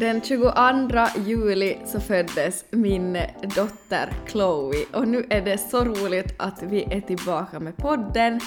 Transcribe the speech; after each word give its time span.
Den 0.00 0.20
22 0.22 1.06
juli 1.26 1.76
så 1.86 2.00
föddes 2.00 2.64
min 2.70 3.18
dotter 3.56 4.12
Chloe 4.28 4.84
och 4.92 5.08
nu 5.08 5.26
är 5.30 5.40
det 5.40 5.58
så 5.58 5.84
roligt 5.84 6.34
att 6.38 6.62
vi 6.62 6.82
är 6.84 7.00
tillbaka 7.00 7.60
med 7.60 7.76
podden 7.76 8.40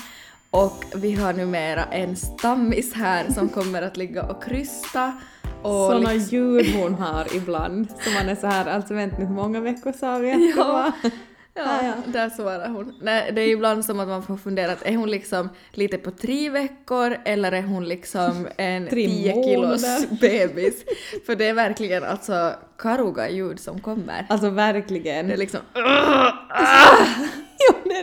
och 0.52 0.84
vi 0.96 1.12
har 1.16 1.34
numera 1.34 1.84
en 1.84 2.16
stammis 2.16 2.94
här 2.94 3.32
som 3.32 3.50
kommer 3.56 3.82
att 3.82 3.98
ligga 3.98 4.24
och 4.24 4.44
krysta 4.44 5.14
och 5.62 5.92
Såna 5.92 6.12
liksom- 6.12 6.38
ljud 6.38 6.76
hon 6.76 6.94
har 6.94 7.36
ibland, 7.36 7.88
så 8.04 8.10
man 8.12 8.30
är 8.30 8.36
så 8.36 8.48
här, 8.48 8.66
alltså 8.66 8.94
vänta 8.94 9.18
nu 9.20 9.26
hur 9.26 9.34
många 9.36 9.60
veckor 9.60 9.92
sa 9.92 10.18
vi 10.18 10.32
att 10.32 10.38
det 10.38 10.54
Ja. 10.58 10.64
var? 11.02 11.12
Ja, 11.54 11.64
Ah, 11.66 11.86
ja. 11.86 11.94
där 12.06 12.30
svarar 12.30 12.70
hon. 12.70 12.94
Nej, 13.02 13.32
det 13.32 13.42
är 13.42 13.48
ibland 13.48 13.86
som 13.86 14.00
att 14.00 14.08
man 14.08 14.24
får 14.24 14.38
fundera, 14.38 14.72
att 14.72 14.86
är 14.86 14.96
hon 14.96 15.12
liksom 15.12 15.50
lite 15.72 15.98
på 15.98 16.12
tre 16.12 16.50
veckor 16.50 17.18
eller 17.26 17.52
är 17.52 17.62
hon 17.62 17.86
liksom 17.88 18.48
en 18.58 18.88
Tre 18.88 19.08
10 19.08 19.44
kilos 19.44 20.10
bebis? 20.22 20.84
För 21.26 21.36
det 21.36 21.46
är 21.46 21.54
verkligen 21.54 22.04
alltså 22.04 22.54
karuga 22.78 23.30
ljud 23.30 23.60
som 23.60 23.80
kommer. 23.82 24.26
Alltså 24.30 24.50
verkligen. 24.50 25.28
Det 25.28 25.34
är 25.34 25.38
liksom 25.38 25.60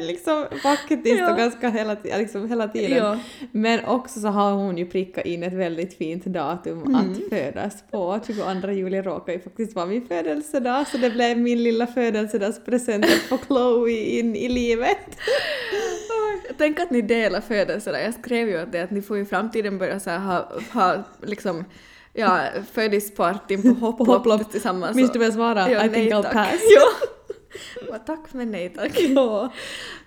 är 0.02 0.06
liksom 0.06 0.46
faktiskt 0.62 1.18
Ja. 1.20 1.30
och 1.30 1.38
ganska 1.38 1.68
hela, 1.68 1.96
liksom 2.02 2.48
hela 2.48 2.68
tiden. 2.68 2.96
Ja. 2.98 3.18
Men 3.52 3.84
också 3.84 4.20
så 4.20 4.28
har 4.28 4.52
hon 4.52 4.78
ju 4.78 4.86
prickat 4.86 5.26
in 5.26 5.42
ett 5.42 5.52
väldigt 5.52 5.98
fint 5.98 6.24
datum 6.24 6.82
Mm. 6.82 6.94
att 6.94 7.28
födas 7.30 7.84
på. 7.90 8.20
22 8.26 8.70
juli 8.70 9.02
råkar 9.02 9.32
ju 9.32 9.40
faktiskt 9.40 9.74
vara 9.76 9.86
min 9.86 10.06
födelsedag 10.08 10.86
så 10.88 10.96
det 10.98 11.10
blev 11.10 11.38
min 11.38 11.62
lilla 11.62 11.86
födelsedagspresent 11.86 13.04
att 13.04 13.10
få 13.10 13.38
Chloe 13.46 13.90
in 13.90 14.36
i 14.36 14.48
livet. 14.48 14.98
Tänk 16.58 16.80
att 16.80 16.90
ni 16.90 17.02
delar 17.02 17.40
födelsedag. 17.40 18.02
Jag 18.04 18.14
skrev 18.14 18.48
ju 18.48 18.62
åt 18.62 18.72
det 18.72 18.80
att 18.80 18.90
ni 18.90 19.02
får 19.02 19.18
i 19.18 19.24
framtiden 19.24 19.78
börja 19.78 20.00
så 20.00 20.10
ha, 20.10 20.52
ha 20.72 21.04
liksom 21.22 21.64
ja, 22.12 22.40
födelsepartyn 22.72 23.62
på 23.62 23.68
hopplopp, 23.68 24.08
hopplopp. 24.08 24.52
tillsammans. 24.52 24.96
Minns 24.96 25.12
du 25.12 25.18
vad 25.18 25.26
jag 25.26 25.34
svarade? 25.34 25.70
Ja, 25.72 25.84
I 25.84 25.88
think 25.88 26.12
I'll 26.12 26.22
tack. 26.22 26.32
pass. 26.32 26.60
Ja. 26.74 27.08
Bara, 27.88 27.98
tack 27.98 28.32
men 28.32 28.50
nej 28.50 28.68
tack. 28.76 29.00
Ja. 29.00 29.52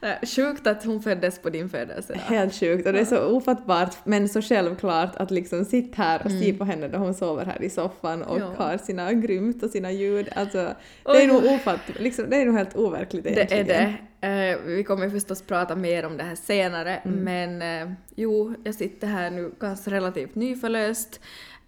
Nej, 0.01 0.19
Sjukt 0.35 0.67
att 0.67 0.83
hon 0.85 1.01
föddes 1.01 1.39
på 1.41 1.49
din 1.49 1.69
födelsedag. 1.69 2.19
Helt 2.19 2.53
sjukt 2.55 2.87
och 2.87 2.93
det 2.93 2.99
är 2.99 3.05
så 3.05 3.23
ofattbart 3.25 3.95
men 4.03 4.29
så 4.29 4.41
självklart 4.41 5.15
att 5.15 5.31
liksom 5.31 5.65
sitta 5.65 6.01
här 6.01 6.19
och 6.19 6.31
Mm. 6.31 6.41
se 6.43 6.53
på 6.53 6.63
henne 6.63 6.87
då 6.87 6.97
hon 6.97 7.13
sover 7.13 7.45
här 7.45 7.61
i 7.61 7.69
soffan 7.69 8.23
och 8.23 8.39
Ja. 8.39 8.53
har 8.57 8.77
sina 8.77 9.13
grymt 9.13 9.63
och 9.63 9.69
sina 9.69 9.91
ljud. 9.91 10.29
Alltså 10.35 10.73
det 11.03 11.23
är 11.23 11.27
nog 11.27 11.45
ofatt, 11.45 11.79
liksom, 11.99 12.25
det 12.29 12.35
är 12.37 12.45
nog 12.45 12.55
helt 12.55 12.75
overkligt 12.75 13.23
Det 13.23 13.29
är 13.29 13.53
egentligen. 13.53 13.93
det. 13.93 13.97
Eh, 14.27 14.57
vi 14.65 14.83
kommer 14.83 15.09
förstås 15.09 15.41
prata 15.41 15.75
mer 15.75 16.05
om 16.05 16.17
det 16.17 16.23
här 16.23 16.35
senare, 16.35 16.95
Mm. 16.95 17.19
men 17.23 17.87
eh, 17.89 17.93
jo, 18.15 18.55
jag 18.63 18.75
sitter 18.75 19.07
här 19.07 19.29
nu 19.31 19.51
ganska 19.59 19.91
relativt 19.91 20.35
nyförlöst. 20.35 21.19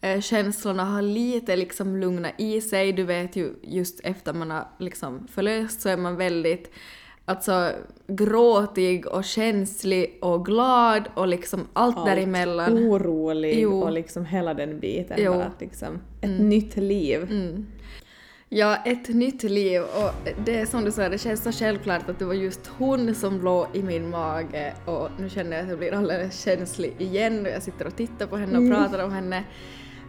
Eh, 0.03 0.21
känslorna 0.21 0.85
har 0.85 1.01
lite 1.01 1.55
liksom 1.55 1.97
lugnat 1.97 2.31
i 2.37 2.61
sig. 2.61 2.93
Du 2.93 3.03
vet 3.03 3.35
ju, 3.35 3.53
just 3.61 3.99
efter 4.03 4.33
man 4.33 4.51
har 4.51 4.67
liksom 4.79 5.27
förlöst 5.27 5.81
så 5.81 5.89
är 5.89 5.97
man 5.97 6.15
väldigt 6.15 6.71
alltså 7.25 7.69
gråtig 8.07 9.07
och 9.07 9.23
känslig 9.23 10.17
och 10.21 10.45
glad 10.45 11.03
och 11.15 11.27
liksom 11.27 11.67
allt, 11.73 11.97
Allt. 11.97 12.05
däremellan. 12.05 12.73
Orolig 12.77 13.59
Jo. 13.59 13.81
och 13.83 13.91
liksom 13.91 14.25
hela 14.25 14.53
den 14.53 14.79
biten. 14.79 15.17
Jo. 15.19 15.33
Bara 15.33 15.51
liksom, 15.59 15.95
ett 16.21 16.23
Mm. 16.29 16.49
nytt 16.49 16.77
liv. 16.77 17.21
Mm. 17.31 17.65
Ja, 18.49 18.75
ett 18.85 19.09
nytt 19.09 19.43
liv 19.43 19.81
och 19.81 20.11
det 20.45 20.55
är 20.59 20.65
som 20.65 20.83
du 20.85 20.91
sa, 20.91 21.09
det 21.09 21.17
känns 21.17 21.43
så 21.43 21.51
självklart 21.51 22.09
att 22.09 22.19
det 22.19 22.25
var 22.25 22.33
just 22.33 22.67
hon 22.67 23.15
som 23.15 23.41
låg 23.41 23.67
i 23.73 23.83
min 23.83 24.09
mage 24.09 24.73
och 24.85 25.09
nu 25.19 25.29
känner 25.29 25.51
jag 25.57 25.63
att 25.63 25.69
jag 25.69 25.79
blir 25.79 25.93
alldeles 25.93 26.43
känslig 26.43 26.93
igen 26.99 27.45
och 27.45 27.51
jag 27.51 27.63
sitter 27.63 27.87
och 27.87 27.95
tittar 27.95 28.27
på 28.27 28.37
henne 28.37 28.57
och 28.57 28.63
Mm. 28.63 28.77
pratar 28.83 29.03
om 29.05 29.11
henne. 29.11 29.43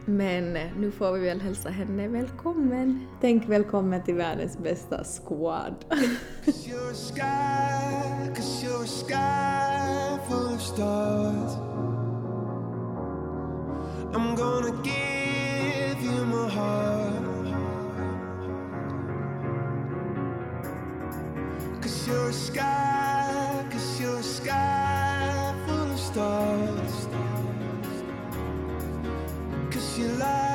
Men 0.06 0.56
eh, 0.56 0.66
nu 0.76 0.90
får 0.90 1.12
vi 1.12 1.20
väl 1.20 1.40
hälsa 1.40 1.70
henne 1.70 2.08
välkommen. 2.08 3.06
Tänk 3.20 3.48
välkommen 3.48 4.02
till 4.02 4.14
världens 4.14 4.58
bästa 4.58 5.04
squad. 5.04 5.74
Cause 6.44 6.68
you're 6.68 6.90
a 6.90 6.94
sky, 6.94 8.34
cause 8.34 8.66
you're 8.66 8.84
a 8.84 8.86
sky 8.86 10.18
full 10.28 10.54
of 10.54 10.60
stars. 10.60 11.56
I'm 14.14 14.36
gonna 14.36 14.82
give 14.82 16.02
you 16.02 16.24
my 16.24 16.48
heart. 16.48 17.24
Cause 21.82 22.08
you're 22.08 22.28
a 22.28 22.32
sky, 22.32 23.64
cause 23.72 24.00
you're 24.00 24.18
a 24.18 24.22
sky 24.22 25.54
full 25.66 25.92
of 25.92 25.98
stars. 25.98 26.63
Cause 29.94 30.00
you 30.00 30.08
light 30.18 30.53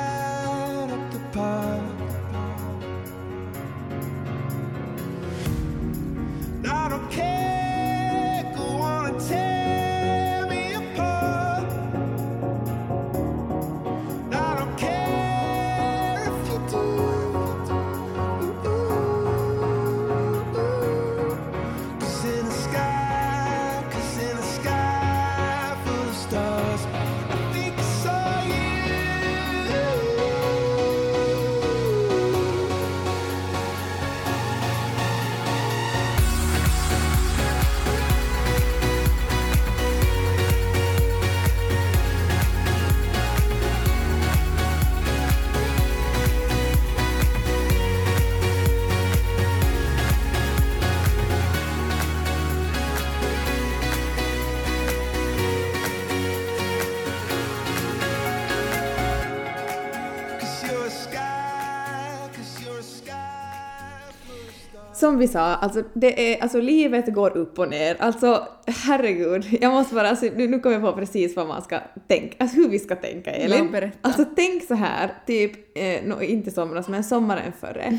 Som 65.00 65.18
vi 65.18 65.28
sa, 65.28 65.40
alltså, 65.40 65.82
det 65.94 66.32
är, 66.32 66.42
alltså 66.42 66.60
livet 66.60 67.14
går 67.14 67.36
upp 67.36 67.58
och 67.58 67.68
ner. 67.68 67.96
Alltså 67.98 68.46
herregud, 68.66 69.58
jag 69.60 69.72
måste 69.72 69.94
bara, 69.94 70.08
alltså, 70.08 70.26
nu, 70.36 70.48
nu 70.48 70.60
kommer 70.60 70.76
jag 70.76 70.82
på 70.82 70.92
precis 70.92 71.36
vad 71.36 71.46
man 71.46 71.62
ska 71.62 71.78
tänka, 72.08 72.36
alltså 72.38 72.56
hur 72.56 72.68
vi 72.68 72.78
ska 72.78 72.96
tänka 72.96 73.30
Elin. 73.30 73.58
Ja, 73.58 73.70
berätta. 73.72 73.98
Alltså 74.00 74.24
tänk 74.36 74.64
så 74.64 74.74
här, 74.74 75.14
typ, 75.26 75.78
eh, 75.78 76.04
no, 76.04 76.22
inte 76.22 76.50
somras 76.50 76.88
men 76.88 77.04
sommaren 77.04 77.52
före. 77.60 77.98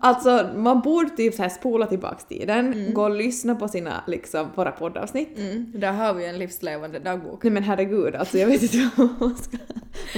Alltså 0.00 0.48
man 0.56 0.80
borde 0.80 1.10
typ 1.10 1.34
så 1.34 1.42
här 1.42 1.48
spola 1.48 1.86
tillbaks 1.86 2.24
tiden, 2.24 2.90
gå 2.94 3.02
och 3.02 3.16
lyssna 3.16 3.54
på 3.54 3.68
sina, 3.68 4.02
liksom, 4.06 4.46
våra 4.54 4.70
poddavsnitt. 4.70 5.38
Mm. 5.38 5.72
Där 5.74 5.92
har 5.92 6.14
vi 6.14 6.26
en 6.26 6.38
livslevande 6.38 6.98
dagbok. 6.98 7.42
Nej 7.42 7.52
men 7.52 7.62
herregud, 7.62 8.14
alltså 8.14 8.38
jag 8.38 8.46
vet 8.46 8.62
inte 8.62 8.90
vad 8.96 9.08
man 9.20 9.36
ska... 9.36 9.56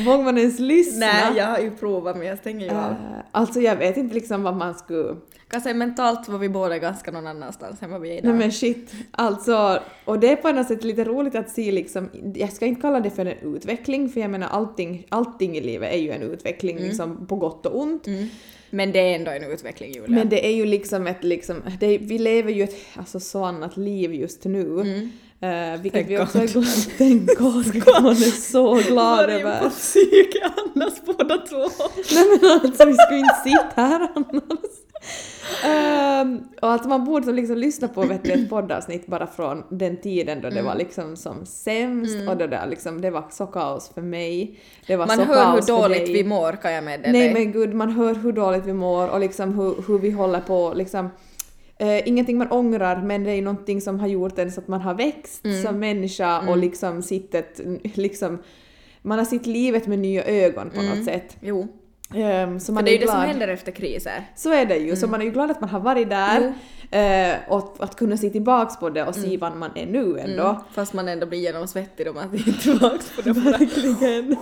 Vågar 0.05 0.25
man 0.25 0.39
ens 0.39 0.59
lyssna? 0.59 1.07
Nej, 1.07 1.37
jag 1.37 1.47
har 1.47 1.59
ju 1.59 1.71
provat 1.71 2.17
men 2.17 2.27
jag 2.27 2.39
stänger 2.39 2.67
ju 2.67 2.73
av. 2.73 2.91
Eh, 2.91 2.97
alltså 3.31 3.61
jag 3.61 3.77
vet 3.77 3.97
inte 3.97 4.15
liksom 4.15 4.43
vad 4.43 4.57
man 4.57 4.75
skulle... 4.75 5.17
Kan 5.49 5.61
säga 5.61 5.75
mentalt 5.75 6.29
var 6.29 6.39
vi 6.39 6.49
båda 6.49 6.79
ganska 6.79 7.11
någon 7.11 7.27
annanstans 7.27 7.83
än 7.83 7.91
vad 7.91 8.01
vi 8.01 8.11
är 8.11 8.19
idag. 8.19 8.29
Nej 8.29 8.39
men 8.39 8.53
shit, 8.53 8.93
alltså, 9.11 9.81
och 10.05 10.19
det 10.19 10.33
är 10.33 10.37
på 10.37 10.53
något 10.53 10.69
sätt 10.69 10.85
lite 10.85 11.05
roligt 11.05 11.35
att 11.35 11.51
se 11.51 11.73
liksom, 11.73 12.09
jag 12.35 12.53
ska 12.53 12.67
inte 12.67 12.81
kalla 12.81 13.01
det 13.01 13.11
för 13.11 13.27
en 13.27 13.55
utveckling, 13.55 14.09
för 14.09 14.21
jag 14.21 14.31
menar 14.31 14.49
allting, 14.49 15.07
allting 15.09 15.57
i 15.57 15.61
livet 15.61 15.93
är 15.93 15.99
ju 15.99 16.11
en 16.11 16.23
utveckling 16.23 16.79
liksom 16.79 17.27
på 17.27 17.37
gott 17.37 17.67
och 17.67 17.81
ont. 17.81 18.07
Mm. 18.07 18.29
Men 18.71 18.93
det 18.93 18.99
är 18.99 19.15
ändå 19.15 19.31
en 19.31 19.45
utveckling 19.45 19.93
Julia. 19.93 20.09
Men 20.09 20.29
det 20.29 20.47
är 20.47 20.51
ju 20.53 20.67
liksom 20.67 21.07
ett 21.07 21.25
liksom, 21.25 21.63
det 21.81 21.99
vi 21.99 22.19
lever 22.19 22.53
ju 22.53 22.63
ett 22.63 22.77
alltså, 22.95 23.21
så 23.21 23.45
annat 23.45 23.77
liv 23.77 24.15
just 24.15 24.45
nu. 24.45 24.81
Mm. 24.81 25.11
eh, 25.75 25.81
vilket 25.83 26.07
Thank 26.09 26.11
vi 26.11 26.19
också 26.19 26.39
God. 26.39 26.49
är 26.49 26.53
glada 26.53 26.67
Tänk 26.99 27.39
God, 27.39 28.03
man 28.03 28.13
är 28.13 28.51
så 28.53 28.75
glad 28.75 29.31
över. 29.31 29.61
på 29.61 29.71
psyke 29.71 30.51
annars 30.57 30.93
båda 31.07 31.39
två. 31.39 31.69
Nej 32.15 32.25
men 32.41 32.51
alltså 32.51 32.85
vi 32.85 32.95
skulle 32.95 33.19
inte 33.19 33.41
sitta 33.45 33.83
här 33.83 34.09
annars. 34.15 34.71
Ehm, 35.65 36.41
och 36.63 36.73
att 36.75 36.89
man 36.89 37.05
borde 37.05 37.33
liksom 37.33 37.57
lyssna 37.59 37.89
på 37.89 38.03
vet 38.03 38.25
du, 38.25 38.33
ett 38.33 38.51
poddavsnitt 38.51 39.07
bara 39.07 39.27
från 39.27 39.63
den 39.69 39.97
tiden 39.97 40.41
då 40.43 40.51
det 40.51 40.63
var 40.63 40.75
liksom 40.75 41.17
som 41.17 41.47
sämst 41.47 42.17
och 42.29 42.37
då 42.37 42.47
det, 42.47 42.67
liksom, 42.71 43.01
det 43.01 43.11
var 43.11 43.25
så 43.31 43.47
kaos 43.47 43.91
för 43.95 44.03
mig. 44.03 44.59
Det 44.87 44.97
var 44.97 45.07
Man 45.07 45.17
så 45.17 45.23
hör 45.25 45.35
hur 45.47 45.53
kaos 45.53 45.67
för 45.67 45.73
dåligt 45.83 46.09
vi 46.09 46.25
mår 46.25 46.53
kan 46.63 46.73
jag 46.73 46.85
meddela 46.85 47.13
Nej 47.13 47.33
dig. 47.33 47.33
men 47.45 47.53
gud, 47.53 47.75
man 47.75 47.91
hör 47.91 48.15
hur 48.15 48.33
dåligt 48.33 48.67
vi 48.67 48.73
mår 48.73 49.09
och 49.09 49.21
liksom 49.21 49.55
hur, 49.59 49.75
hur 49.89 49.99
vi 49.99 50.11
håller 50.11 50.41
på 50.41 50.73
liksom 50.77 51.11
eh, 51.79 52.09
ingenting 52.09 52.39
man 52.39 52.51
ångrar 52.53 53.03
men 53.03 53.25
det 53.25 53.31
är 53.31 53.43
någonting 53.43 53.81
som 53.81 54.01
har 54.01 54.09
gjort 54.09 54.39
en 54.39 54.53
så 54.53 54.61
att 54.61 54.69
man 54.69 54.81
har 54.81 54.95
växt 54.95 55.45
Mm. 55.45 55.63
som 55.63 55.79
människa 55.81 56.49
och 56.51 56.57
liksom 56.57 57.03
sittet 57.03 57.61
liksom 57.95 58.39
man 59.03 59.19
har 59.19 59.25
sett 59.25 59.47
livet 59.47 59.87
med 59.87 59.99
nya 59.99 60.25
ögon 60.25 60.71
på 60.71 60.83
något 60.83 61.05
sätt. 61.05 61.37
Jo. 61.41 61.69
Ehm, 62.15 62.61
så 62.61 62.67
För 62.67 62.73
man 62.73 62.85
det 62.85 62.91
är 62.91 62.93
ju 62.93 62.99
det 62.99 63.07
som 63.07 63.21
händer 63.21 63.49
efter 63.49 63.73
kriser. 63.73 64.25
Så 64.35 64.53
är 64.53 64.67
det 64.67 64.77
ju, 64.77 64.97
så 64.97 65.07
man 65.07 65.21
är 65.21 65.25
ju 65.25 65.31
glad 65.31 65.51
att 65.51 65.61
man 65.61 65.71
har 65.71 65.81
varit 65.81 66.11
där 66.11 66.53
eh, 66.91 67.37
och 67.49 67.77
att 67.79 67.97
kunna 67.97 68.17
se 68.17 68.31
tillbaks 68.31 68.77
på 68.77 68.91
det 68.91 69.05
och 69.05 69.15
se 69.15 69.37
var 69.37 69.51
man 69.51 69.71
är 69.75 69.87
nu 69.87 70.19
ändå. 70.19 70.49
Mm. 70.49 70.63
Fast 70.73 70.93
man 70.93 71.09
ändå 71.09 71.27
blir 71.27 71.39
genomsvettig 71.39 72.07
då 72.07 72.13
man 72.13 72.31
tittar 72.31 72.53
tillbaks 72.53 73.11
på 73.17 73.23
det. 73.23 73.33
Verkligen. 73.33 74.37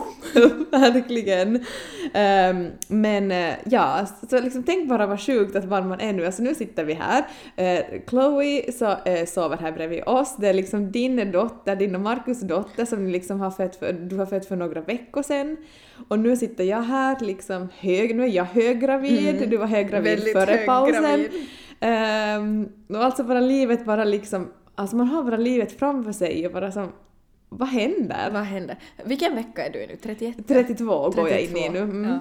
Verkligen. 0.71 1.65
Ehm, 2.15 2.69
men 2.89 3.33
eh, 3.33 3.55
ja, 3.65 4.07
så 4.31 4.41
liksom 4.41 4.63
tänk 4.63 4.89
bara 4.89 5.07
vad 5.07 5.21
sjukt 5.21 5.57
att 5.57 5.65
var 5.65 5.83
man 5.83 6.01
är 6.01 6.13
nu. 6.13 6.27
Alltså 6.27 6.43
nu 6.43 6.55
sitter 6.55 6.85
vi 6.85 6.95
här. 6.95 7.25
Uh, 7.59 8.01
Chloe 8.09 8.73
så, 8.73 8.97
sover 9.27 9.57
här 9.57 9.73
bredvid 9.73 10.03
oss. 10.07 10.37
Det 10.37 10.49
är 10.49 10.55
liksom 10.55 10.93
din 10.93 11.33
dotter, 11.33 11.77
din 11.77 11.95
och 11.95 12.01
Markus 12.01 12.41
dotter 12.41 12.85
som 12.85 13.07
liksom 13.07 13.41
har 13.41 13.51
fött 13.51 13.77
för, 13.77 13.93
du 13.93 14.17
har 14.17 14.27
fött 14.27 14.47
för 14.47 14.57
några 14.57 14.81
veckor 14.81 15.23
sedan. 15.23 15.57
Och 16.09 16.19
nu 16.19 16.37
sitter 16.37 16.65
jag 16.65 16.83
här 16.83 17.17
liksom 17.21 17.58
hög, 17.79 18.17
nu 18.17 18.23
är 18.23 18.29
jag 18.29 18.45
höggravid, 18.45 19.49
du 19.51 19.57
var 19.57 19.67
höggravid 19.67 20.33
före 20.33 20.57
pausen. 20.57 21.05
höggravid. 21.05 21.31
Ehm, 21.81 22.69
och 22.89 23.05
alltså 23.05 23.25
bara 23.25 23.41
livet 23.41 23.85
bara 23.85 24.05
liksom, 24.05 24.49
alltså 24.75 24.97
man 24.97 25.07
har 25.09 25.23
bara 25.23 25.37
livet 25.37 25.79
framför 25.79 26.13
sig 26.13 26.47
och 26.47 26.53
bara 26.53 26.73
som, 26.73 26.93
vad 27.49 27.69
händer? 27.69 28.31
Vad 28.33 28.43
händer? 28.43 28.77
Vilken 29.05 29.35
vecka 29.35 29.67
är 29.67 29.73
du 29.73 29.79
i 29.83 29.87
nu? 29.87 29.97
31? 30.03 30.37
32 30.49 31.11
går 31.11 31.29
jag 31.29 31.41
in 31.41 31.57
i 31.57 31.63
32. 31.63 31.73
nu. 31.73 31.79
Mm. 31.79 32.11
Ja. 32.11 32.19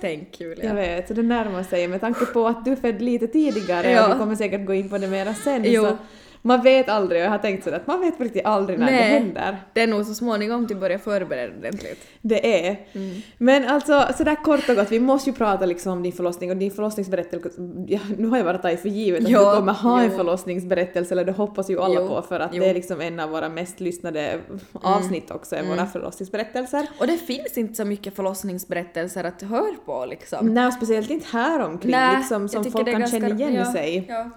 Tänk 0.00 0.40
Julia. 0.40 0.64
Jag 0.64 0.74
vet, 0.74 1.08
så 1.08 1.14
det 1.14 1.22
närmar 1.22 1.62
sig. 1.62 1.88
Med 1.88 2.00
tanke 2.00 2.26
på 2.26 2.46
att 2.46 2.64
du 2.64 2.76
födde 2.76 3.04
lite 3.04 3.26
tidigare 3.26 3.90
Ja. 3.90 4.06
och 4.08 4.14
vi 4.14 4.18
kommer 4.18 4.34
säkert 4.34 4.66
gå 4.66 4.74
in 4.74 4.88
på 4.88 4.98
det 4.98 5.06
mera 5.08 5.34
sen 5.34 5.62
Jo. 5.64 5.84
så 5.84 5.96
man 6.42 6.62
vet 6.62 6.88
aldrig, 6.88 7.22
jag 7.22 7.30
har 7.30 7.38
tänkt 7.38 7.64
sådär 7.64 7.76
att 7.76 7.86
man 7.86 8.00
vet 8.00 8.20
riktigt 8.20 8.46
aldrig 8.46 8.78
när 8.78 8.86
det 8.86 8.92
Nej. 8.92 9.10
händer. 9.10 9.56
Det 9.72 9.80
är 9.80 9.86
nog 9.86 10.06
så 10.06 10.14
småningom 10.14 10.66
till 10.68 10.76
börja 10.76 10.98
förbereda 10.98 11.56
ordentligt. 11.58 12.06
Det 12.22 12.66
är. 12.68 12.80
Mm. 12.92 13.22
Men 13.38 13.68
alltså 13.68 14.06
sådär 14.18 14.34
kort 14.44 14.68
och 14.68 14.76
gott, 14.76 14.92
vi 14.92 15.00
måste 15.00 15.30
ju 15.30 15.36
prata 15.36 15.66
liksom 15.66 15.92
om 15.92 16.02
din 16.02 16.12
förlossning 16.12 16.50
och 16.50 16.56
din 16.56 16.70
förlossningsberättelse. 16.70 17.48
Ja, 17.88 18.00
nu 18.18 18.26
har 18.28 18.36
jag 18.36 18.46
bara 18.46 18.58
tagit 18.58 18.80
för 18.80 18.88
givet 18.88 19.20
att 19.20 19.26
du 19.26 19.34
kommer 19.34 19.72
ha 19.72 20.00
en 20.02 20.10
jo. 20.10 20.16
förlossningsberättelse, 20.16 21.14
eller 21.14 21.24
det 21.24 21.32
hoppas 21.32 21.70
ju 21.70 21.80
alla 21.80 22.00
Jo, 22.00 22.08
på 22.08 22.22
för 22.22 22.40
att. 22.40 22.50
Mm. 22.50 22.60
det 22.62 22.70
är 22.70 22.74
liksom 22.74 23.00
en 23.00 23.20
av 23.20 23.30
våra 23.30 23.48
mest 23.48 23.80
lyssnade 23.80 24.38
avsnitt 24.72 25.30
också, 25.30 25.56
är 25.56 25.62
våra 25.62 25.86
förlossningsberättelser. 25.86 26.86
Och 27.00 27.06
det 27.06 27.16
finns 27.16 27.58
inte 27.58 27.74
så 27.74 27.84
mycket 27.84 28.16
förlossningsberättelser 28.16 29.24
att 29.24 29.42
höra 29.42 29.74
på 29.86 30.06
liksom. 30.06 30.54
Nej, 30.54 30.72
speciellt 30.72 31.10
inte 31.10 31.26
här 31.32 31.60
omkring 31.60 31.90
Nej, 31.90 32.16
liksom, 32.16 32.48
som 32.48 32.64
folk 32.64 32.84
det 32.86 32.92
kan 32.92 33.00
ganska- 33.00 33.20
känna 33.20 33.34
igen 33.34 33.54
ja, 33.54 33.72
sig. 33.72 34.06
Ja. 34.08 34.30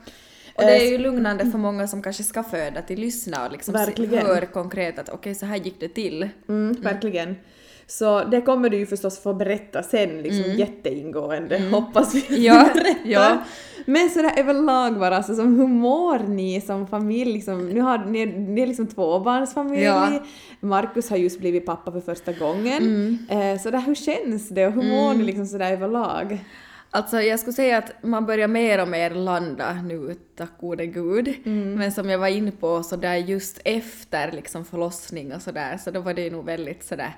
Och 0.56 0.64
det 0.64 0.88
är 0.88 0.92
ju 0.92 0.98
lugnande 0.98 1.46
för 1.52 1.58
många 1.58 1.88
som 1.88 2.02
kanske 2.02 2.24
ska 2.24 2.44
föda 2.44 2.82
till 2.82 3.00
lyssna 3.00 3.46
och 3.46 3.52
liksom 3.52 3.74
Verkligen. 3.74 4.26
hör 4.26 4.42
konkret 4.42 5.00
att 5.00 5.10
okej 5.10 5.36
så 5.36 5.46
här 5.46 5.58
gick 5.58 5.80
det 5.80 5.88
till. 5.88 6.30
Mm, 6.50 6.74
verkligen. 6.82 7.36
Så 7.88 8.24
det 8.24 8.42
kommer 8.42 8.70
du 8.70 8.78
ju 8.78 8.86
förstås 8.86 9.20
få 9.20 9.34
berätta 9.34 9.84
sen, 9.84 10.22
liksom 10.22 10.52
jätteingående, 10.52 11.60
hoppas 11.72 12.16
vi. 12.16 12.26
Mm. 12.28 12.44
Ja, 12.44 12.70
berätta. 12.74 13.00
ja. 13.06 13.38
Men 13.86 14.10
sådär 14.10 14.32
överlag 14.38 15.00
bara, 15.00 15.18
alltså, 15.18 15.36
som, 15.36 15.60
hur 15.60 15.68
mår 15.68 16.20
ni 16.20 16.62
som 16.62 16.88
familj? 16.88 17.34
Liksom, 17.34 17.70
nu 17.70 17.82
har 17.82 17.98
ni, 17.98 18.26
ni 18.26 18.62
är 18.62 18.68
liksom 18.68 18.88
tvåbarnsfamilj, 18.88 19.84
Ja. 19.84 20.24
Markus 20.60 21.10
har 21.10 21.18
just 21.18 21.40
blivit 21.40 21.66
pappa 21.66 21.92
för 21.92 22.00
första 22.02 22.32
gången. 22.34 22.78
Mm. 22.78 23.18
Eh, 23.30 23.62
så 23.62 23.72
där, 23.72 23.80
hur 23.82 23.96
känns 23.96 24.50
det 24.50 24.68
och 24.68 24.74
hur 24.74 24.84
mår 24.84 25.14
ni 25.14 25.24
liksom 25.24 25.46
sådär 25.46 25.72
överlag? 25.72 26.40
Alltså 26.96 27.22
jag 27.22 27.40
skulle 27.40 27.54
säga 27.54 27.78
att 27.78 28.04
man 28.04 28.26
börjar 28.26 28.48
mer 28.48 28.82
och 28.82 28.88
mer 28.88 29.10
landa 29.10 29.74
nu, 29.74 30.16
tack 30.36 30.58
gode 30.60 30.86
gud. 30.86 31.34
Mm. 31.46 31.74
Men 31.74 31.92
som 31.92 32.10
jag 32.10 32.20
var 32.20 32.28
inne 32.28 32.52
på 32.52 32.84
så 32.84 32.96
där 32.96 33.16
just 33.16 33.62
efter 33.66 34.32
liksom 34.32 34.66
förlossning 34.66 35.34
och 35.34 35.42
sådär, 35.42 35.78
så 35.78 35.92
då 35.92 36.00
var 36.00 36.14
det 36.14 36.22
ju 36.22 36.30
nog 36.30 36.46
väldigt 36.46 36.84
sådär 36.84 37.16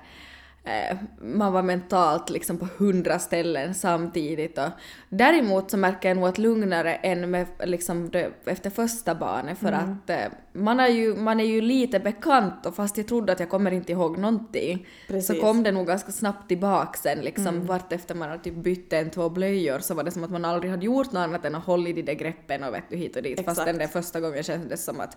man 1.22 1.52
var 1.52 1.62
mentalt 1.62 2.30
liksom 2.30 2.58
på 2.58 2.68
hundra 2.78 3.18
ställen 3.18 3.74
samtidigt 3.74 4.58
och 4.58 4.68
däremot 5.08 5.70
så 5.70 5.76
märker 5.76 6.08
jag 6.08 6.16
nog 6.16 6.28
att 6.28 6.38
lugnare 6.38 6.94
än 6.94 7.30
med 7.30 7.46
liksom 7.64 8.10
det, 8.10 8.30
efter 8.44 8.70
första 8.70 9.14
barnet 9.14 9.58
för 9.58 9.68
Mm. 9.68 9.80
att 10.04 10.10
eh, 10.10 10.16
man, 10.52 10.80
är 10.80 10.88
ju, 10.88 11.14
man 11.14 11.40
är 11.40 11.44
ju 11.44 11.60
lite 11.60 12.00
bekant 12.00 12.66
och 12.66 12.74
fast 12.74 12.96
jag 12.96 13.08
trodde 13.08 13.32
att 13.32 13.40
jag 13.40 13.48
kommer 13.48 13.70
inte 13.70 13.92
ihåg 13.92 14.18
någonting 14.18 14.86
Precis. 15.06 15.30
Mm. 15.30 15.40
så 15.42 15.46
kom 15.46 15.62
det 15.62 15.72
nog 15.72 15.86
ganska 15.86 16.12
snabbt 16.12 16.48
tillbaka 16.48 16.98
sen 16.98 17.18
liksom 17.18 17.66
vart 17.66 17.92
efter 17.92 18.14
man 18.14 18.28
hade 18.28 18.42
typ 18.42 18.54
bytt 18.54 18.92
en 18.92 19.10
två 19.10 19.28
blöjor 19.28 19.78
så 19.78 19.94
var 19.94 20.04
det 20.04 20.10
som 20.10 20.24
att 20.24 20.30
man 20.30 20.44
aldrig 20.44 20.70
hade 20.70 20.84
gjort 20.86 21.12
något 21.12 21.20
annat 21.20 21.44
än 21.44 21.54
att 21.54 21.64
hålla 21.64 21.88
i 21.88 21.92
de 21.92 22.02
där 22.02 22.14
greppen 22.14 22.64
och 22.64 22.74
vet 22.74 22.90
du 22.90 22.96
hit 22.96 23.16
och 23.16 23.22
dit 23.22 23.36
fast 23.36 23.48
Exakt. 23.48 23.66
den 23.66 23.78
där 23.78 23.86
första 23.86 24.20
gången 24.20 24.42
kändes 24.42 24.68
det 24.70 24.76
som 24.76 25.00
att 25.00 25.16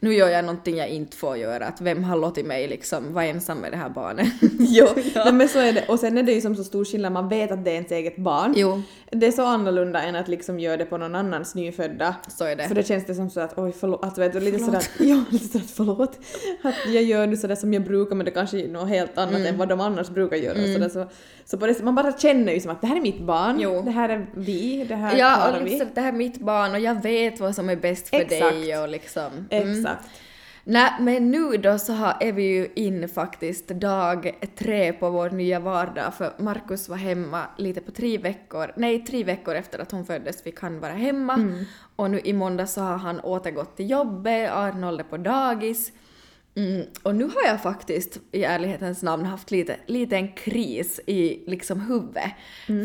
nu 0.00 0.14
gör 0.14 0.28
jag 0.28 0.44
någonting 0.44 0.76
jag 0.76 0.88
inte 0.88 1.16
får 1.16 1.36
göra 1.36 1.66
att 1.66 1.80
vem 1.80 2.04
har 2.04 2.16
låtit 2.16 2.46
mig 2.46 2.68
liksom 2.68 3.12
vara 3.12 3.24
ensam 3.24 3.58
med 3.58 3.72
det 3.72 3.76
här 3.76 3.88
barnet. 3.88 4.26
jo, 4.96 5.02
Nej, 5.24 5.32
men 5.32 5.48
så 5.48 5.58
är 5.58 5.72
det. 5.72 5.84
Och 5.88 5.98
sen 5.98 6.18
är 6.18 6.22
det 6.22 6.32
ju 6.32 6.40
som 6.40 6.56
så 6.56 6.64
stor 6.64 6.84
skillnad, 6.84 7.12
man 7.12 7.28
vet 7.28 7.50
att 7.50 7.64
det 7.64 7.70
är 7.70 7.74
ens 7.74 7.92
eget 7.92 8.16
barn. 8.16 8.54
Jo. 8.56 8.82
Det 9.10 9.26
är 9.26 9.30
så 9.32 9.44
annorlunda 9.44 10.02
än 10.02 10.16
att 10.16 10.28
liksom 10.28 10.60
göra 10.60 10.76
det 10.76 10.84
på 10.84 10.96
någon 10.96 11.14
annans 11.14 11.54
nyfödda. 11.54 12.14
Så 12.28 12.44
är 12.44 12.56
det. 12.56 12.68
För 12.68 12.74
det 12.74 12.86
känns 12.86 13.06
det 13.06 13.14
som 13.14 13.30
så 13.30 13.40
att 13.40 13.58
oj 13.58 13.72
förlåt, 13.80 14.04
att 14.04 14.18
vet 14.18 14.32
du, 14.32 14.40
lite 14.40 14.58
sådär, 14.58 14.82
ja 14.98 15.24
lite 15.30 15.48
sådär 15.48 15.64
förlåt. 15.74 16.18
Att 16.62 16.74
jag 16.86 17.02
gör 17.02 17.26
nu 17.26 17.36
sådär 17.36 17.54
som 17.54 17.74
jag 17.74 17.84
brukar 17.84 18.16
men 18.16 18.24
det 18.24 18.30
kanske 18.30 18.60
är 18.64 18.68
något 18.68 18.88
helt 18.88 19.18
annat 19.18 19.34
Mm. 19.34 19.46
än 19.46 19.58
vad 19.58 19.68
de 19.68 19.80
annars 19.80 20.08
brukar 20.08 20.36
göra. 20.36 20.54
Sådär, 20.74 20.88
så, 20.88 21.06
så 21.44 21.58
på 21.58 21.66
det, 21.66 21.82
man 21.82 21.94
bara 21.94 22.18
känner 22.18 22.52
ju 22.52 22.60
som 22.60 22.70
att 22.70 22.80
det 22.80 22.86
här 22.86 22.96
är 22.96 23.00
mitt 23.00 23.20
barn, 23.20 23.56
Jo. 23.60 23.82
det 23.82 23.90
här 23.90 24.08
är 24.08 24.26
vi, 24.34 24.84
det 24.88 24.94
här 24.94 25.16
Ja, 25.18 25.34
klarar 25.36 25.60
och 25.60 25.66
vi. 25.66 25.70
liksom, 25.70 25.88
det 25.94 26.00
här 26.00 26.08
är 26.08 26.16
mitt 26.16 26.40
barn 26.40 26.72
och 26.72 26.80
jag 26.80 27.02
vet 27.02 27.40
vad 27.40 27.54
som 27.54 27.68
är 27.68 27.76
bäst 27.76 28.08
för 28.08 28.16
Exakt. 28.16 28.40
dig 28.40 28.78
och 28.78 28.88
liksom. 28.88 29.46
mm. 29.50 29.72
Exakt. 29.80 30.04
Nej, 30.70 30.92
men 31.00 31.30
nu 31.30 31.56
då 31.56 31.78
så 31.78 31.92
har, 31.92 32.16
är 32.20 32.32
vi 32.32 32.42
ju 32.42 32.68
in 32.74 33.08
faktiskt 33.08 33.68
dag 33.68 34.38
tre 34.56 34.92
på 34.92 35.10
vår 35.10 35.30
nya 35.30 35.60
vardag 35.60 36.14
för 36.14 36.32
Markus 36.38 36.88
var 36.88 36.96
hemma 36.96 37.42
lite 37.56 37.80
på 37.80 37.90
tre 37.90 38.18
veckor, 38.18 38.72
nej 38.76 39.04
tre 39.04 39.24
veckor 39.24 39.54
efter 39.54 39.78
att 39.78 39.92
hon 39.92 40.06
föddes 40.06 40.42
fick 40.42 40.60
han 40.60 40.80
vara 40.80 40.92
hemma 40.92 41.64
och 41.96 42.10
nu 42.10 42.20
i 42.24 42.32
måndag 42.32 42.66
så 42.66 42.80
har 42.80 42.96
han 42.96 43.20
återgått 43.20 43.76
till 43.76 43.90
jobbet, 43.90 44.50
Arnold 44.50 45.00
är 45.00 45.04
på 45.04 45.16
dagis. 45.16 45.92
Mm, 46.54 46.86
och 47.02 47.14
nu 47.14 47.24
har 47.24 47.46
jag 47.46 47.62
faktiskt 47.62 48.18
i 48.32 48.44
ärlighetens 48.44 49.02
namn 49.02 49.24
haft 49.24 49.50
lite, 49.50 49.76
lite 49.86 50.16
en 50.16 50.32
kris 50.32 51.00
i 51.06 51.44
liksom 51.50 51.80
huvudet. 51.80 52.32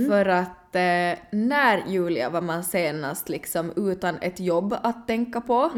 För 0.09 0.25
att 0.25 0.75
eh, 0.75 1.19
när 1.31 1.87
Julia 1.87 2.29
var 2.29 2.41
man 2.41 2.63
senast 2.63 3.29
liksom 3.29 3.73
utan 3.75 4.15
ett 4.21 4.39
jobb 4.39 4.75
att 4.83 5.07
tänka 5.07 5.41
på. 5.41 5.71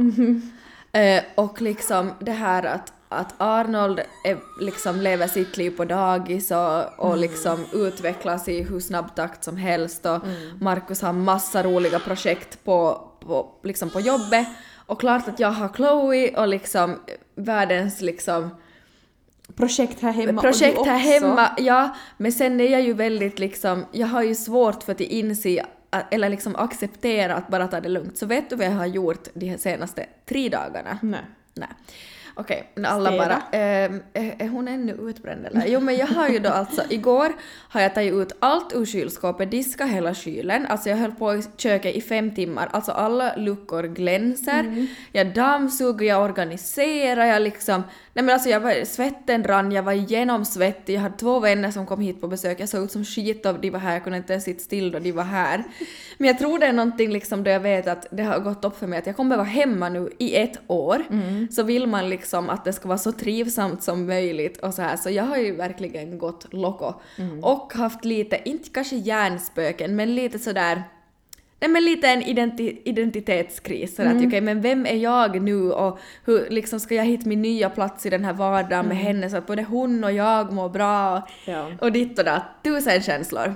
Eh, 0.95 1.23
och 1.35 1.61
liksom 1.61 2.11
det 2.19 2.31
här 2.31 2.63
att, 2.63 2.93
att 3.09 3.33
Arnold 3.37 3.99
är, 4.23 4.37
liksom 4.61 5.01
lever 5.01 5.27
sitt 5.27 5.57
liv 5.57 5.77
på 5.77 5.85
dagis 5.85 6.51
och, 6.51 6.99
och 6.99 7.17
liksom 7.17 7.65
utvecklas 7.73 8.47
i 8.47 8.63
hur 8.63 8.79
snabb 8.79 9.15
takt 9.15 9.43
som 9.43 9.57
helst 9.57 10.05
och 10.05 10.19
Markus 10.61 11.01
har 11.01 11.13
massa 11.13 11.63
roliga 11.63 11.99
projekt 11.99 12.63
på, 12.63 13.07
på, 13.19 13.51
liksom 13.63 13.89
på 13.89 13.99
jobbet. 13.99 14.47
Och 14.85 14.99
klart 14.99 15.27
att 15.27 15.39
jag 15.39 15.51
har 15.51 15.69
Chloe 15.69 16.37
och 16.37 16.47
liksom 16.47 16.99
världens 17.35 18.01
liksom 18.01 18.49
Projekt 19.55 20.01
här 20.01 20.11
hemma 20.11 20.41
projekt 20.41 20.77
och 20.77 20.85
du 20.85 20.91
här 20.91 21.17
också. 21.17 21.27
hemma, 21.27 21.49
ja, 21.57 21.95
men 22.17 22.31
sen 22.31 22.59
är 22.59 22.69
jag 22.69 22.81
ju 22.81 22.93
väldigt 22.93 23.39
liksom, 23.39 23.85
jag 23.91 24.07
har 24.07 24.23
ju 24.23 24.35
svårt 24.35 24.83
för 24.83 24.91
att 24.91 25.01
inse 25.01 25.65
eller 26.01 26.29
liksom 26.29 26.55
acceptera 26.55 27.35
att 27.35 27.47
bara 27.47 27.67
ta 27.67 27.81
det 27.81 27.89
lugnt. 27.89 28.17
Så 28.17 28.25
vet 28.25 28.49
du 28.49 28.55
vad 28.55 28.67
jag 28.67 28.71
har 28.71 28.85
gjort 28.85 29.27
de 29.33 29.57
senaste 29.57 30.05
tre 30.25 30.49
dagarna? 30.49 30.99
Nej. 31.01 31.21
Nej. 31.53 31.69
Okej, 32.37 32.71
men 32.75 32.85
alla 32.85 33.09
Städa. 33.09 33.23
bara 33.25 33.41
ehm, 33.59 34.03
är, 34.13 34.47
hon 34.47 34.67
ännu 34.67 34.93
utbränd 34.93 35.45
eller? 35.45 35.65
Jo 35.67 35.79
men 35.79 35.95
jag 35.97 36.07
har 36.07 36.29
ju 36.29 36.39
då 36.39 36.49
alltså, 36.49 36.81
igår 36.89 37.33
har 37.69 37.81
jag 37.81 37.93
tagit 37.95 38.13
ut 38.13 38.31
allt 38.39 38.73
ur 38.75 38.85
kylskåpet, 38.85 39.51
diska 39.51 39.85
hela 39.85 40.13
kylen, 40.13 40.65
alltså 40.65 40.89
jag 40.89 40.97
höll 40.97 41.11
på 41.11 41.35
i 41.35 41.43
köket 41.57 41.95
i 41.95 42.01
fem 42.01 42.35
timmar, 42.35 42.69
alltså 42.71 42.91
alla 42.91 43.35
luckor 43.35 43.83
glänser, 43.83 44.59
Mm. 44.59 44.87
jag 45.11 45.33
dammsuger, 45.33 46.05
jag 46.07 46.23
organiserar, 46.23 47.25
jag 47.25 47.41
liksom, 47.41 47.83
nej 48.13 48.25
men 48.25 48.33
alltså 48.33 48.49
jag 48.49 48.59
var, 48.59 48.85
svetten 48.85 49.43
rann, 49.43 49.71
jag 49.71 49.83
var 49.83 49.93
genomsvettig, 49.93 50.95
jag 50.95 51.01
hade 51.01 51.17
två 51.17 51.39
vänner 51.39 51.71
som 51.71 51.85
kom 51.85 52.01
hit 52.01 52.21
på 52.21 52.27
besök, 52.27 52.59
jag 52.59 52.69
såg 52.69 52.83
ut 52.83 52.91
som 52.91 53.05
skit 53.05 53.45
och 53.45 53.59
de 53.59 53.69
var 53.69 53.79
här, 53.79 53.93
jag 53.93 54.03
kunde 54.03 54.17
inte 54.17 54.33
ens 54.33 54.45
sitta 54.45 54.59
still 54.59 54.91
då 54.91 54.99
de 54.99 55.11
var 55.11 55.23
här. 55.23 55.63
Men 56.17 56.27
jag 56.27 56.39
tror 56.39 56.59
det 56.59 56.65
är 56.65 56.73
någonting 56.73 57.11
liksom 57.11 57.43
då 57.43 57.51
jag 57.51 57.59
vet 57.59 57.87
att 57.87 58.07
det 58.11 58.23
har 58.23 58.39
gått 58.39 58.65
upp 58.65 58.79
för 58.79 58.87
mig 58.87 58.99
att 58.99 59.07
jag 59.07 59.15
kommer 59.15 59.35
vara 59.37 59.45
hemma 59.47 59.89
nu 59.89 60.09
i 60.17 60.35
ett 60.35 60.57
år, 60.67 61.03
så 61.51 61.63
vill 61.63 61.87
man 61.87 62.09
liksom 62.09 62.24
att 62.33 62.65
det 62.65 62.73
ska 62.73 62.87
vara 62.87 62.97
så 62.97 63.11
trivsamt 63.11 63.83
som 63.83 64.05
möjligt 64.05 64.57
och 64.57 64.73
så 64.73 64.81
här, 64.81 64.97
så 64.97 65.09
jag 65.09 65.23
har 65.23 65.37
ju 65.37 65.55
verkligen 65.55 66.17
gått 66.17 66.53
loco. 66.53 66.93
Och 67.41 67.73
haft 67.73 68.05
lite, 68.05 68.39
inte 68.45 68.69
kanske 68.69 68.95
hjärnspöken, 68.95 69.95
men 69.95 70.15
lite 70.15 70.39
sådär 70.39 70.83
Nej 71.59 71.69
men 71.69 71.85
lite 71.85 72.07
en 72.07 72.21
identi- 72.23 72.77
identitetskris 72.85 73.95
sådär 73.95 74.09
att 74.15 74.25
okej 74.25 74.41
men 74.41 74.61
vem 74.61 74.85
är 74.85 74.95
jag 74.95 75.41
nu 75.41 75.71
och 75.71 75.99
hur 76.25 76.49
liksom 76.49 76.79
ska 76.79 76.95
jag 76.95 77.05
hitta 77.05 77.29
min 77.29 77.41
nya 77.41 77.69
plats 77.69 78.05
i 78.05 78.09
den 78.09 78.25
här 78.25 78.33
vardagen 78.33 78.85
med 78.87 78.97
henne 78.97 79.29
så 79.29 79.37
att 79.37 79.47
både 79.47 79.63
hon 79.63 80.03
och 80.03 80.11
jag 80.11 80.53
mår 80.53 80.69
bra 80.69 81.27
Ja. 81.45 81.71
och 81.81 81.91
ditt 81.91 82.19
och 82.19 82.25
datt, 82.25 82.43
tusen 82.63 83.01
känslor. 83.01 83.55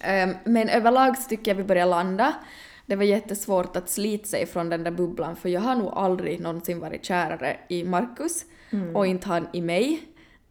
Ehm, 0.00 0.34
men 0.44 0.68
överlag 0.68 1.16
så 1.18 1.28
tycker 1.28 1.50
jag 1.50 1.56
vi 1.56 1.64
börjar 1.64 1.86
landa. 1.86 2.34
Det 2.86 2.96
var 2.96 3.04
jättesvårt 3.04 3.76
att 3.76 3.88
slita 3.88 4.26
sig 4.26 4.46
från 4.46 4.68
den 4.68 4.84
där 4.84 4.90
bubblan 4.90 5.36
för 5.36 5.48
jag 5.48 5.60
har 5.60 5.74
nog 5.74 5.92
aldrig 5.94 6.40
någonsin 6.40 6.80
varit 6.80 7.04
kärare 7.04 7.56
i 7.68 7.84
Markus 7.84 8.44
och 8.94 9.06
inte 9.06 9.28
han 9.28 9.48
i 9.52 9.60
mig. 9.60 10.02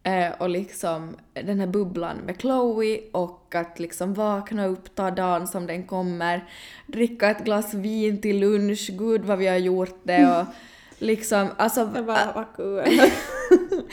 Eh, 0.03 0.31
och 0.39 0.49
liksom 0.49 1.15
den 1.33 1.59
här 1.59 1.67
bubblan 1.67 2.17
med 2.17 2.41
Chloe 2.41 2.99
och 3.11 3.55
att 3.55 3.79
liksom 3.79 4.13
vakna 4.13 4.65
upp, 4.65 4.95
ta 4.95 5.11
dagen 5.11 5.47
som 5.47 5.67
den 5.67 5.83
kommer, 5.83 6.43
dricka 6.87 7.29
ett 7.29 7.43
glas 7.43 7.73
vin 7.73 8.21
till 8.21 8.39
lunch, 8.39 8.89
gud 8.93 9.25
vad 9.25 9.37
vi 9.37 9.47
har 9.47 9.57
gjort 9.57 9.99
det 10.03 10.39
och 10.39 10.45
liksom 10.99 11.47
alltså 11.57 11.85
Det 11.85 12.01
var, 12.01 12.33
var 12.35 12.47
kul. 12.55 12.83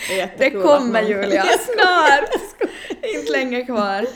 det 0.09 0.39
det 0.39 0.51
kommer 0.51 1.03
Julia, 1.03 1.43
snart! 1.75 2.43
inte 3.17 3.33
länge 3.33 3.65
kvar. 3.65 4.07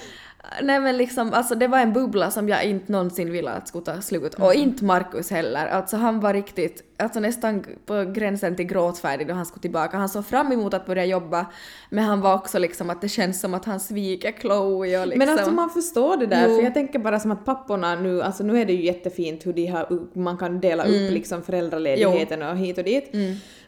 Nej 0.63 0.81
men 0.81 0.97
liksom, 0.97 1.33
alltså 1.33 1.55
det 1.55 1.67
var 1.69 1.79
en 1.79 1.93
bubbla 1.93 2.31
som 2.31 2.49
jag 2.49 2.65
inte 2.65 2.93
någonsin 2.93 3.33
ville 3.33 3.51
att 3.51 3.69
skulle 3.69 3.85
ta 3.85 4.01
slut. 4.01 4.35
Och 4.35 4.55
Mm. 4.55 4.69
inte 4.69 4.85
Markus 4.85 5.31
heller. 5.31 5.67
Alltså 5.67 5.97
han 5.97 6.21
var 6.21 6.33
riktigt, 6.35 6.83
alltså 6.97 7.21
nästan 7.21 7.65
på 7.87 8.05
gränsen 8.15 8.57
till 8.57 8.65
gråtfärdig 8.67 9.29
då 9.29 9.35
han 9.35 9.47
skulle 9.47 9.63
tillbaka. 9.63 9.97
Han 9.97 10.09
såg 10.09 10.27
fram 10.27 10.53
emot 10.53 10.75
att 10.75 10.87
börja 10.87 11.05
jobba, 11.05 11.47
men 11.91 12.05
han 12.05 12.21
var 12.21 12.35
också 12.35 12.59
liksom 12.59 12.91
att 12.91 13.01
det 13.01 13.09
känns 13.09 13.41
som 13.41 13.55
att 13.55 13.65
han 13.65 13.81
sviker 13.81 14.33
Chloe 14.41 14.99
och 15.01 15.07
liksom... 15.07 15.19
Men 15.19 15.29
alltså 15.29 15.51
man 15.51 15.71
förstår 15.71 16.17
det 16.17 16.27
där, 16.27 16.49
Jo. 16.49 16.57
för 16.57 16.63
jag 16.65 16.75
tänker 16.75 16.99
bara 16.99 17.21
som 17.21 17.31
att 17.31 17.45
papporna 17.45 17.95
nu, 17.95 18.23
alltså 18.23 18.45
nu 18.45 18.61
är 18.61 18.65
det 18.65 18.73
ju 18.73 18.83
jättefint 18.85 19.47
hur 19.47 19.53
de 19.53 19.67
har, 19.67 20.19
man 20.19 20.37
kan 20.39 20.61
dela 20.61 20.85
upp 20.85 21.11
liksom 21.11 21.43
föräldraledigheten 21.43 22.43
och 22.43 22.57
hit 22.57 22.79
och 22.79 22.85
dit. 22.85 23.11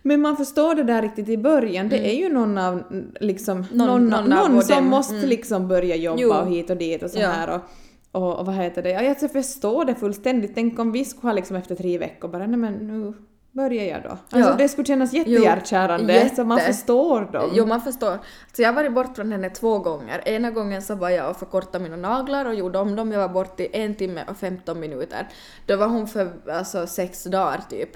Men 0.08 0.20
man 0.20 0.36
förstår 0.36 0.74
det 0.74 0.82
där 0.82 1.02
riktigt 1.02 1.28
i 1.28 1.36
början, 1.38 1.88
det 1.88 1.98
är 2.10 2.14
ju 2.18 2.28
någon 2.28 2.58
av 2.58 2.82
liksom, 3.20 3.64
någon, 3.72 3.86
Någon- 3.86 4.06
någon, 4.08 4.30
någon 4.30 4.56
av 4.58 4.60
som 4.60 4.76
dem. 4.76 4.84
måste 4.86 5.26
liksom 5.26 5.68
börja 5.68 5.96
jobba 5.96 6.18
Jo. 6.22 6.32
och 6.32 6.46
hit 6.46 6.70
och 6.70 6.76
dit 6.76 7.02
och 7.02 7.10
så 7.10 7.18
Ja. 7.20 7.28
här 7.28 7.48
och, 7.54 7.60
och, 8.22 8.38
och 8.38 8.46
vad 8.46 8.54
heter 8.54 8.82
det, 8.82 8.90
ja, 8.90 9.02
jag 9.02 9.32
förstår 9.32 9.84
det 9.84 9.94
fullständigt. 9.94 10.50
Tänk 10.54 10.78
om 10.78 10.92
vi 10.92 11.04
skulle 11.04 11.28
ha 11.28 11.32
liksom 11.32 11.56
efter 11.56 11.74
tre 11.74 11.98
veckor 11.98 12.28
bara, 12.28 12.46
nej 12.46 12.56
men 12.58 12.72
nu 12.74 13.12
börjar 13.58 13.84
jag 13.84 14.02
då. 14.02 14.08
Alltså 14.10 14.50
Ja. 14.50 14.56
det 14.58 14.68
skulle 14.68 14.86
kännas 14.86 15.12
jättehjärtkärande, 15.12 16.30
så 16.36 16.44
man 16.44 16.58
jätte. 16.58 16.72
förstår 16.72 17.20
dem. 17.32 17.50
Jo, 17.54 17.66
man 17.66 17.80
förstår. 17.80 18.18
Så 18.56 18.62
jag 18.62 18.68
har 18.68 18.74
varit 18.74 18.92
bort 18.94 19.16
från 19.16 19.32
henne 19.32 19.50
två 19.50 19.78
gånger. 19.78 20.28
Ena 20.28 20.50
gången 20.50 20.82
så 20.82 20.94
var 20.94 21.10
jag 21.10 21.30
och 21.30 21.36
förkortade 21.36 21.84
mina 21.84 21.96
naglar 21.96 22.44
och 22.44 22.54
gjorde 22.54 22.78
om 22.78 22.96
dem. 22.96 23.12
Jag 23.12 23.20
var 23.20 23.28
bort 23.28 23.60
i 23.60 23.68
en 23.72 23.94
timme 23.94 24.24
och 24.28 24.36
15 24.36 24.80
minuter. 24.80 25.28
Då 25.66 25.76
var 25.76 25.86
hon 25.86 26.06
för 26.08 26.30
alltså, 26.52 26.86
sex 26.86 27.24
dagar 27.24 27.60
typ. 27.70 27.90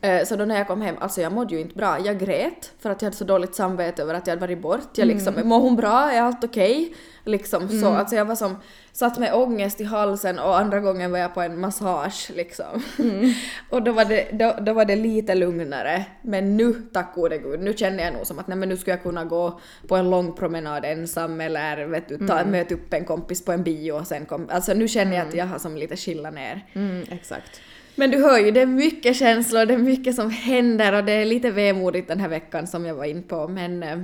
Eh, 0.00 0.24
Så 0.24 0.36
då 0.36 0.44
när 0.44 0.56
jag 0.58 0.66
kom 0.66 0.82
hem, 0.82 0.96
alltså 1.00 1.20
jag 1.20 1.32
mådde 1.32 1.54
ju 1.54 1.60
inte 1.60 1.74
bra. 1.74 1.98
Jag 2.04 2.18
grät 2.18 2.72
för 2.78 2.90
att 2.90 3.02
jag 3.02 3.06
hade 3.06 3.16
så 3.16 3.24
dåligt 3.24 3.54
samvete 3.54 4.02
över 4.02 4.14
att 4.14 4.26
jag 4.26 4.32
hade 4.32 4.40
varit 4.46 4.62
bort. 4.62 4.88
Jag 4.94 5.08
liksom, 5.08 5.34
mår 5.44 5.60
hon 5.60 5.76
bra? 5.76 6.10
Är 6.12 6.22
allt 6.22 6.44
okej? 6.44 6.94
Liksom 7.28 7.68
så. 7.68 7.88
Alltså 7.88 8.16
jag 8.16 8.24
var 8.24 8.34
som, 8.34 8.56
satt 8.92 9.18
med 9.18 9.34
ångest 9.34 9.80
i 9.80 9.84
halsen 9.84 10.38
och 10.38 10.58
andra 10.58 10.80
gången 10.80 11.10
var 11.10 11.18
jag 11.18 11.34
på 11.34 11.40
en 11.40 11.60
massage 11.60 12.30
liksom. 12.34 12.82
och 13.70 13.82
då 13.82 13.92
var, 13.92 14.04
det, 14.04 14.28
då, 14.32 14.54
då 14.60 14.72
var 14.72 14.84
det 14.84 14.96
lite 14.96 15.34
lugnare. 15.34 16.04
Men 16.22 16.56
nu, 16.56 16.72
tack 16.92 17.14
gode 17.14 17.38
gud, 17.38 17.60
nu 17.60 17.72
känner 17.72 18.04
jag 18.04 18.14
nog 18.14 18.26
som 18.26 18.38
att 18.38 18.48
nej 18.48 18.58
men 18.58 18.68
nu 18.68 18.76
skulle 18.76 18.94
jag 18.94 19.02
kunna 19.02 19.24
gå 19.24 19.60
på 19.88 19.96
en 19.96 20.10
lång 20.10 20.32
promenad 20.32 20.84
ensam 20.84 21.40
eller 21.40 21.86
vet 21.86 22.08
du, 22.08 22.26
ta, 22.26 22.44
möta 22.44 22.74
upp 22.74 22.94
en 22.94 23.04
kompis 23.04 23.44
på 23.44 23.52
en 23.52 23.62
bio 23.62 23.92
och 23.92 24.06
sen 24.06 24.26
kom, 24.26 24.48
alltså 24.50 24.74
nu 24.74 24.88
känner 24.88 25.16
jag 25.16 25.28
att 25.28 25.34
jag 25.34 25.46
har 25.46 25.58
som 25.58 25.76
lite 25.76 25.96
chillat 25.96 26.34
ner. 26.34 26.66
Mm, 26.72 27.04
exakt. 27.10 27.60
Men 27.94 28.10
du 28.10 28.22
hör 28.22 28.38
ju, 28.38 28.50
det 28.50 28.60
är 28.60 28.66
mycket 28.66 29.16
känslor, 29.16 29.66
det 29.66 29.74
är 29.74 29.78
mycket 29.78 30.14
som 30.14 30.30
händer 30.30 30.92
och 30.92 31.04
det 31.04 31.12
är 31.12 31.24
lite 31.24 31.50
vemodigt 31.50 32.08
den 32.08 32.20
här 32.20 32.28
veckan 32.28 32.66
som 32.66 32.86
jag 32.86 32.94
var 32.94 33.04
in 33.04 33.22
på 33.22 33.48
men 33.48 33.82
eh, 33.82 33.98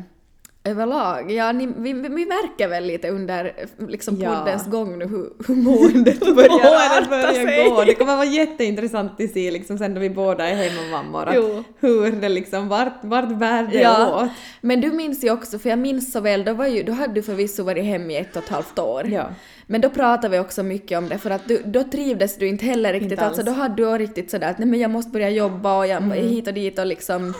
överlag, 0.64 1.30
ja 1.32 1.52
ni, 1.52 1.66
vi, 1.76 1.92
vi 1.92 2.08
märker 2.26 2.68
väl 2.68 2.84
lite 2.84 3.08
under 3.08 3.52
liksom 3.88 4.16
Ja. 4.20 4.34
poddens 4.38 4.66
gång 4.66 4.98
nu 4.98 5.04
hur, 5.06 5.30
hur 5.48 5.54
måendet 5.54 6.20
börjar 6.36 6.98
arta 6.98 7.08
börjar 7.10 7.32
sig. 7.32 7.68
gå. 7.70 7.84
Det 7.84 7.94
kommer 7.94 8.16
vara 8.16 8.24
jätteintressant 8.26 9.20
att 9.20 9.30
se 9.30 9.50
liksom 9.50 9.78
sen 9.78 9.94
när 9.94 10.00
vi 10.00 10.10
båda 10.10 10.48
är 10.48 10.54
hemmamammor 10.54 11.64
hur 11.80 12.12
det 12.12 12.28
liksom, 12.28 12.68
vart, 12.68 12.92
vart 13.04 13.28
bär 13.38 13.62
det 13.72 13.80
Ja, 13.80 14.22
åt. 14.24 14.30
men 14.60 14.80
du 14.80 14.92
minns 14.92 15.24
ju 15.24 15.30
också, 15.30 15.58
för 15.58 15.70
jag 15.70 15.78
minns 15.78 16.12
så 16.12 16.20
väl, 16.20 16.44
då, 16.44 16.52
var 16.52 16.66
ju, 16.66 16.82
då 16.82 16.92
hade 16.92 17.14
du 17.14 17.22
förvisso 17.22 17.62
varit 17.64 17.84
hemma 17.84 18.12
i 18.12 18.16
ett 18.16 18.36
och 18.36 18.42
ett 18.42 18.48
halvt 18.48 18.78
år. 18.78 19.06
Ja. 19.08 19.26
Men 19.66 19.80
då 19.80 19.90
pratade 19.90 20.28
vi 20.28 20.38
också 20.38 20.62
mycket 20.62 20.98
om 20.98 21.08
det 21.08 21.18
för 21.18 21.30
att 21.30 21.48
du, 21.48 21.62
då 21.64 21.84
trivdes 21.84 22.36
du 22.38 22.48
inte 22.48 22.64
heller 22.64 22.92
riktigt. 22.92 23.10
Inte 23.12 23.24
alltså 23.24 23.42
då 23.42 23.52
hade 23.52 23.74
du 23.76 23.98
riktigt 23.98 24.30
sådär 24.30 24.50
att 24.50 24.58
nej 24.58 24.68
men 24.68 24.80
jag 24.80 24.90
måste 24.90 25.10
börja 25.10 25.30
jobba 25.30 25.78
och 25.78 25.86
jag 25.86 26.00
hit 26.00 26.48
och 26.48 26.54
dit 26.54 26.78
och 26.78 26.86
liksom... 26.86 27.34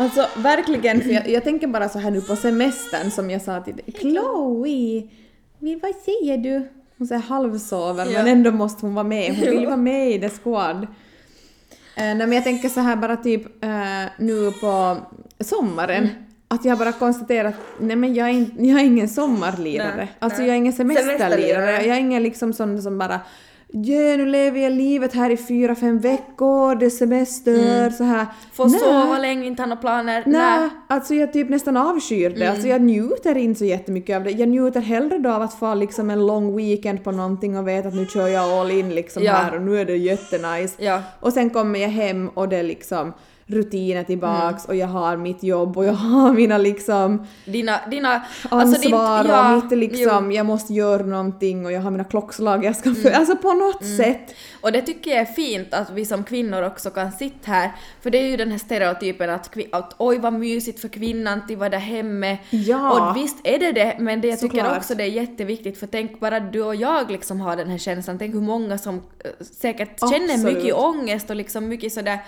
Alltså 0.00 0.26
verkligen, 0.36 1.00
för 1.00 1.10
jag, 1.10 1.28
jag 1.28 1.44
tänker 1.44 1.66
bara 1.66 1.88
så 1.88 1.98
här 1.98 2.10
nu 2.10 2.20
på 2.20 2.36
semestern 2.36 3.10
som 3.10 3.30
jag 3.30 3.42
sa 3.42 3.60
till 3.60 3.76
dig. 3.76 3.84
Chloe, 4.00 5.02
vad 5.58 5.94
säger 6.04 6.38
du? 6.38 6.68
Hon 6.98 7.06
säger 7.06 7.22
halvsover 7.22 8.06
Ja. 8.06 8.12
men 8.12 8.26
ändå 8.26 8.50
måste 8.50 8.86
hon 8.86 8.94
vara 8.94 9.04
med. 9.04 9.34
Hon 9.36 9.50
vill 9.50 9.66
vara 9.66 9.76
med 9.76 10.10
i 10.10 10.20
The 10.20 10.28
Squad. 10.28 10.82
Eh, 10.82 10.86
nej 11.96 12.16
men 12.16 12.32
jag 12.32 12.44
tänker 12.44 12.68
så 12.68 12.80
här 12.80 12.96
bara 12.96 13.16
typ 13.16 13.64
eh, 13.64 13.70
nu 14.18 14.52
på 14.52 14.96
sommaren. 15.40 16.04
Mm. 16.04 16.14
Att 16.48 16.64
jag 16.64 16.78
bara 16.78 16.92
konstaterat, 16.92 17.54
nej 17.80 17.96
men 17.96 18.14
jag 18.14 18.28
är, 18.28 18.32
in, 18.32 18.54
jag 18.58 18.80
är 18.80 18.84
ingen 18.84 19.08
sommarlirare. 19.08 19.96
Nej, 19.96 20.12
alltså 20.18 20.38
nej. 20.38 20.46
jag 20.48 20.54
är 20.54 20.58
ingen 20.58 20.72
semesterlirare. 20.72 21.18
Semesterlirare. 21.18 21.86
Jag 21.86 21.96
är 21.96 22.00
ingen 22.00 22.22
liksom 22.22 22.52
sån 22.52 22.82
som 22.82 22.98
bara 22.98 23.20
Ja, 23.72 24.16
nu 24.16 24.26
lever 24.26 24.60
jag 24.60 24.72
livet 24.72 25.12
här 25.14 25.30
i 25.30 25.36
fyra, 25.36 25.74
fem 25.74 25.98
veckor, 25.98 26.74
det 26.74 26.86
är 26.86 26.90
semester, 26.90 27.90
så 27.90 28.04
här. 28.04 28.20
Mm. 28.20 28.26
Få 28.52 28.66
Nej. 28.66 28.80
sova 28.80 29.18
länge, 29.18 29.46
inte 29.46 29.62
ha 29.62 29.66
några 29.66 29.80
planer. 29.80 30.22
Nej, 30.26 30.68
alltså 30.88 31.14
jag 31.14 31.32
typ 31.32 31.48
nästan 31.48 31.76
avskyr 31.76 32.30
det. 32.30 32.36
Mm. 32.36 32.52
Alltså 32.52 32.68
jag 32.68 32.82
njuter 32.82 33.36
inte 33.36 33.58
så 33.58 33.64
jättemycket 33.64 34.16
av 34.16 34.24
det. 34.24 34.30
Jag 34.30 34.48
njuter 34.48 34.80
hellre 34.80 35.18
då 35.18 35.30
av 35.30 35.42
att 35.42 35.54
få 35.54 35.74
liksom 35.74 36.10
en 36.10 36.26
lång 36.26 36.56
weekend 36.56 37.04
på 37.04 37.10
någonting 37.10 37.58
och 37.58 37.68
veta 37.68 37.88
att 37.88 37.94
nu 37.94 38.06
kör 38.06 38.26
jag 38.28 38.44
all 38.50 38.70
in 38.70 38.94
liksom 38.94 39.22
Ja. 39.22 39.32
här 39.32 39.54
och 39.54 39.62
nu 39.62 39.80
är 39.80 39.84
det 39.84 39.96
jättenice. 39.96 40.74
Ja. 40.78 41.02
Och 41.20 41.32
sen 41.32 41.50
kommer 41.50 41.78
jag 41.80 41.88
hem 41.88 42.28
och 42.28 42.48
det 42.48 42.56
är 42.56 42.62
liksom 42.62 43.12
rutiner 43.54 44.04
tillbaks 44.04 44.64
Mm. 44.64 44.68
och 44.68 44.76
jag 44.76 44.86
har 44.86 45.16
mitt 45.16 45.42
jobb 45.42 45.76
och 45.78 45.84
jag 45.84 45.92
har 45.92 46.32
mina 46.32 46.58
liksom 46.58 47.26
Dina, 47.44 47.80
dina... 47.90 48.08
ansvar 48.42 48.60
alltså 48.60 48.80
din- 48.80 48.90
ja, 48.90 49.56
och 49.56 49.62
mitt 49.64 49.78
liksom, 49.78 50.30
jo. 50.30 50.36
jag 50.36 50.46
måste 50.46 50.74
göra 50.74 51.02
någonting 51.02 51.66
och 51.66 51.72
jag 51.72 51.80
har 51.80 51.90
mina 51.90 52.04
klockslag 52.04 52.64
jag 52.64 52.76
ska 52.76 52.90
Mm. 52.90 53.12
Alltså 53.14 53.36
på 53.36 53.52
något 53.52 53.84
sätt. 53.96 54.34
Och 54.60 54.72
det 54.72 54.82
tycker 54.82 55.10
jag 55.10 55.20
är 55.20 55.24
fint 55.24 55.74
att 55.74 55.90
vi 55.90 56.04
som 56.04 56.24
kvinnor 56.24 56.62
också 56.62 56.90
kan 56.90 57.12
sitta 57.12 57.50
här, 57.52 57.70
för 58.02 58.10
det 58.10 58.18
är 58.18 58.26
ju 58.26 58.36
den 58.36 58.50
här 58.50 58.58
stereotypen 58.58 59.30
att, 59.30 59.56
att 59.72 59.94
oj 59.98 60.18
vad 60.18 60.32
mysigt 60.32 60.80
för 60.80 60.88
kvinnan 60.88 61.46
till 61.46 61.56
vara 61.56 61.68
där 61.68 61.78
hemma. 61.78 62.36
Ja. 62.50 63.10
Och 63.10 63.16
visst 63.16 63.36
är 63.44 63.58
det 63.58 63.72
det, 63.72 63.96
men 63.98 64.20
det 64.20 64.28
jag 64.28 64.40
tycker 64.40 64.58
Såklart. 64.58 64.76
också 64.78 64.94
det 64.94 65.02
är 65.04 65.08
jätteviktigt 65.08 65.78
för 65.78 65.86
tänk 65.86 66.20
bara 66.20 66.40
du 66.40 66.62
och 66.62 66.74
jag 66.74 67.10
liksom 67.10 67.40
har 67.40 67.56
den 67.56 67.68
här 67.70 67.78
känslan, 67.78 68.18
tänk 68.18 68.34
hur 68.34 68.40
många 68.40 68.78
som 68.78 68.94
eh, 68.94 69.30
säkert 69.60 70.00
känner 70.00 70.34
Absolut. 70.34 70.56
mycket 70.56 70.74
ångest 70.74 71.30
och 71.30 71.36
liksom 71.36 71.68
mycket 71.68 71.92
sådär, 71.92 72.18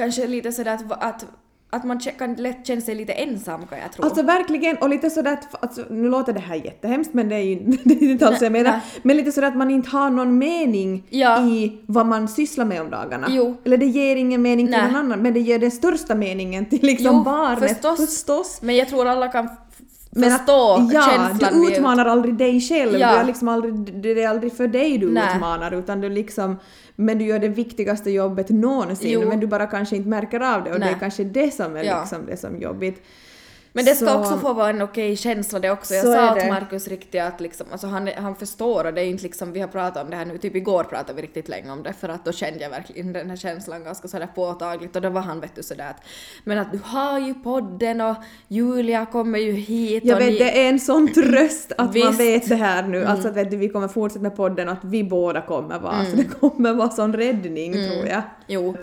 kanske 0.00 0.26
lite 0.26 0.52
sådär 0.52 0.74
att, 0.74 1.02
att, 1.02 1.26
att 1.70 1.84
man 1.84 1.98
kan 2.18 2.34
lätt 2.34 2.66
känna 2.66 2.80
sig 2.80 2.94
lite 2.94 3.12
ensam 3.12 3.66
kan 3.66 3.78
jag 3.78 3.92
tro. 3.92 4.04
Alltså 4.04 4.22
verkligen, 4.22 4.76
och 4.76 4.88
lite 4.88 5.10
sådär 5.10 5.32
att, 5.32 5.62
alltså, 5.64 5.84
nu 5.90 6.08
låter 6.08 6.32
det 6.32 6.40
här 6.40 6.54
jättehemskt 6.54 7.14
men 7.14 7.28
det 7.28 7.34
är 7.34 7.40
ju 7.42 7.54
det 7.84 7.94
är 7.94 8.10
inte 8.10 8.26
alls 8.26 8.38
det 8.38 8.44
jag 8.44 8.52
menar, 8.52 8.70
nej. 8.70 8.80
men 9.02 9.16
lite 9.16 9.32
sådär 9.32 9.48
att 9.48 9.56
man 9.56 9.70
inte 9.70 9.90
har 9.90 10.10
någon 10.10 10.38
mening 10.38 11.02
Ja. 11.10 11.46
i 11.46 11.78
vad 11.86 12.06
man 12.06 12.28
sysslar 12.28 12.64
med 12.64 12.80
om 12.80 12.90
dagarna. 12.90 13.26
Jo. 13.30 13.56
Eller 13.64 13.76
det 13.76 13.86
ger 13.86 14.16
ingen 14.16 14.42
mening 14.42 14.66
till 14.66 14.76
Nej. 14.76 14.86
någon 14.86 14.96
annan, 14.96 15.22
men 15.22 15.34
det 15.34 15.40
ger 15.40 15.58
den 15.58 15.70
största 15.70 16.14
meningen 16.14 16.66
till 16.66 16.82
liksom 16.82 17.16
Jo, 17.16 17.22
barnet. 17.22 17.68
förstås. 17.70 18.06
förstås. 18.06 18.62
Men 18.62 18.76
jag 18.76 18.88
tror 18.88 19.06
alla 19.06 19.28
kan 19.28 19.48
Men 20.10 20.32
att- 20.32 20.38
förstå 20.38 20.88
ja, 20.92 21.02
känslan. 21.10 21.62
du 21.62 21.72
utmanar 21.72 22.06
aldrig 22.06 22.34
dig 22.34 22.60
själv. 22.60 22.92
Ja. 22.98 23.12
Du 23.12 23.16
är 23.18 23.24
liksom 23.24 23.48
aldrig, 23.48 23.74
det 24.02 24.22
är 24.22 24.28
aldrig 24.28 24.52
för 24.56 24.68
dig 24.68 24.98
du 24.98 25.10
Nej. 25.10 25.34
utmanar 25.36 25.72
utan 25.74 26.00
du 26.00 26.08
liksom 26.08 26.56
men 26.96 27.18
du 27.18 27.24
gör 27.24 27.38
det 27.38 27.48
viktigaste 27.48 28.10
jobbet 28.10 28.48
någonsin 28.48 29.10
Jo. 29.10 29.28
men 29.28 29.40
du 29.40 29.46
bara 29.46 29.66
kanske 29.66 29.96
inte 29.96 30.08
märker 30.08 30.40
av 30.40 30.64
det 30.64 30.70
och 30.72 30.78
det 30.80 30.84
Nej. 30.84 30.94
är 30.94 30.98
kanske 30.98 31.24
det 31.24 31.54
som 31.54 31.76
är 31.76 31.84
Ja. 31.84 32.00
liksom 32.00 32.26
det 32.26 32.36
som 32.36 32.54
är 32.56 32.58
jobbigt. 32.60 33.02
Men 33.72 33.84
det 33.84 33.94
ska 33.94 34.06
Så- 34.06 34.18
också 34.18 34.38
få 34.38 34.52
vara 34.52 34.70
en 34.70 34.82
okej 34.82 35.16
känsla 35.16 35.58
det 35.58 35.70
också. 35.70 35.94
Jag 35.94 36.04
sa 36.04 36.34
det. 36.34 36.48
Markus 36.48 36.88
riktigt 36.88 37.22
att 37.22 37.40
liksom, 37.40 37.66
alltså 37.72 37.86
han, 37.86 38.08
han 38.16 38.36
förstår 38.36 38.84
och 38.84 38.94
det 38.94 39.00
är 39.00 39.04
inte 39.04 39.22
liksom, 39.22 39.52
vi 39.52 39.60
har 39.60 39.68
pratat 39.68 40.04
om 40.04 40.10
det 40.10 40.16
här 40.16 40.24
nu, 40.24 40.38
typ 40.38 40.56
igår 40.56 40.84
pratade 40.84 41.12
vi 41.16 41.22
riktigt 41.22 41.48
länge 41.48 41.70
om 41.70 41.82
det 41.82 41.92
för 41.92 42.08
att 42.08 42.24
då 42.24 42.32
kände 42.32 42.60
jag 42.60 42.70
verkligen 42.70 43.12
den 43.12 43.30
här 43.30 43.36
känslan 43.36 43.84
ganska 43.84 44.08
sådär 44.08 44.28
påtagligt 44.34 44.96
och 44.96 45.02
då 45.02 45.08
var 45.10 45.20
han 45.20 45.40
vet 45.40 45.54
du 45.56 45.62
sådär 45.62 45.90
att 45.90 46.02
men 46.44 46.58
att 46.58 46.72
du 46.72 46.80
har 46.84 47.18
ju 47.18 47.34
podden 47.34 48.00
och 48.00 48.16
Julia 48.48 49.06
kommer 49.06 49.38
ju 49.38 49.52
hit 49.52 50.04
Jag 50.04 50.14
och 50.16 50.20
vet, 50.22 50.28
ni, 50.32 50.38
det 50.38 50.64
är 50.64 50.68
en 50.68 50.80
sån 50.80 51.12
tröst 51.12 51.72
att 51.72 51.78
man 51.78 51.92
Visst. 51.92 52.06
Mm. 52.06 52.16
vet 52.16 52.48
det 52.48 52.56
här 52.56 52.82
nu. 52.82 53.04
Alltså 53.04 53.28
att 53.28 53.36
vet 53.36 53.50
du, 53.50 53.56
vi 53.56 53.68
kommer 53.68 53.88
fortsätta 53.88 54.22
med 54.22 54.36
podden 54.36 54.68
och 54.68 54.72
att 54.74 54.84
vi 54.84 55.04
båda 55.04 55.40
kommer 55.42 55.78
vara. 55.78 56.04
Så 56.04 56.16
det 56.16 56.24
kommer 56.24 56.72
vara 56.72 56.90
sån 56.90 57.12
räddning 57.14 57.74
Mm. 57.74 57.90
tror 57.90 58.06
jag. 58.06 58.22
Jo. 58.46 58.76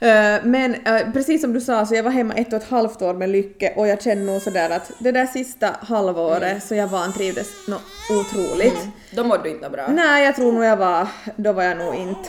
Eh, 0.00 0.44
men 0.44 0.74
eh, 0.74 1.12
precis 1.12 1.40
som 1.40 1.52
du 1.52 1.60
sa 1.60 1.86
så 1.86 1.94
jag 1.94 2.02
var 2.02 2.10
hemma 2.10 2.34
ett 2.34 2.52
och 2.52 2.62
ett 2.62 2.68
halvt 2.68 3.02
år 3.02 3.14
med 3.14 3.28
Lycke 3.28 3.72
och 3.76 3.88
jag 3.88 4.02
känner 4.02 4.24
nog 4.24 4.42
sådär 4.42 4.70
att 4.70 4.92
det 4.98 5.12
där 5.12 5.26
sista 5.26 5.76
halvåret 5.80 6.62
så 6.64 6.74
jag 6.74 6.86
vantrivdes 6.86 7.48
nå 7.68 7.76
otroligt. 8.20 8.88
Då 9.16 9.24
mådde 9.24 9.42
du 9.42 9.50
inte 9.50 9.70
bra. 9.70 9.86
Nej, 9.88 10.24
jag 10.24 10.36
tror 10.36 10.52
nog 10.52 10.64
jag 10.64 10.76
var, 10.76 11.08
då 11.36 11.52
var 11.52 11.62
jag 11.62 11.78
nog 11.78 11.94
inte 11.94 12.28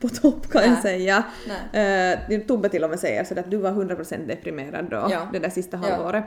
på 0.00 0.08
topp 0.08 0.50
kan 0.50 0.62
jag 0.62 0.70
Nej. 0.70 0.82
säga. 0.82 1.22
Uh, 2.34 2.40
Tobbe 2.40 2.68
till 2.68 2.84
och 2.84 2.90
med 2.90 3.00
säger 3.00 3.24
så 3.24 3.38
att 3.40 3.50
du 3.50 3.56
var 3.56 3.70
100% 3.70 4.26
deprimerad 4.28 4.84
då, 4.90 5.08
Ja. 5.10 5.28
det 5.32 5.38
där 5.38 5.50
sista 5.50 5.80
Ja. 5.82 5.88
halvåret. 5.94 6.24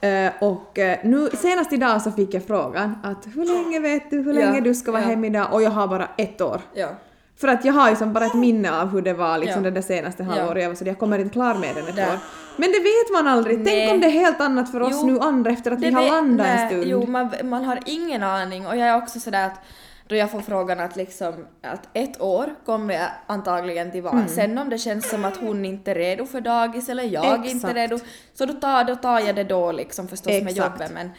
Eh, 0.00 0.32
och 0.40 0.78
eh, 0.78 0.98
nu 1.04 1.28
senast 1.42 1.72
idag 1.72 2.02
så 2.02 2.10
fick 2.12 2.34
jag 2.34 2.46
frågan 2.46 2.94
att 3.04 3.26
hur 3.34 3.44
länge 3.44 3.80
vet 3.80 4.10
du, 4.10 4.16
hur 4.22 4.34
Ja, 4.34 4.40
länge 4.46 4.60
du 4.60 4.74
ska 4.74 4.92
vara 4.92 5.02
ja. 5.02 5.08
hemma 5.08 5.26
idag 5.26 5.46
och 5.52 5.62
jag 5.62 5.70
har 5.70 5.88
bara 5.88 6.08
ett 6.18 6.40
år. 6.40 6.60
Ja. 6.74 6.88
För 7.36 7.48
att 7.48 7.64
jag 7.64 7.72
har 7.72 7.90
ju 7.90 7.96
som 7.96 8.12
bara 8.12 8.26
ett 8.26 8.34
minne 8.34 8.80
av 8.80 8.88
hur 8.88 9.02
det 9.02 9.12
var 9.14 9.38
liksom 9.38 9.64
Ja. 9.64 9.70
det 9.70 9.74
där 9.74 9.82
senaste 9.82 10.24
halvåret, 10.24 10.62
jag 10.62 10.70
var 10.70 10.76
så 10.76 10.84
jag 10.84 10.98
kommer 10.98 11.18
inte 11.18 11.32
klar 11.32 11.54
med 11.54 11.74
den 11.74 11.84
ett 11.88 11.98
år. 12.12 12.18
Men 12.56 12.72
det 12.72 12.78
vet 12.78 13.12
man 13.12 13.28
aldrig. 13.28 13.58
Nej. 13.58 13.66
Tänk 13.66 13.92
om 13.92 14.00
det 14.00 14.06
är 14.06 14.10
helt 14.10 14.40
annat 14.40 14.70
för 14.70 14.80
oss 14.80 14.92
Jo, 14.92 15.06
nu 15.06 15.18
andra 15.18 15.50
efter 15.50 15.70
att 15.70 15.78
vi 15.80 15.90
har 15.90 16.06
landat 16.06 16.46
en 16.46 16.68
stund. 16.68 16.84
Jo, 16.86 17.06
man, 17.06 17.30
man 17.44 17.64
har 17.64 17.78
ingen 17.86 18.22
aning 18.22 18.66
och 18.66 18.76
jag 18.76 18.88
är 18.88 18.96
också 18.96 19.20
sådär 19.20 19.46
att 19.46 19.60
då 20.08 20.16
jag 20.16 20.30
får 20.30 20.40
frågan 20.40 20.80
att 20.80 20.96
liksom 20.96 21.34
att 21.62 21.88
ett 21.92 22.20
år 22.20 22.54
kommer 22.66 22.94
jag 22.94 23.08
antagligen 23.26 23.90
till 23.90 24.02
vara. 24.02 24.12
Mm. 24.14 24.28
Sen 24.28 24.58
om 24.58 24.70
det 24.70 24.78
känns 24.78 25.10
som 25.10 25.24
att 25.24 25.36
hon 25.36 25.64
inte 25.64 25.90
är 25.90 25.94
redo 25.94 26.26
för 26.26 26.40
dagis 26.40 26.88
eller 26.88 27.04
jag 27.04 27.36
inte 27.36 27.48
Exakt. 27.48 27.64
är 27.70 27.74
redo 27.74 27.98
så 28.34 28.46
då 28.46 28.52
tar, 28.52 28.84
då 28.84 28.96
tar 28.96 29.20
jag 29.20 29.36
det 29.36 29.44
då 29.44 29.72
liksom 29.72 30.08
förstås 30.08 30.26
med 30.32 30.48
Exakt. 30.48 30.58
jobbet 30.58 30.90
men, 30.94 31.10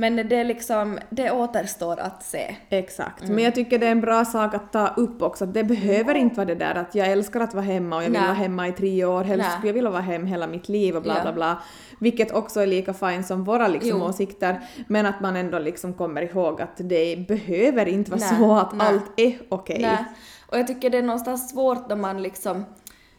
men 0.00 0.16
det 0.28 0.44
liksom, 0.44 0.98
det 1.10 1.30
återstår 1.30 2.00
att 2.00 2.22
se. 2.22 2.56
Exakt. 2.68 3.22
Mm. 3.22 3.34
Men 3.34 3.44
jag 3.44 3.54
tycker 3.54 3.78
det 3.78 3.86
är 3.86 3.90
en 3.90 4.00
bra 4.00 4.24
sak 4.24 4.54
att 4.54 4.72
ta 4.72 4.88
upp 4.88 5.22
också. 5.22 5.46
Det 5.46 5.64
behöver 5.64 6.14
inte 6.14 6.36
vara 6.36 6.46
det 6.46 6.54
där 6.54 6.74
att 6.74 6.94
jag 6.94 7.08
älskar 7.08 7.40
att 7.40 7.54
vara 7.54 7.64
hemma 7.64 7.96
och 7.96 8.02
jag 8.02 8.06
vill 8.10 8.18
Nej. 8.18 8.28
vara 8.28 8.34
hemma 8.38 8.68
i 8.68 8.72
tre 8.72 9.04
år. 9.04 9.24
Helst 9.24 9.50
skulle 9.52 9.68
jag 9.68 9.74
vilja 9.74 9.90
vara 9.90 10.02
hem 10.02 10.26
hela 10.26 10.46
mitt 10.46 10.68
liv 10.68 10.96
och 10.96 11.02
bla 11.02 11.16
Ja. 11.16 11.22
bla 11.22 11.32
bla. 11.32 11.62
Vilket 12.00 12.32
också 12.32 12.60
är 12.60 12.66
lika 12.66 12.94
fint 12.94 13.26
som 13.26 13.44
våra 13.44 13.68
liksom, 13.68 13.98
Jo. 13.98 14.04
åsikter. 14.04 14.60
Men 14.88 15.06
att 15.06 15.20
man 15.20 15.36
ändå 15.36 15.58
liksom 15.58 15.94
kommer 15.94 16.22
ihåg 16.22 16.60
att 16.60 16.76
det 16.76 17.28
behöver 17.28 17.88
inte 17.88 18.10
vara 18.10 18.20
Nej. 18.20 18.38
så 18.38 18.56
att 18.56 18.72
Nej. 18.72 18.86
allt 18.86 19.10
är 19.16 19.38
okej. 19.48 19.78
Nej. 19.82 20.04
Och 20.46 20.58
jag 20.58 20.66
tycker 20.66 20.90
det 20.90 20.98
är 20.98 21.02
någonstans 21.02 21.50
svårt 21.50 21.88
när 21.88 21.96
man 21.96 22.22
liksom 22.22 22.64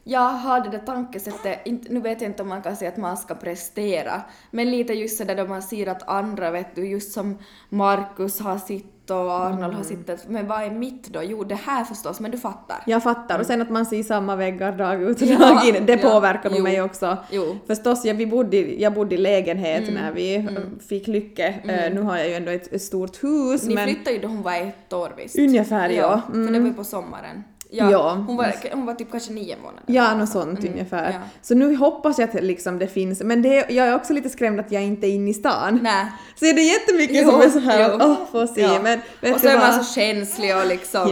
jag 0.10 0.20
har 0.30 0.62
det 0.62 0.70
där 0.70 0.80
tankesättet, 0.86 1.60
nu 1.90 2.00
vet 2.00 2.22
jag 2.22 2.30
inte 2.30 2.44
om 2.44 2.50
man 2.50 2.62
kan 2.62 2.76
säga 2.76 2.92
att 2.92 2.98
man 2.98 3.18
ska 3.18 3.36
prestera, 3.36 4.22
men 4.52 4.72
lite 4.72 4.94
just 4.94 5.18
sådär 5.18 5.36
då 5.36 5.46
man 5.46 5.62
ser 5.62 5.88
att 5.88 6.10
andra, 6.10 6.52
vet 6.52 6.76
du, 6.76 6.88
just 6.88 7.12
som 7.12 7.38
Markus 7.70 8.40
har 8.40 8.58
sitt 8.58 8.86
och 9.10 9.16
Arnold 9.18 9.64
Mm. 9.64 9.76
har 9.76 9.84
sitt, 9.84 10.10
men 10.28 10.48
vad 10.48 10.64
är 10.64 10.70
mitt 10.70 11.08
då? 11.08 11.20
Jo, 11.24 11.44
det 11.44 11.56
här 11.56 11.84
förstås, 11.84 12.20
men 12.20 12.32
du 12.32 12.38
fattar. 12.38 12.78
Jag 12.86 13.04
fattar. 13.04 13.40
Och 13.40 13.46
sen 13.46 13.62
att 13.62 13.70
man 13.70 13.86
ser 13.86 14.04
samma 14.04 14.36
väggar 14.36 14.72
dag 14.72 15.02
ut 15.04 15.22
och 15.22 15.28
Ja, 15.28 15.38
dag 15.40 15.66
in, 15.68 15.86
det 15.86 16.00
ja, 16.04 16.10
påverkar 16.10 16.50
nog 16.50 16.62
mig 16.62 16.82
också. 16.82 17.18
jo. 17.32 17.58
Förstås, 17.68 18.06
jag, 18.06 18.14
vi 18.14 18.26
bodde, 18.28 18.58
jag 18.58 18.94
bodde 18.94 19.16
i 19.16 19.18
lägenhet 19.18 19.82
Mm, 19.90 19.94
när 20.04 20.12
vi 20.12 20.36
eh, 20.36 20.44
fick 20.90 21.08
lycka. 21.08 21.48
Eh, 21.48 21.94
nu 21.94 22.02
har 22.02 22.18
jag 22.18 22.28
ju 22.28 22.34
ändå 22.34 22.52
ett, 22.52 22.74
ett 22.74 22.82
stort 22.82 23.24
hus. 23.24 23.64
Ni 23.68 23.76
men 23.76 23.88
flyttade 23.88 24.12
ju 24.16 24.22
då 24.22 24.28
hon 24.28 24.42
var 24.42 24.54
ett 24.56 24.94
år 24.94 25.14
visst? 25.18 25.40
Ungefär, 25.40 25.90
ja. 25.90 26.22
För 26.32 26.34
det 26.38 26.48
Mm. 26.48 26.62
var 26.64 26.70
ju 26.70 26.76
på 26.76 26.84
sommaren. 26.84 27.44
Ja, 27.72 27.92
Ja. 27.92 28.24
Hon, 28.28 28.38
var, 28.38 28.54
hon 28.74 28.86
var 28.86 28.94
typ 28.94 29.12
kanske 29.12 29.34
nio 29.34 29.58
månader. 29.58 29.84
Ja, 29.86 30.16
något 30.16 30.30
sånt 30.30 30.64
ungefär. 30.64 31.10
Mm, 31.10 31.14
ja. 31.14 31.20
Så 31.42 31.56
nu 31.56 31.76
hoppas 31.76 32.20
jag 32.20 32.30
att 32.30 32.44
liksom 32.44 32.80
det 32.80 32.88
finns, 32.88 33.22
men 33.22 33.42
det, 33.42 33.66
jag 33.70 33.88
är 33.88 33.96
också 33.96 34.14
lite 34.14 34.30
skrämd 34.30 34.60
att 34.60 34.72
jag 34.72 34.84
inte 34.84 35.08
är 35.08 35.12
inne 35.12 35.30
i 35.30 35.34
stan. 35.34 35.80
Nej. 35.84 36.06
Så 36.36 36.46
är 36.46 36.54
det 36.54 36.62
jättemycket 36.62 37.24
Jo, 37.24 37.32
som 37.32 37.42
är 37.42 37.50
så 37.50 37.60
här, 37.60 37.96
åh, 37.96 38.18
får 38.32 38.48
se. 38.48 38.62
Ja. 38.62 38.80
Men 38.84 39.00
och 39.34 39.40
så 39.40 39.48
är 39.48 39.58
man 39.58 39.84
så 39.84 39.94
känslig 39.94 40.58
och 40.58 40.68
liksom 40.68 41.10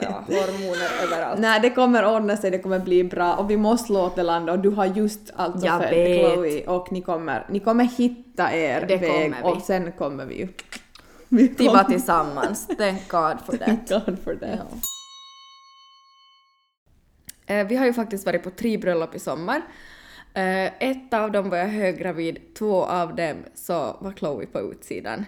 ja, 0.00 0.24
hormoner 0.26 1.02
överallt. 1.02 1.40
Nej, 1.40 1.60
det 1.60 1.70
kommer 1.70 2.16
ordna 2.16 2.36
sig, 2.36 2.50
det 2.50 2.58
kommer 2.58 2.78
bli 2.78 3.04
bra 3.04 3.34
och 3.34 3.50
vi 3.50 3.56
måste 3.56 3.92
låta 3.92 4.16
det 4.16 4.22
landa 4.22 4.52
och 4.52 4.58
du 4.58 4.70
har 4.70 4.86
just 4.86 5.20
alltså 5.36 5.66
Jag 5.66 5.80
född 5.82 5.90
vet. 5.90 6.32
Chloe 6.32 6.66
och 6.66 6.92
ni 6.92 7.00
kommer, 7.02 7.46
ni 7.50 7.60
kommer 7.60 7.84
hitta 7.84 8.52
er 8.52 8.84
Det 8.88 8.96
väg 8.96 9.10
kommer 9.10 9.44
och 9.44 9.62
sen 9.62 9.92
kommer 9.92 10.24
vi 10.26 10.38
ju... 10.38 10.48
Vi 11.28 11.48
bara 11.48 11.84
tillsammans. 11.84 12.66
Thank 12.78 13.08
God 13.08 13.36
for 13.46 13.56
that. 13.56 13.66
Thank 13.66 13.88
God 13.88 14.18
for 14.24 14.34
that. 14.34 14.58
Ja. 14.70 14.78
Eh, 17.46 17.66
Vi 17.66 17.76
har 17.76 17.86
ju 17.86 17.92
faktiskt 17.92 18.26
varit 18.26 18.42
på 18.42 18.50
tre 18.50 18.76
bröllop 18.78 19.14
i 19.14 19.18
sommar. 19.18 19.62
Eh, 20.34 20.64
Ett 20.82 21.14
av 21.14 21.32
dem 21.32 21.50
var 21.50 21.56
jag 21.56 21.66
höggravid, 21.68 22.38
två 22.58 22.84
av 22.84 23.14
dem 23.16 23.36
så 23.54 23.96
var 24.00 24.12
Chloe 24.12 24.46
på 24.46 24.60
utsidan. 24.60 25.24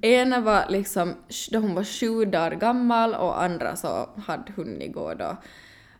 Ena 0.00 0.40
var 0.40 0.64
liksom 0.68 1.14
då 1.50 1.58
hon 1.58 1.74
var 1.74 1.84
sju 1.84 2.24
dagar 2.24 2.50
gammal 2.54 3.14
och 3.14 3.42
andra 3.42 3.76
så 3.76 4.08
hade 4.26 4.52
hunnit 4.56 4.92
gå 4.92 5.14
då 5.14 5.36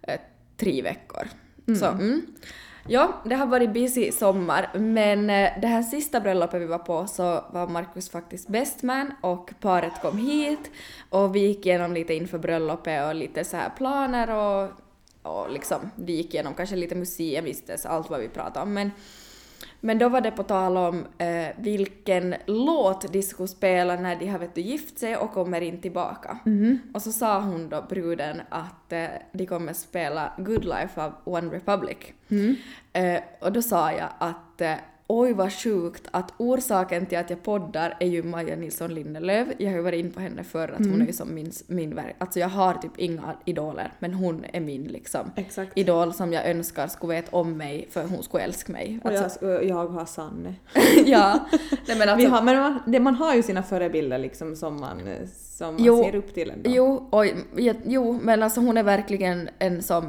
eh, 0.03 0.21
tre 0.57 0.83
veckor. 0.83 1.29
Så, 1.79 1.87
mm. 1.87 2.23
Ja, 2.91 3.23
det 3.25 3.35
har 3.35 3.47
varit 3.47 3.73
busy 3.73 4.13
sommar, 4.13 4.71
men 4.79 5.27
det 5.61 5.67
här 5.67 5.83
sista 5.83 6.21
bröllopet 6.21 6.63
vi 6.63 6.67
var 6.67 6.79
på 6.79 7.07
så 7.07 7.45
var 7.53 7.69
Markus 7.69 8.11
faktiskt 8.11 8.49
best 8.49 8.83
man 8.83 9.13
och 9.21 9.51
paret 9.61 9.93
kom 10.03 10.19
hit 10.19 10.71
och 11.11 11.35
vi 11.37 11.41
gick 11.47 11.67
igenom 11.67 11.93
lite 11.93 12.15
inför 12.15 12.39
bröllopet 12.39 13.07
och 13.07 13.15
lite 13.15 13.45
så 13.45 13.57
här 13.57 13.71
planer 13.77 14.31
och, 14.31 14.71
och 15.23 15.51
liksom 15.51 15.91
vi 15.97 16.13
gick 16.13 16.35
igenom 16.35 16.55
kanske 16.55 16.77
lite 16.77 16.95
museum 16.95 17.45
visst, 17.45 17.87
allt 17.87 18.11
vad 18.11 18.21
vi 18.21 18.29
pratade 18.29 18.63
om 18.63 18.75
men 18.75 18.91
men 19.81 19.99
då 19.99 20.09
var 20.09 20.21
det 20.21 20.31
på 20.31 20.43
tal 20.43 20.77
om 20.77 21.07
eh, 21.19 21.49
vilken 21.59 22.35
låt 22.47 23.13
de 23.13 23.23
skulle 23.23 23.49
spela 23.49 23.97
när 23.97 24.17
de 24.17 24.27
har 24.27 24.39
vet 24.39 24.55
du, 24.55 24.61
gift 24.61 24.99
sig 24.99 25.17
och 25.17 25.33
kommer 25.33 25.61
in 25.61 25.81
tillbaka. 25.81 26.39
Och 26.95 27.03
så 27.03 27.13
sa 27.13 27.41
hon 27.41 27.69
då, 27.69 27.85
bruden, 27.89 28.41
att 28.49 28.93
eh, 28.93 29.07
de 29.33 29.47
kommer 29.47 29.73
spela 29.73 30.33
Good 30.39 30.65
Life 30.65 31.03
av 31.03 31.13
One 31.25 31.51
Republic. 31.51 31.99
Eh, 32.93 33.21
och 33.41 33.53
då 33.53 33.63
sa 33.63 33.93
jag 33.93 34.09
att 34.19 34.61
eh, 34.61 34.75
oj 35.11 35.33
vad 35.33 35.53
sjukt 35.53 36.09
att 36.11 36.33
orsaken 36.37 37.07
till 37.07 37.19
att 37.19 37.31
jag 37.31 37.43
poddar 37.43 37.97
är 38.01 38.07
ju 38.07 38.23
Maja 38.23 38.57
Nilsson 38.57 38.95
Lindelöf. 38.95 39.49
Jag 39.59 39.71
har 39.71 39.77
ju 39.77 39.83
varit 39.83 39.99
in 40.05 40.13
på 40.13 40.21
henne 40.21 40.45
förr, 40.45 40.69
att 40.69 40.87
hon 40.87 41.03
är 41.03 41.07
ju 41.07 41.13
som 41.13 41.35
min, 41.35 41.53
min 41.67 41.95
verk. 41.95 42.15
Alltså 42.19 42.39
jag 42.41 42.49
har 42.49 42.75
typ 42.75 42.93
inga 42.97 43.37
idoler, 43.45 43.93
men 43.99 44.15
hon 44.15 44.45
är 44.53 44.61
min 44.61 44.85
liksom 44.85 45.31
Exakt. 45.37 45.73
idol 45.79 46.13
som 46.15 46.33
jag 46.33 46.47
önskar 46.51 46.87
skulle 46.87 47.15
veta 47.15 47.37
om 47.37 47.57
mig 47.57 47.89
för 47.91 48.05
hon 48.05 48.23
skulle 48.23 48.45
älska 48.45 48.73
mig. 48.73 49.01
Och 49.05 49.11
Alltså, 49.11 49.47
jag, 49.47 49.65
jag 49.65 49.87
har 49.89 50.05
Sanne. 50.05 50.55
ja. 51.07 51.39
Nej, 51.89 51.99
men 51.99 51.99
Vi 51.99 52.05
alltså, 52.09 52.29
har, 52.29 52.43
men 52.43 52.57
man, 52.59 52.79
det, 52.87 53.01
man 53.01 53.15
har 53.15 53.35
ju 53.35 53.43
sina 53.43 53.63
förebilder 53.63 54.19
liksom 54.19 54.57
som 54.57 54.81
man, 54.81 55.01
som 55.57 55.75
man 55.75 55.85
Jo, 55.85 56.05
ser 56.05 56.15
upp 56.15 56.35
till 56.35 56.51
ändå. 56.51 56.71
jo, 56.71 57.09
oj, 57.13 57.35
jo, 57.87 58.19
men 58.23 58.43
alltså 58.43 58.61
hon 58.61 58.77
är 58.77 58.83
verkligen 58.83 59.49
en 59.59 59.83
som 59.83 60.05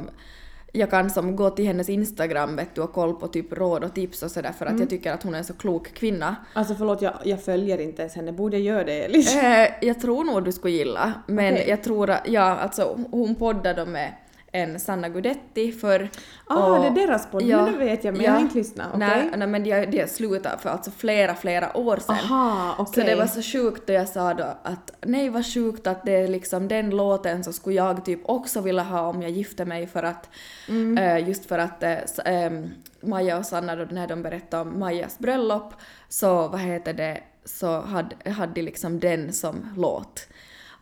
jag 0.72 0.90
kan 0.90 1.10
som 1.10 1.36
gå 1.36 1.50
till 1.50 1.66
hennes 1.66 1.88
Instagram 1.88 2.56
vet 2.56 2.74
du, 2.74 2.80
och 2.80 2.92
koll 2.92 3.14
på 3.14 3.28
typ 3.28 3.52
råd 3.52 3.84
och 3.84 3.94
tips 3.94 4.22
och 4.22 4.30
sådär 4.30 4.52
för 4.52 4.64
att 4.66 4.70
Mm. 4.70 4.80
jag 4.82 4.90
tycker 4.90 5.12
att 5.12 5.22
hon 5.22 5.34
är 5.34 5.38
en 5.38 5.44
så 5.44 5.54
klok 5.54 5.94
kvinna. 5.94 6.36
Alltså 6.52 6.74
förlåt, 6.74 7.02
jag, 7.02 7.14
jag 7.24 7.42
följer 7.44 7.80
inte 7.80 8.02
ens 8.02 8.14
henne. 8.14 8.32
Borde 8.32 8.56
jag 8.58 8.64
göra 8.66 8.84
det 8.84 9.04
Elis? 9.04 9.36
Eh, 9.36 9.68
jag 9.80 10.00
tror 10.00 10.24
nog 10.24 10.44
du 10.44 10.52
skulle 10.52 10.74
gilla, 10.74 11.12
men 11.26 11.54
Okej. 11.54 11.68
jag 11.68 11.82
tror 11.84 12.10
att, 12.10 12.28
ja 12.28 12.42
alltså 12.42 12.98
hon 13.10 13.34
poddade 13.34 13.86
med 13.86 14.12
en 14.52 14.80
Sanna 14.80 15.08
Gudetti 15.08 15.72
för... 15.72 16.08
Ah, 16.46 16.66
och- 16.66 16.80
det 16.82 16.86
är 17.02 17.06
deras 17.06 17.26
podd. 17.30 17.42
Ja, 17.42 17.62
Men 17.64 17.72
det 17.72 17.78
vet 17.78 18.04
jag, 18.04 18.12
men 18.14 18.20
ja. 18.22 18.26
jag 18.28 18.32
har 18.34 18.40
inte 18.40 18.58
lyssnat. 18.58 18.86
Okej? 18.88 18.98
Nej, 19.08 19.30
nej 19.36 19.48
men 19.48 19.64
de, 19.64 19.86
de 19.86 20.06
slutat 20.06 20.62
för 20.62 20.70
alltså 20.70 20.90
flera, 20.90 21.34
flera 21.34 21.76
år 21.76 21.96
sedan. 21.96 22.16
Aha, 22.16 22.74
okej. 22.78 23.04
Så 23.04 23.10
det 23.10 23.16
var 23.16 23.26
så 23.26 23.42
sjukt 23.42 23.86
då 23.86 23.92
jag 23.92 24.08
sa 24.08 24.34
då 24.34 24.44
att 24.62 24.92
nej 25.06 25.28
vad 25.30 25.46
sjukt 25.54 25.86
att 25.86 26.04
det 26.04 26.12
är 26.12 26.28
liksom 26.28 26.68
den 26.68 26.90
låten 26.90 27.44
så 27.44 27.52
skulle 27.52 27.76
jag 27.76 28.04
typ 28.04 28.20
också 28.24 28.60
vilja 28.60 28.82
ha 28.82 29.00
om 29.08 29.22
jag 29.22 29.30
gifte 29.30 29.64
mig 29.64 29.86
för 29.86 30.02
att 30.02 30.28
Mm. 30.68 30.98
eh, 30.98 31.28
just 31.28 31.46
för 31.46 31.58
att 31.58 31.82
ehm, 32.24 32.70
Maja 33.02 33.38
och 33.38 33.46
Sanna 33.46 33.76
då 33.76 33.84
när 33.90 34.06
de 34.08 34.22
berättade 34.22 34.62
om 34.62 34.78
Majas 34.80 35.18
bröllop 35.18 35.74
så 36.08 36.48
vad 36.48 36.60
heter 36.60 36.92
det 36.92 37.20
så 37.44 37.80
hade, 37.80 38.30
hade 38.30 38.52
de 38.54 38.62
liksom 38.62 39.00
den 39.00 39.32
som 39.32 39.66
låt. 39.76 40.26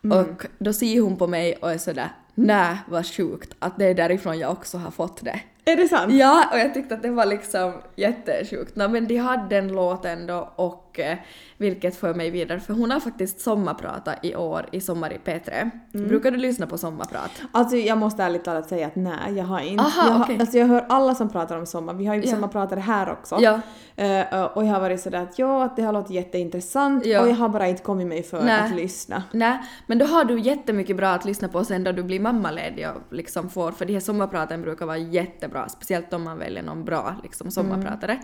Mm. 0.03 0.17
Och 0.19 0.45
då 0.57 0.73
ser 0.73 1.01
hon 1.01 1.17
på 1.17 1.27
mig 1.27 1.55
och 1.61 1.71
är 1.71 1.77
sådär 1.77 2.09
nej 2.47 2.77
vad 2.87 3.05
sjukt 3.05 3.55
att 3.59 3.77
det 3.77 3.85
är 3.85 3.93
därifrån 3.93 4.39
jag 4.39 4.51
också 4.51 4.77
har 4.77 4.91
fått 4.91 5.25
det. 5.25 5.39
Är 5.65 5.75
det 5.75 5.87
sant? 5.87 6.13
Ja, 6.13 6.45
och 6.51 6.59
jag 6.59 6.73
tyckte 6.73 6.95
att 6.95 7.01
det 7.01 7.09
var 7.09 7.25
liksom 7.25 7.73
jättesjukt. 7.95 8.75
No, 8.75 8.87
men 8.87 9.07
de 9.07 9.17
hade 9.17 9.55
den 9.55 9.67
låten 9.67 10.27
då 10.27 10.49
och 10.55 10.99
eh, 10.99 11.17
vilket 11.57 11.95
för 11.95 12.13
mig 12.13 12.29
vidare, 12.29 12.59
för 12.59 12.73
hon 12.73 12.91
har 12.91 12.99
faktiskt 12.99 13.39
sommarpratat 13.39 14.25
i 14.25 14.35
år 14.35 14.65
i 14.71 14.81
Sommar 14.81 15.13
i 15.13 15.17
P3. 15.25 15.71
Mm. 15.93 16.07
Brukar 16.07 16.31
du 16.31 16.37
lyssna 16.37 16.67
på 16.67 16.77
sommarprat? 16.77 17.31
Alltså 17.51 17.75
jag 17.77 17.97
måste 17.97 18.23
ärligt 18.23 18.43
talat 18.43 18.69
säga 18.69 18.87
att 18.87 18.95
nej, 18.95 19.33
jag 19.35 19.43
har 19.43 19.59
inte. 19.59 19.83
Aha, 19.83 20.05
jag, 20.07 20.13
har, 20.13 20.23
okej. 20.25 20.37
alltså, 20.39 20.57
jag 20.57 20.67
hör 20.67 20.85
alla 20.89 21.15
som 21.15 21.29
pratar 21.29 21.57
om 21.57 21.65
sommar. 21.65 21.93
Vi 21.93 22.05
har 22.05 22.15
ju 22.15 22.21
Ja. 22.21 22.27
sommarpratare 22.31 22.79
här 22.79 23.11
också. 23.11 23.37
Ja. 23.41 23.59
Eh, 23.95 24.43
och 24.43 24.65
jag 24.65 24.71
har 24.73 24.79
varit 24.79 25.01
sådär 25.01 25.21
att 25.21 25.39
ja, 25.39 25.63
att 25.63 25.75
det 25.75 25.81
har 25.81 25.93
låtit 25.93 26.11
jätteintressant 26.11 27.05
Ja. 27.05 27.21
och 27.21 27.29
jag 27.29 27.35
har 27.35 27.49
bara 27.49 27.67
inte 27.67 27.83
kommit 27.83 28.07
mig 28.07 28.23
för 28.23 28.41
Nej. 28.43 28.59
att 28.61 28.75
lyssna. 28.75 29.23
Nej, 29.31 29.59
men 29.87 29.97
då 29.97 30.05
har 30.05 30.23
du 30.25 30.39
jättemycket 30.39 30.97
bra 30.97 31.09
att 31.09 31.25
lyssna 31.25 31.47
på 31.47 31.63
sen 31.65 31.83
då 31.83 31.91
du 31.91 32.03
blir 32.03 32.19
mammaledig 32.33 32.89
och 32.89 33.13
liksom 33.13 33.49
får, 33.49 33.71
för 33.71 33.85
de 33.85 33.93
här 33.93 33.99
sommarpraten 33.99 34.61
brukar 34.61 34.85
vara 34.85 34.97
jättebra, 34.97 35.69
speciellt 35.69 36.13
om 36.13 36.23
man 36.23 36.39
väljer 36.39 36.63
någon 36.63 36.85
bra 36.85 37.15
liksom 37.23 37.51
sommarpratare. 37.51 38.19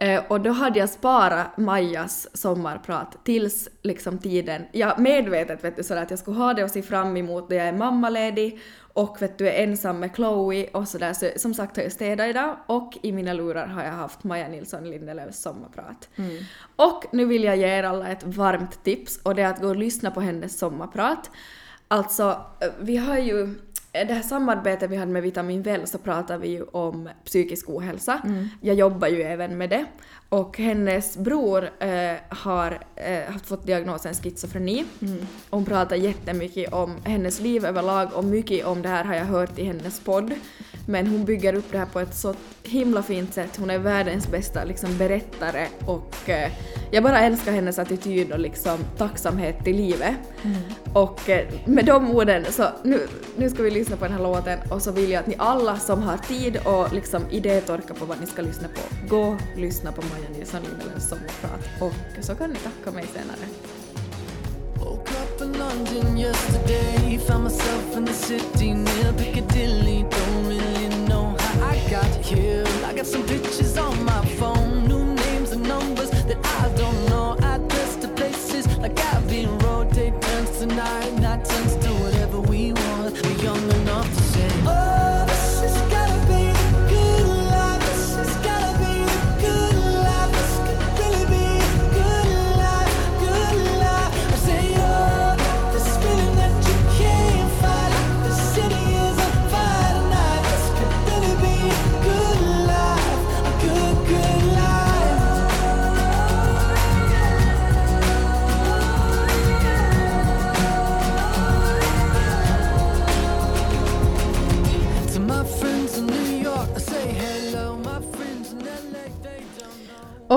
Eh, 0.00 0.22
och 0.28 0.40
då 0.40 0.50
hade 0.50 0.78
jag 0.78 0.90
sparat 0.90 1.56
Majas 1.56 2.36
sommarprat 2.36 3.24
tills 3.24 3.68
liksom 3.82 4.18
tiden, 4.18 4.62
jag 4.72 4.98
medvetet 4.98 5.64
vet 5.64 5.76
du 5.76 5.82
sådär 5.82 6.02
att 6.02 6.10
jag 6.10 6.18
skulle 6.18 6.36
ha 6.36 6.54
det 6.54 6.64
och 6.64 6.70
se 6.70 6.82
fram 6.82 7.16
emot 7.16 7.48
då 7.48 7.54
jag 7.54 7.66
är 7.66 7.72
mammaledig 7.72 8.60
och 8.92 9.22
vet 9.22 9.38
du 9.38 9.48
är 9.48 9.62
ensam 9.62 9.98
med 9.98 10.14
Chloe 10.14 10.68
och 10.72 10.88
sådär 10.88 11.12
så 11.12 11.30
som 11.36 11.54
sagt 11.54 11.76
har 11.76 11.82
jag 11.82 11.92
städat 11.92 12.28
idag 12.28 12.56
och 12.66 12.98
i 13.02 13.12
mina 13.12 13.32
lurar 13.32 13.66
har 13.66 13.84
jag 13.84 13.92
haft 13.92 14.24
Maja 14.24 14.48
Nilsson 14.48 14.90
Lindelöfs 14.90 15.42
sommarprat. 15.42 16.08
Och 16.76 17.04
nu 17.12 17.24
vill 17.24 17.44
jag 17.44 17.56
ge 17.56 17.66
er 17.66 17.82
alla 17.82 18.08
ett 18.08 18.24
varmt 18.24 18.84
tips 18.84 19.20
och 19.22 19.34
det 19.34 19.42
är 19.42 19.48
att 19.48 19.60
gå 19.60 19.68
och 19.68 19.76
lyssna 19.76 20.10
på 20.10 20.20
hennes 20.20 20.58
sommarprat. 20.58 21.30
Alltså, 21.92 22.40
eh, 22.60 22.68
vi 22.80 22.96
har 22.96 23.18
ju 23.18 23.42
eh, 23.92 24.06
det 24.06 24.14
här 24.14 24.22
samarbetet 24.22 24.90
vi 24.90 24.96
hade 24.96 25.12
med 25.12 25.22
Vitamin 25.22 25.62
Väl 25.62 25.86
så 25.86 25.98
pratar 25.98 26.38
vi 26.38 26.48
ju 26.48 26.62
om 26.62 27.08
psykisk 27.24 27.68
ohälsa. 27.70 28.20
Jag 28.60 28.76
jobbar 28.76 29.08
ju 29.08 29.22
även 29.22 29.58
med 29.58 29.70
det. 29.70 29.84
Och 30.28 30.58
hennes 30.58 31.16
bror 31.16 31.70
eh, 31.78 32.14
har 32.28 32.78
eh, 32.96 33.36
fått 33.44 33.66
diagnosen 33.66 34.14
schizofreni. 34.14 34.84
Och 35.50 35.58
hon 35.58 35.64
pratar 35.64 35.96
jättemycket 35.96 36.72
om 36.72 36.96
hennes 37.04 37.40
liv 37.40 37.64
överlag 37.64 38.08
och 38.14 38.24
mycket 38.24 38.66
om 38.66 38.82
det 38.82 38.88
här 38.88 39.04
har 39.04 39.14
jag 39.14 39.24
hört 39.24 39.58
i 39.58 39.64
hennes 39.64 40.00
podd. 40.00 40.32
Men 40.86 41.06
hon 41.06 41.24
bygger 41.24 41.54
upp 41.54 41.72
det 41.72 41.78
här 41.78 41.86
på 41.86 42.00
ett 42.00 42.14
så 42.14 42.34
himla 42.62 43.02
fint 43.02 43.34
sätt. 43.34 43.56
Hon 43.56 43.70
är 43.70 43.78
världens 43.78 44.28
bästa 44.28 44.64
liksom, 44.64 44.98
berättare 44.98 45.66
och 45.86 46.30
eh, 46.30 46.52
jag 46.90 47.02
bara 47.02 47.20
älskar 47.20 47.52
hennes 47.52 47.78
attityd 47.78 48.32
och 48.32 48.38
liksom, 48.38 48.78
tacksamhet 48.98 49.64
till 49.64 49.76
livet. 49.76 50.14
Och 50.94 51.30
eh, 51.30 51.48
med 51.64 51.84
de 51.84 52.10
orden 52.10 52.44
så 52.50 52.64
nu, 52.82 53.00
nu 53.36 53.50
ska 53.50 53.62
vi 53.62 53.70
lyssna 53.70 53.96
på 53.96 54.04
den 54.04 54.12
här 54.12 54.22
låten 54.22 54.58
och 54.70 54.82
så 54.82 54.92
vill 54.92 55.10
jag 55.10 55.20
att 55.20 55.26
ni 55.26 55.34
alla 55.38 55.78
som 55.78 56.02
har 56.02 56.18
tid 56.18 56.58
och 56.64 56.92
liksom 56.92 57.22
idétorka 57.30 57.94
på 57.94 58.04
vad 58.04 58.20
ni 58.20 58.26
ska 58.26 58.42
lyssna 58.42 58.68
på, 58.68 59.06
gå 59.08 59.22
och 59.22 59.36
lyssna 59.56 59.92
på 59.92 60.02
Maja 60.02 60.38
Nilsson 60.38 60.60
Lindelöfs 60.62 61.08
sommarprat 61.08 61.68
och 61.80 62.24
så 62.24 62.34
kan 62.34 62.50
ni 62.50 62.56
tacka 62.56 62.90
mig 62.90 63.06
senare. 63.06 63.71
London 65.58 66.16
yesterday. 66.16 67.16
Found 67.18 67.44
myself 67.44 67.96
in 67.96 68.04
the 68.04 68.12
city 68.12 68.72
near 68.72 69.12
Piccadilly. 69.12 70.04
Don't 70.08 70.46
really 70.46 70.88
know 71.08 71.36
how 71.38 71.68
I 71.68 71.76
got 71.90 72.12
here. 72.24 72.64
I 72.84 72.92
got 72.94 73.06
some 73.06 73.24
pictures 73.24 73.76
on 73.78 74.04
my 74.04 74.24
phone. 74.38 74.81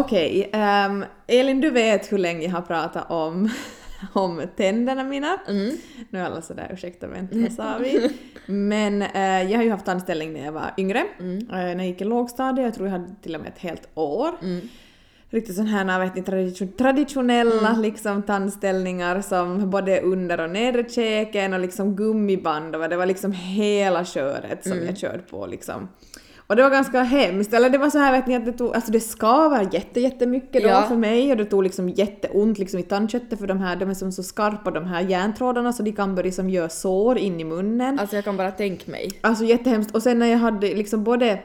Okej, 0.05 0.49
ehm, 0.53 1.05
Elin 1.27 1.61
du 1.61 1.69
vet 1.69 2.11
hur 2.11 2.17
länge 2.17 2.43
jag 2.45 2.51
har 2.51 2.61
pratat 2.61 3.11
om, 3.11 3.49
om 4.13 4.41
tänderna 4.57 5.03
mina. 5.03 5.37
Nu 6.09 6.19
är 6.19 6.23
alla 6.23 6.41
sådär 6.41 6.69
ursäkta 6.73 7.07
vänta 7.07 7.35
vad 7.37 7.51
sa 7.53 7.77
vi? 7.79 8.09
Men 8.45 9.01
eh, 9.01 9.51
jag 9.51 9.57
har 9.57 9.63
ju 9.63 9.69
haft 9.71 9.85
tandställning 9.85 10.33
när 10.33 10.45
jag 10.45 10.51
var 10.51 10.73
yngre. 10.77 10.99
Eh, 10.99 11.05
när 11.47 11.75
jag 11.77 11.85
gick 11.87 12.01
i 12.01 12.03
lågstadiet, 12.03 12.65
jag 12.65 12.73
tror 12.73 12.87
jag 12.87 12.91
hade 12.91 13.15
till 13.21 13.35
och 13.35 13.41
med 13.41 13.49
ett 13.49 13.59
helt 13.59 13.87
år. 13.93 14.31
Riktigt 15.29 15.55
sån 15.55 15.67
här, 15.67 15.99
vet 15.99 16.15
ni, 16.15 16.21
tradition, 16.23 16.71
traditionella 16.77 17.71
liksom 17.81 18.23
tandställningar 18.23 19.21
som 19.21 19.69
både 19.69 20.01
under 20.01 20.39
och 20.39 20.49
nedre 20.49 20.89
käken 20.89 21.53
och 21.53 21.59
liksom 21.59 21.95
gummiband 21.95 22.75
och 22.75 22.89
det 22.89 22.97
var 22.97 23.05
liksom 23.05 23.31
hela 23.31 24.05
köret 24.05 24.63
som 24.63 24.77
jag 24.85 24.97
körde 24.97 25.19
på 25.19 25.45
liksom. 25.47 25.87
Och 26.47 26.55
det 26.55 26.63
var 26.63 26.69
ganska 26.69 27.03
hemskt, 27.03 27.53
eller 27.53 27.69
det 27.69 27.77
var 27.77 27.89
så 27.89 27.97
här 27.97 28.11
vet 28.11 28.27
ni 28.27 28.35
att 28.35 28.45
det 28.45 28.51
tog, 28.51 28.75
alltså 28.75 28.91
det 28.91 28.99
skavar 28.99 29.67
jätte, 29.71 29.99
jättemycket 29.99 30.63
då 30.63 30.69
Ja. 30.69 30.81
för 30.87 30.95
mig 30.95 31.31
och 31.31 31.37
det 31.37 31.45
tog 31.45 31.63
liksom 31.63 31.89
jätteont 31.89 32.57
liksom 32.59 32.79
i 32.79 32.83
tandköttet 32.83 33.39
för 33.39 33.47
de 33.47 33.59
här, 33.59 33.75
de 33.75 33.89
är 33.89 33.93
som 33.93 34.11
så 34.11 34.23
skarpa 34.23 34.71
de 34.71 34.85
här 34.85 35.01
järntrådarna 35.01 35.73
så 35.73 35.83
de 35.83 35.91
kan 35.91 36.15
börja 36.15 36.31
som 36.31 36.49
göra 36.49 36.69
sår 36.69 37.17
in 37.17 37.39
i 37.39 37.43
munnen. 37.43 37.99
Alltså 37.99 38.15
jag 38.15 38.25
kan 38.25 38.37
bara 38.37 38.51
tänka 38.51 38.91
mig. 38.91 39.11
Alltså 39.21 39.43
jättehemskt. 39.45 39.95
Och 39.95 40.03
sen 40.03 40.19
när 40.19 40.27
jag 40.27 40.37
hade 40.37 40.67
liksom 40.75 41.03
både 41.03 41.39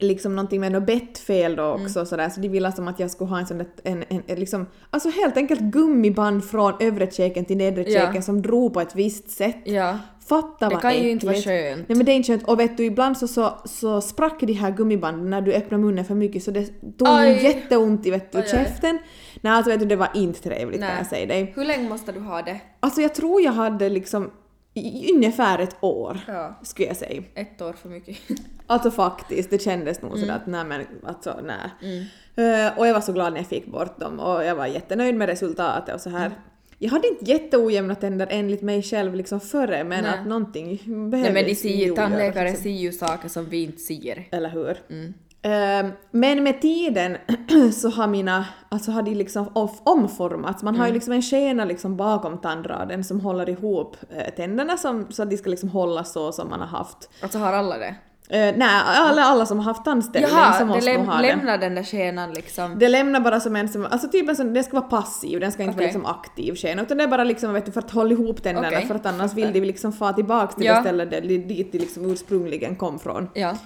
liksom 0.00 0.36
någonting 0.36 0.60
med 0.60 0.72
något 0.72 0.86
bettfel 0.86 1.56
då 1.56 1.64
också 1.64 2.06
sådär, 2.06 2.28
så 2.28 2.40
de 2.40 2.48
ville 2.48 2.72
som 2.72 2.88
att 2.88 3.00
jag 3.00 3.10
skulle 3.10 3.30
ha 3.30 3.38
en 3.38 3.46
sån 3.46 3.58
där, 3.58 3.66
en, 3.84 4.04
en, 4.08 4.22
en 4.26 4.38
liksom, 4.40 4.66
alltså 4.90 5.08
helt 5.10 5.36
enkelt 5.36 5.60
gummiband 5.60 6.44
från 6.44 6.72
övre 6.80 7.10
käken 7.10 7.44
till 7.44 7.56
nedre 7.56 7.84
Ja. 7.90 8.00
käken 8.00 8.22
som 8.22 8.42
drog 8.42 8.74
på 8.74 8.80
ett 8.80 8.94
visst 8.94 9.30
sätt. 9.30 9.56
Ja. 9.64 9.98
Fatta 10.28 10.68
Det 10.68 10.74
vad 10.74 10.82
kan 10.82 10.96
ju 10.96 11.10
inte 11.10 11.26
vara 11.26 11.36
äckligt. 11.36 11.48
skönt. 11.48 11.88
Nej 11.88 11.96
men 11.96 12.06
det 12.06 12.12
är 12.12 12.16
inte 12.16 12.32
skönt. 12.32 12.42
Och 12.48 12.60
vet 12.60 12.76
du, 12.76 12.84
ibland 12.84 13.18
så, 13.18 13.28
så, 13.28 13.58
så 13.64 14.00
sprack 14.00 14.40
de 14.40 14.52
här 14.52 14.70
gummibanden 14.70 15.30
när 15.30 15.40
du 15.40 15.52
öppnade 15.52 15.82
munnen 15.82 16.04
för 16.04 16.14
mycket 16.14 16.42
så 16.42 16.50
det 16.50 16.64
tog 16.98 17.08
Aj. 17.08 17.44
jätteont 17.44 18.06
i 18.06 18.10
vet 18.10 18.32
du, 18.32 18.38
Aj, 18.38 18.48
käften. 18.48 18.98
Nej 19.40 19.52
alltså 19.52 19.70
vet 19.70 19.80
du, 19.80 19.86
det 19.86 19.96
var 19.96 20.08
inte 20.14 20.42
trevligt 20.42 20.80
kan 20.80 20.88
Nej. 20.88 20.98
jag 20.98 21.06
säga 21.06 21.26
dig. 21.26 21.52
Hur 21.56 21.64
länge 21.64 21.88
måste 21.88 22.12
du 22.12 22.20
ha 22.20 22.42
det? 22.42 22.60
Alltså 22.80 23.00
jag 23.00 23.14
tror 23.14 23.40
jag 23.42 23.52
hade 23.52 23.88
liksom 23.88 24.30
i, 24.74 25.12
ungefär 25.14 25.58
ett 25.58 25.76
år, 25.80 26.18
Ja. 26.26 26.58
skulle 26.62 26.88
jag 26.88 26.96
säga. 26.96 27.22
Ett 27.34 27.62
år 27.62 27.72
för 27.72 27.88
mycket. 27.88 28.16
Alltså 28.70 28.90
faktiskt, 28.90 29.50
det 29.50 29.62
kändes 29.62 30.02
nog 30.02 30.18
sådär 30.18 30.34
att 30.34 30.46
nej 30.46 30.64
men 30.64 30.86
alltså 31.06 31.36
nej. 31.44 32.04
Eh, 32.36 32.78
och 32.78 32.86
jag 32.86 32.94
var 32.94 33.00
så 33.00 33.12
glad 33.12 33.32
när 33.32 33.40
jag 33.40 33.46
fick 33.46 33.66
bort 33.66 34.00
dem 34.00 34.20
och 34.20 34.44
jag 34.44 34.54
var 34.54 34.66
jättenöjd 34.66 35.14
med 35.14 35.28
resultatet 35.28 35.94
och 35.94 36.00
så 36.00 36.10
här. 36.10 36.30
Jag 36.78 36.90
hade 36.90 37.08
inte 37.08 37.24
jätteojämna 37.24 37.94
tänder 37.94 38.26
enligt 38.30 38.62
mig 38.62 38.82
själv 38.82 39.14
liksom 39.14 39.40
före 39.40 39.84
men 39.84 40.04
Nej. 40.04 40.14
att 40.18 40.26
någonting 40.26 40.82
Nej 40.86 41.10
behövdes 41.10 41.34
men 41.34 41.44
de 41.44 41.54
ser, 41.54 41.94
tandläkare 41.96 42.44
liksom. 42.48 42.62
ser 42.62 42.70
ju 42.70 42.92
saker 42.92 43.28
som 43.28 43.44
vi 43.48 43.62
inte 43.62 43.78
ser. 43.78 44.28
Eller 44.30 44.48
hur? 44.48 44.70
Eh, 45.42 45.90
men 46.10 46.42
med 46.42 46.60
tiden 46.62 47.16
så 47.74 47.88
har 47.88 48.06
mina, 48.06 48.46
alltså 48.68 48.90
har 48.90 49.02
de 49.02 49.14
liksom 49.14 49.48
off- 49.54 49.80
omformats. 49.84 50.62
Man 50.62 50.76
har 50.76 50.86
ju 50.86 50.92
liksom 50.92 51.12
en 51.12 51.22
skena 51.22 51.64
liksom 51.64 51.96
bakom 51.96 52.38
tandraden 52.38 53.04
som 53.04 53.20
håller 53.20 53.48
ihop 53.48 53.96
eh, 54.10 54.34
tänderna 54.34 54.76
som, 54.76 55.06
så 55.10 55.22
att 55.22 55.30
de 55.30 55.36
ska 55.36 55.50
liksom 55.50 55.68
hålla 55.68 56.04
så 56.04 56.32
som 56.32 56.48
man 56.50 56.60
har 56.60 56.66
haft. 56.66 57.10
Alltså 57.22 57.38
har 57.38 57.52
alla 57.52 57.78
det? 57.78 57.94
Eh, 58.30 58.54
nej, 58.56 58.68
alla, 58.84 59.22
alla 59.22 59.46
som 59.46 59.58
har 59.58 59.64
haft 59.64 59.84
tandställning 59.84 60.30
så 60.30 60.36
Jaha, 60.36 60.58
det 60.58 60.64
måste 60.64 60.90
nog 60.92 61.00
läm- 61.00 61.06
ha 61.06 61.16
det. 61.22 61.28
lämnar 61.28 61.58
den 61.58 61.74
där 61.74 61.82
skenan 61.82 62.32
liksom. 62.32 62.78
Det 62.78 62.88
lämnar 62.88 63.20
bara 63.20 63.40
som 63.40 63.56
en 63.56 63.68
som, 63.68 63.84
alltså 63.90 64.08
typ 64.08 64.28
en 64.28 64.36
sån, 64.36 64.54
den 64.54 64.64
ska 64.64 64.72
vara 64.80 64.88
passiv, 64.88 65.40
den 65.40 65.52
ska 65.52 65.62
inte 65.62 65.76
vara 65.76 65.84
Okej. 65.84 65.86
liksom 65.86 66.06
aktiv 66.06 66.54
skena 66.54 66.82
utan 66.82 66.96
det 66.98 67.04
är 67.04 67.08
bara 67.08 67.24
liksom 67.24 67.52
vet 67.52 67.66
du, 67.66 67.72
för 67.72 67.80
att 67.80 67.90
hålla 67.90 68.10
ihop 68.10 68.42
tänderna 68.42 68.68
Okej, 68.68 68.86
för 68.86 68.94
att 68.94 69.06
annars 69.06 69.34
vill 69.34 69.52
de 69.52 69.60
liksom 69.60 69.92
få 69.92 70.12
tillbaks 70.12 70.54
till 70.54 70.64
Ja. 70.66 70.74
det 70.74 70.80
stället 70.80 71.10
där, 71.10 71.20
dit 71.20 71.72
de 71.72 71.78
liksom 71.78 72.10
ursprungligen 72.10 72.76
kom 72.76 72.98
från. 72.98 73.28
Ja. 73.34 73.56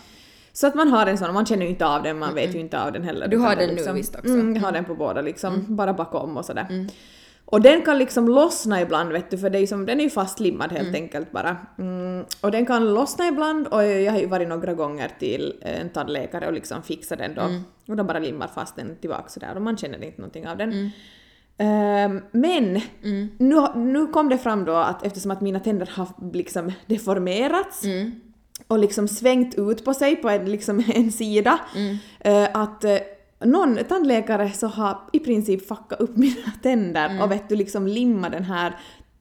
Så 0.53 0.67
att 0.67 0.75
man 0.75 0.89
har 0.89 1.07
en 1.07 1.19
sån, 1.19 1.35
man 1.35 1.47
känner 1.47 1.63
ju 1.63 1.69
inte 1.69 1.87
av 1.87 2.03
den, 2.03 2.19
man 2.19 2.35
vet 2.35 2.55
ju 2.55 2.59
inte 2.61 2.83
av 2.83 2.93
den 2.93 3.03
heller. 3.03 3.29
Du 3.29 3.39
har 3.39 3.51
det 3.51 3.61
den 3.61 3.69
nu 3.69 3.75
liksom, 3.75 3.95
visst 3.95 4.15
också. 4.15 4.29
Mm. 4.29 4.41
Mm, 4.41 4.55
jag 4.55 4.63
har 4.63 4.73
den 4.73 4.85
på 4.85 4.95
båda 4.95 5.21
liksom, 5.21 5.65
bara 5.69 5.93
bakom 5.93 6.37
och 6.37 6.45
sådär. 6.45 6.87
Och 7.45 7.61
den 7.61 7.83
kan 7.83 7.99
liksom 7.99 8.29
lossna 8.29 8.81
ibland 8.81 9.13
vet 9.13 9.31
du, 9.31 9.39
för 9.39 9.51
det 9.51 9.59
är 9.59 9.67
som, 9.67 9.87
den 9.87 10.01
är 10.01 10.05
ju 10.05 10.11
fastlimmad 10.11 10.73
helt 10.73 10.95
enkelt 10.95 11.33
bara. 11.33 11.57
Mm, 11.79 12.25
och 12.41 12.51
den 12.51 12.67
kan 12.67 12.95
lossna 12.95 13.29
ibland 13.29 13.67
och 13.67 13.85
jag 13.85 14.13
har 14.13 14.19
ju 14.19 14.27
varit 14.27 14.49
några 14.49 14.75
gånger 14.75 15.11
till 15.19 15.55
en 15.61 15.91
tandläkare 15.91 16.47
och 16.47 16.53
liksom 16.53 16.83
fixat 16.83 17.19
den 17.19 17.35
då. 17.35 17.43
Och 17.89 17.97
de 17.97 18.07
bara 18.07 18.19
limmar 18.19 18.49
fast 18.55 18.77
den 18.77 18.97
tillbaka 18.97 19.29
sådär 19.29 19.57
och 19.57 19.63
man 19.63 19.77
känner 19.77 20.05
inte 20.05 20.21
någonting 20.21 20.49
av 20.49 20.57
den. 20.57 20.91
Ehm, 21.59 22.21
men 22.33 22.81
nu, 23.39 23.67
nu 23.75 24.07
kom 24.07 24.29
det 24.29 24.39
fram 24.39 24.65
då 24.65 24.75
att 24.75 25.07
eftersom 25.07 25.31
att 25.31 25.41
mina 25.41 25.61
tänder 25.61 25.91
har 25.95 26.09
liksom 26.33 26.73
deformerats 26.87 27.83
och 28.67 28.79
liksom 28.79 29.09
svängt 29.09 29.55
ut 29.59 29.85
på 29.85 29.95
sig 29.95 30.17
på 30.17 30.29
en, 30.31 30.45
liksom 30.45 30.85
en 30.95 31.13
sida, 31.13 31.59
eh, 32.21 32.49
att 32.55 32.85
eh, 32.85 32.99
någon 33.45 33.79
tandläkare 33.89 34.51
så 34.51 34.67
har 34.67 34.99
i 35.13 35.19
princip 35.19 35.69
fuckat 35.69 36.01
upp 36.01 36.17
mina 36.17 36.53
tänder 36.63 37.23
och 37.23 37.31
vet 37.31 37.49
du 37.49 37.57
liksom 37.57 37.87
limma 37.87 38.29
den 38.29 38.45
här 38.45 38.77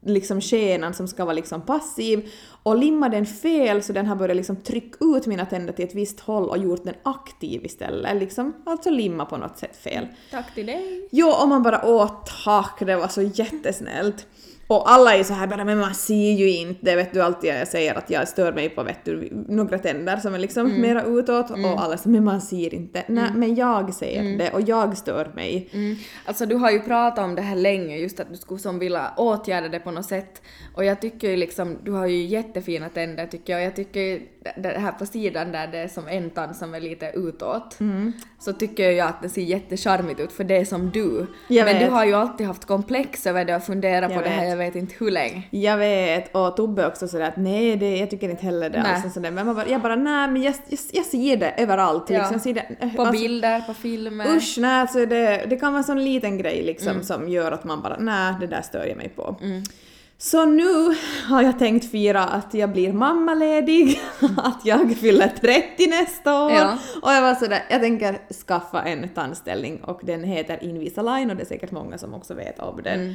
liksom 0.06 0.40
skenan 0.40 0.94
som 0.94 1.08
ska 1.08 1.24
vara 1.24 1.34
liksom 1.34 1.60
passiv 1.60 2.30
och 2.62 2.76
limma 2.76 3.08
den 3.08 3.26
fel 3.26 3.82
så 3.82 3.92
den 3.92 4.06
har 4.06 4.16
börjat 4.16 4.36
liksom 4.36 4.56
trycka 4.56 5.04
ut 5.04 5.26
mina 5.26 5.46
tänder 5.46 5.72
till 5.72 5.84
ett 5.84 5.94
visst 5.94 6.20
håll 6.20 6.48
och 6.48 6.58
gjort 6.58 6.84
den 6.84 6.94
aktiv 7.02 7.64
istället. 7.64 8.16
Liksom, 8.16 8.52
alltså 8.66 8.90
limma 8.90 9.24
på 9.24 9.36
något 9.36 9.58
sätt 9.58 9.76
fel. 9.76 10.06
Tack 10.30 10.54
till 10.54 10.66
dig. 10.66 11.08
Jo, 11.12 11.28
och 11.42 11.48
man 11.48 11.62
bara 11.62 11.80
åh 11.84 12.24
tack, 12.44 12.78
det 12.80 12.96
var 12.96 13.08
så 13.08 13.22
jättesnällt. 13.22 14.26
Och 14.74 14.90
alla 14.92 15.14
är 15.16 15.22
så 15.22 15.34
här 15.34 15.46
bara 15.46 15.64
men 15.64 15.78
man 15.78 15.94
ser 15.94 16.32
ju 16.32 16.50
inte, 16.50 16.84
det 16.84 16.96
vet 16.96 17.12
du 17.14 17.22
alltid 17.22 17.50
jag 17.50 17.68
säger 17.68 17.94
att 17.98 18.10
jag 18.10 18.28
stör 18.28 18.52
mig 18.52 18.68
på 18.68 18.82
vet 18.82 19.04
du, 19.04 19.44
några 19.48 19.78
tänder 19.78 20.16
som 20.16 20.34
är 20.34 20.38
liksom 20.38 20.80
mera 20.80 21.02
utåt 21.04 21.50
och 21.50 21.58
alla 21.82 21.96
säger 21.96 22.10
men 22.10 22.24
man 22.24 22.40
ser 22.40 22.74
inte. 22.74 23.02
Nej 23.06 23.30
men 23.34 23.54
jag 23.54 23.94
ser 23.94 24.38
det 24.38 24.50
och 24.52 24.60
jag 24.60 24.96
stör 24.96 25.30
mig. 25.34 25.68
Mm. 25.72 25.96
Alltså 26.24 26.46
du 26.46 26.54
har 26.54 26.70
ju 26.70 26.80
pratat 26.80 27.24
om 27.24 27.34
det 27.34 27.42
här 27.42 27.56
länge, 27.56 27.96
just 27.96 28.20
att 28.20 28.30
du 28.30 28.36
skulle 28.36 28.60
som 28.60 28.78
vilja 28.78 29.10
åtgärda 29.16 29.68
det 29.68 29.78
på 29.80 29.90
något 29.90 30.06
sätt. 30.06 30.42
Och 30.74 30.84
jag 30.84 31.00
tycker 31.00 31.30
ju 31.30 31.36
liksom, 31.36 31.78
du 31.82 31.90
har 31.92 32.06
ju 32.06 32.24
jättefina 32.26 32.88
tänder 32.88 33.26
tycker 33.26 33.52
jag. 33.52 33.62
Jag 33.62 33.76
tycker 33.76 34.00
ju 34.00 34.20
det- 34.56 34.78
här 34.78 34.92
på 34.92 35.06
sidan 35.06 35.52
där 35.52 35.66
det 35.66 35.78
är 35.78 35.88
som 35.88 36.08
en 36.08 36.30
tand 36.30 36.56
som 36.56 36.74
är 36.74 36.80
lite 36.80 37.12
utåt. 37.14 37.78
Så 38.40 38.52
tycker 38.52 38.90
jag 38.90 39.08
att 39.08 39.22
det 39.22 39.28
ser 39.28 39.42
jättecharmigt 39.42 40.20
ut 40.20 40.32
för 40.32 40.44
det 40.44 40.56
är 40.56 40.64
som 40.64 40.90
du. 40.90 41.26
Jag 41.48 41.64
Men 41.64 41.74
vet. 41.78 41.86
du 41.88 41.90
har 41.94 42.04
ju 42.04 42.14
alltid 42.14 42.46
haft 42.46 42.64
komplex 42.64 43.26
över 43.26 43.44
det 43.44 43.56
och 43.56 43.62
funderat 43.62 44.08
på 44.08 44.14
Jag 44.14 44.24
det 44.24 44.28
här 44.30 44.56
vet. 44.64 44.76
inte 44.76 44.94
hur 44.98 45.10
länge. 45.10 45.42
Jag 45.50 45.76
vet, 45.76 46.36
och 46.36 46.56
Tobbe 46.56 46.86
också 46.86 47.08
sådär 47.08 47.28
att 47.28 47.36
nej, 47.36 47.76
det, 47.76 47.96
jag 47.96 48.10
tycker 48.10 48.28
inte 48.28 48.44
heller 48.44 48.70
det. 48.70 48.82
Alltså, 48.82 49.10
sådär. 49.10 49.30
Men 49.30 49.46
man 49.46 49.54
bara, 49.54 49.68
jag 49.68 49.80
bara 49.80 49.96
nej 49.96 50.28
men 50.28 50.42
jag, 50.42 50.54
jag, 50.68 50.80
jag 50.92 51.04
ser 51.04 51.36
det 51.36 51.50
överallt. 51.50 52.10
Ja. 52.10 52.18
Liksom, 52.18 52.34
jag 52.34 52.42
ser 52.42 52.54
det, 52.54 52.96
På 52.96 53.02
alltså, 53.02 53.22
bilder, 53.22 53.60
på 53.60 53.74
filmer. 53.74 54.36
Usch, 54.36 54.56
nej 54.58 54.80
alltså 54.80 55.06
det, 55.06 55.46
det 55.48 55.56
kan 55.56 55.72
vara 55.72 55.78
en 55.78 55.84
sån 55.84 56.04
liten 56.04 56.38
grej 56.38 56.62
liksom 56.62 57.02
som 57.02 57.28
gör 57.28 57.52
att 57.52 57.64
man 57.64 57.82
bara 57.82 57.96
nej, 57.98 58.34
det 58.40 58.46
där 58.46 58.62
stör 58.62 58.84
jag 58.86 58.96
mig 58.96 59.08
på. 59.08 59.36
Så 60.22 60.44
nu 60.44 60.94
har 61.28 61.42
jag 61.42 61.58
tänkt 61.58 61.90
fira 61.90 62.24
att 62.24 62.54
jag 62.54 62.72
blir 62.72 62.92
mammaledig, 62.92 64.00
att 64.36 64.60
jag 64.64 64.96
fyller 64.96 65.28
30 65.40 65.86
nästa 65.86 66.44
år. 66.44 66.52
Ja. 66.52 66.78
Och 67.02 67.12
jag 67.12 67.22
var 67.22 67.34
sådär, 67.34 67.62
jag 67.70 67.80
tänker 67.80 68.18
skaffa 68.46 68.82
en 68.82 69.08
tandställning 69.08 69.84
och 69.84 70.00
den 70.02 70.24
heter 70.24 70.64
Invisalign 70.64 71.30
och 71.30 71.36
det 71.36 71.42
är 71.42 71.46
säkert 71.46 71.70
många 71.70 71.98
som 71.98 72.14
också 72.14 72.34
vet 72.34 72.58
om 72.58 72.82
den. 72.82 73.00
Mm. 73.00 73.14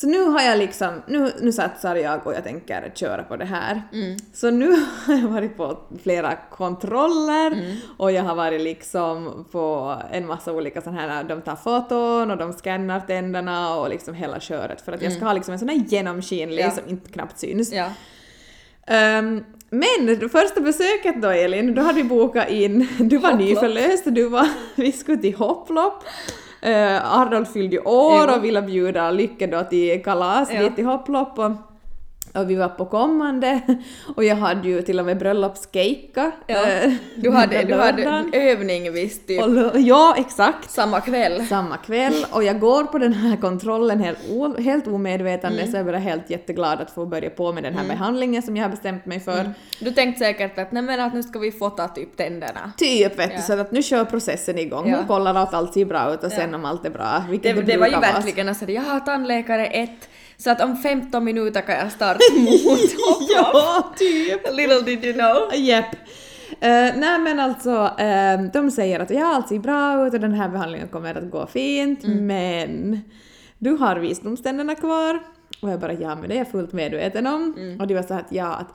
Så 0.00 0.06
nu 0.06 0.24
har 0.24 0.40
jag 0.42 0.58
liksom, 0.58 1.02
nu, 1.06 1.32
nu 1.40 1.52
satsar 1.52 1.96
jag 1.96 2.26
och 2.26 2.34
jag 2.34 2.44
tänker 2.44 2.92
köra 2.94 3.22
på 3.22 3.36
det 3.36 3.44
här. 3.44 3.82
Mm. 3.92 4.16
Så 4.34 4.50
nu 4.50 4.70
har 5.06 5.14
jag 5.14 5.28
varit 5.28 5.56
på 5.56 5.78
flera 6.02 6.36
kontroller 6.50 7.46
Mm. 7.52 7.76
och 7.96 8.12
jag 8.12 8.22
har 8.22 8.34
varit 8.34 8.60
liksom 8.60 9.44
på 9.52 9.96
en 10.12 10.26
massa 10.26 10.52
olika 10.52 10.80
sådana 10.80 11.00
här, 11.00 11.24
de 11.24 11.40
tar 11.42 11.56
foton 11.56 12.30
och 12.30 12.36
de 12.36 12.52
scannar 12.52 13.00
tänderna 13.00 13.74
och 13.76 13.88
liksom 13.88 14.14
hela 14.14 14.40
köret 14.40 14.80
för 14.80 14.92
att 14.92 15.02
jag 15.02 15.12
ska 15.12 15.24
ha 15.24 15.32
liksom 15.32 15.52
en 15.52 15.58
sån 15.58 15.68
här 15.68 15.76
genomskinlig 15.76 16.62
Mm. 16.62 16.74
Ja. 16.76 16.82
som 16.82 16.90
inte 16.90 17.10
knappt 17.10 17.38
syns. 17.38 17.72
Ja. 17.72 17.90
Ehm, 18.86 19.44
men 19.70 20.06
det 20.20 20.28
första 20.28 20.60
besöket 20.60 21.22
då 21.22 21.28
Elin, 21.28 21.74
då 21.74 21.82
hade 21.82 22.02
vi 22.02 22.08
bokat 22.08 22.48
in, 22.50 22.88
du 22.98 23.16
var 23.18 23.30
Hopplopp. 23.30 23.48
nyförlöst 23.48 24.04
du 24.06 24.28
var, 24.28 24.48
vi 24.76 24.92
skulle 24.92 25.18
till 25.18 25.34
hopplopp. 25.34 26.04
Uh, 26.66 27.18
Arnold 27.20 27.48
fyllde 27.48 27.76
ju 27.76 27.82
år 27.82 28.26
Jo. 28.28 28.36
och 28.36 28.44
ville 28.44 28.62
bjuda 28.62 29.10
Lycke 29.10 29.46
då 29.46 29.62
till 29.62 30.02
kalas 30.04 30.50
Ja. 30.52 30.60
dit 30.62 30.76
till 30.76 30.84
hopplopp 30.86 31.38
och, 31.38 31.50
och 32.40 32.50
vi 32.50 32.54
var 32.54 32.68
på 32.68 32.84
kommande 32.86 33.60
och 34.16 34.24
jag 34.24 34.36
hade 34.36 34.68
ju 34.68 34.82
till 34.82 34.98
och 35.00 35.06
med 35.06 35.18
bröllopskeika. 35.18 36.30
Ja. 36.46 36.66
eh, 36.66 36.92
Du 37.16 37.30
hade, 37.30 37.62
du 37.62 37.74
hade 37.74 38.24
övning 38.32 38.92
visst 38.92 39.26
typ 39.26 39.42
Och, 39.42 39.80
ja, 39.80 40.14
exakt 40.18 40.70
samma 40.70 41.00
kväll. 41.00 41.46
samma 41.46 41.76
kväll 41.76 42.26
och 42.32 42.44
jag 42.44 42.60
går 42.60 42.84
på 42.84 42.98
den 42.98 43.12
här 43.12 43.36
kontrollen 43.36 44.00
helt, 44.00 44.18
helt 44.58 44.86
omedvetande 44.86 45.58
Mm. 45.58 45.70
så 45.70 45.76
jag 45.76 45.86
bara 45.86 45.98
helt 45.98 46.30
jätteglad 46.30 46.80
att 46.80 46.90
få 46.90 47.06
börja 47.06 47.30
på 47.30 47.52
med 47.52 47.62
den 47.62 47.74
här 47.74 47.88
behandlingen 47.88 48.42
som 48.42 48.56
jag 48.56 48.64
har 48.64 48.70
bestämt 48.70 49.06
mig 49.06 49.20
för. 49.20 49.50
Du 49.80 49.90
tänkte 49.90 50.18
säkert 50.24 50.58
att 50.58 50.72
nej 50.72 50.82
men 50.82 51.00
att 51.00 51.14
nu 51.14 51.22
ska 51.22 51.38
vi 51.38 51.52
fota 51.52 51.88
typ 51.88 52.16
tänderna. 52.16 52.72
Typ 52.76 53.18
vet 53.18 53.30
Ja. 53.30 53.36
du, 53.36 53.42
så 53.42 53.52
att 53.60 53.72
nu 53.72 53.82
kör 53.82 54.04
processen 54.04 54.58
igång. 54.58 54.90
Ja. 54.90 54.96
Hon 54.96 55.06
kollar 55.06 55.34
att 55.34 55.54
allt 55.54 55.74
ser 55.74 55.84
bra 55.84 56.14
ut 56.14 56.24
och 56.24 56.32
sen 56.32 56.50
Ja. 56.50 56.56
om 56.56 56.64
allt 56.64 56.86
är 56.86 56.90
bra, 56.90 57.22
Det, 57.42 57.52
det, 57.52 57.62
det 57.62 57.76
var 57.76 57.86
ju 57.86 58.00
verkligen 58.00 58.54
så 58.54 58.64
att 58.64 58.70
jag 58.70 58.82
har 58.82 59.00
tandläkare 59.00 59.66
ett 59.66 60.08
så 60.38 60.50
att 60.50 60.60
om 60.60 60.76
15 60.76 61.24
minuter 61.24 61.60
kan 61.60 61.74
jag 61.76 61.92
starta 61.92 62.20
mot 62.36 62.80
Ja, 63.34 63.92
typ! 63.96 64.40
Little 64.56 64.80
did 64.80 65.04
you 65.04 65.12
know. 65.14 65.54
Japp. 65.54 65.94
Uh, 66.52 66.98
nej 67.00 67.18
men 67.18 67.40
alltså, 67.40 67.90
eh, 67.98 68.40
de 68.52 68.70
säger 68.70 69.00
att 69.00 69.10
ja, 69.10 69.26
allt 69.34 69.48
ser 69.48 69.58
bra 69.58 70.06
ut 70.06 70.14
och 70.14 70.20
den 70.20 70.32
här 70.32 70.48
behandlingen 70.48 70.88
kommer 70.88 71.14
att 71.14 71.30
gå 71.30 71.46
fint, 71.46 72.04
Mm. 72.04 72.26
men 72.26 73.00
du 73.58 73.70
har 73.70 73.96
visdomständerna 73.96 74.74
kvar. 74.74 75.18
Och 75.62 75.70
jag 75.70 75.80
bara 75.80 75.92
ja, 75.92 76.14
men 76.14 76.28
det 76.28 76.34
är 76.34 76.38
jag 76.38 76.50
fullt 76.50 76.72
medveten 76.72 77.26
om. 77.26 77.54
Mm. 77.58 77.80
Och 77.80 77.86
de 77.86 77.94
var 77.94 78.02
så 78.02 78.14
att 78.14 78.26
ja, 78.32 78.54
att 78.54 78.74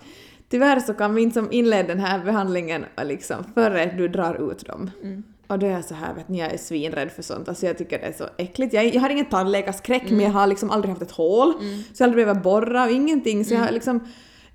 tyvärr 0.49 0.79
så 0.79 0.93
kan 0.93 1.15
vi 1.15 1.21
inte 1.21 1.33
som 1.33 1.51
inleda 1.51 1.87
den 1.87 1.99
här 1.99 2.19
behandlingen 2.19 2.85
liksom 3.03 3.43
före 3.53 3.85
du 3.97 4.07
drar 4.07 4.51
ut 4.51 4.65
dem. 4.65 4.91
Mm. 5.03 5.23
Och 5.53 5.59
då 5.59 5.65
är 5.65 5.71
jag 5.71 5.85
så 5.85 5.95
här, 5.95 6.13
vet 6.13 6.29
ni, 6.29 6.39
jag 6.39 6.53
är 6.53 6.57
svinrädd 6.57 7.11
för 7.11 7.21
sånt. 7.23 7.49
Alltså 7.49 7.65
jag 7.65 7.77
tycker 7.77 7.99
det 7.99 8.05
är 8.05 8.11
så 8.13 8.23
äckligt. 8.37 8.73
Jag, 8.73 8.85
jag 8.95 9.01
har 9.01 9.09
ingen 9.09 9.25
tandläkarskräck 9.25 10.01
Mm. 10.03 10.15
men 10.15 10.25
jag 10.25 10.31
har 10.33 10.47
liksom 10.47 10.71
aldrig 10.71 10.89
haft 10.89 11.01
ett 11.01 11.11
hål. 11.11 11.53
Så 11.53 12.03
jag 12.03 12.05
har 12.05 12.09
aldrig 12.11 12.25
behövt 12.27 12.43
borra 12.43 12.83
och 12.83 12.91
ingenting. 12.91 13.45
Så 13.45 13.53
jag 13.53 13.61
har 13.61 13.71
liksom 13.71 13.99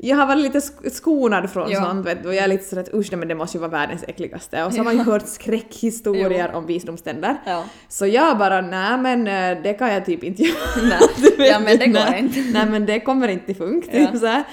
jag 0.00 0.16
har 0.16 0.26
varit 0.26 0.42
lite 0.42 0.58
sk- 0.58 0.90
skonad 0.90 1.50
från 1.50 1.62
Mm. 1.66 1.74
Ja. 1.82 1.88
sånt 1.88 2.06
vet 2.06 2.22
du, 2.22 2.28
och 2.28 2.34
jag 2.34 2.44
är 2.44 2.48
lite 2.48 2.64
sådär 2.64 2.82
att 2.82 2.94
usch 2.94 3.08
nej, 3.10 3.18
men 3.18 3.28
det 3.28 3.34
måste 3.34 3.56
ju 3.56 3.60
vara 3.60 3.70
världens 3.70 4.02
äckligaste. 4.08 4.64
Och 4.64 4.72
så 4.72 4.78
har 4.78 4.84
man 4.84 4.96
ju 4.96 5.02
hört 5.02 5.26
skräckhistorier 5.28 6.52
om 6.54 6.66
visdomständer. 6.66 7.36
Ja. 7.46 7.64
Så 7.88 8.06
jag 8.06 8.38
bara 8.38 8.60
nej 8.60 8.98
men 8.98 9.26
eh, 9.26 9.62
det 9.62 9.74
kan 9.74 9.92
jag 9.92 10.06
typ 10.06 10.24
inte 10.24 10.42
göra. 10.42 10.56
Nej. 10.82 11.48
Ja, 11.48 11.58
men 11.60 11.78
det 11.78 11.86
går 11.86 12.10
nej, 12.10 12.18
inte. 12.20 12.40
Nej 12.40 12.66
men 12.66 12.86
det 12.86 13.00
kommer 13.00 13.28
inte 13.28 13.54
funka. 13.54 13.98
Ja. 14.00 14.06
Typ, 14.06 14.20
så 14.20 14.26
här. 14.26 14.44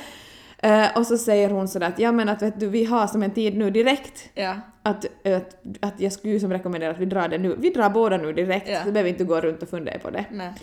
Eh, 0.65 0.97
och 0.97 1.07
så 1.07 1.17
säger 1.17 1.49
hon 1.49 1.67
sådär 1.67 1.87
att 1.87 1.99
ja 1.99 2.11
men 2.11 2.29
att 2.29 2.41
vet 2.41 2.59
du 2.59 2.67
vi 2.67 2.85
har 2.85 3.07
som 3.07 3.23
en 3.23 3.31
tid 3.31 3.57
nu 3.57 3.69
direkt 3.69 4.29
Ja. 4.33 4.55
att, 4.83 5.05
att, 5.25 5.55
att 5.79 5.93
jag 5.97 6.11
skulle 6.11 6.33
ju 6.33 6.39
som 6.39 6.51
rekommendera 6.53 6.91
att 6.91 6.99
vi 6.99 7.05
drar 7.05 7.27
det 7.27 7.37
nu. 7.37 7.55
Vi 7.59 7.69
drar 7.69 7.89
båda 7.89 8.17
nu 8.17 8.33
direkt, 8.33 8.69
Ja. 8.69 8.77
så 8.79 8.91
behöver 8.91 9.03
vi 9.03 9.09
inte 9.09 9.23
gå 9.23 9.41
runt 9.41 9.63
och 9.63 9.69
fundera 9.69 9.99
på 9.99 10.09
det. 10.09 10.25
Nej. 10.31 10.53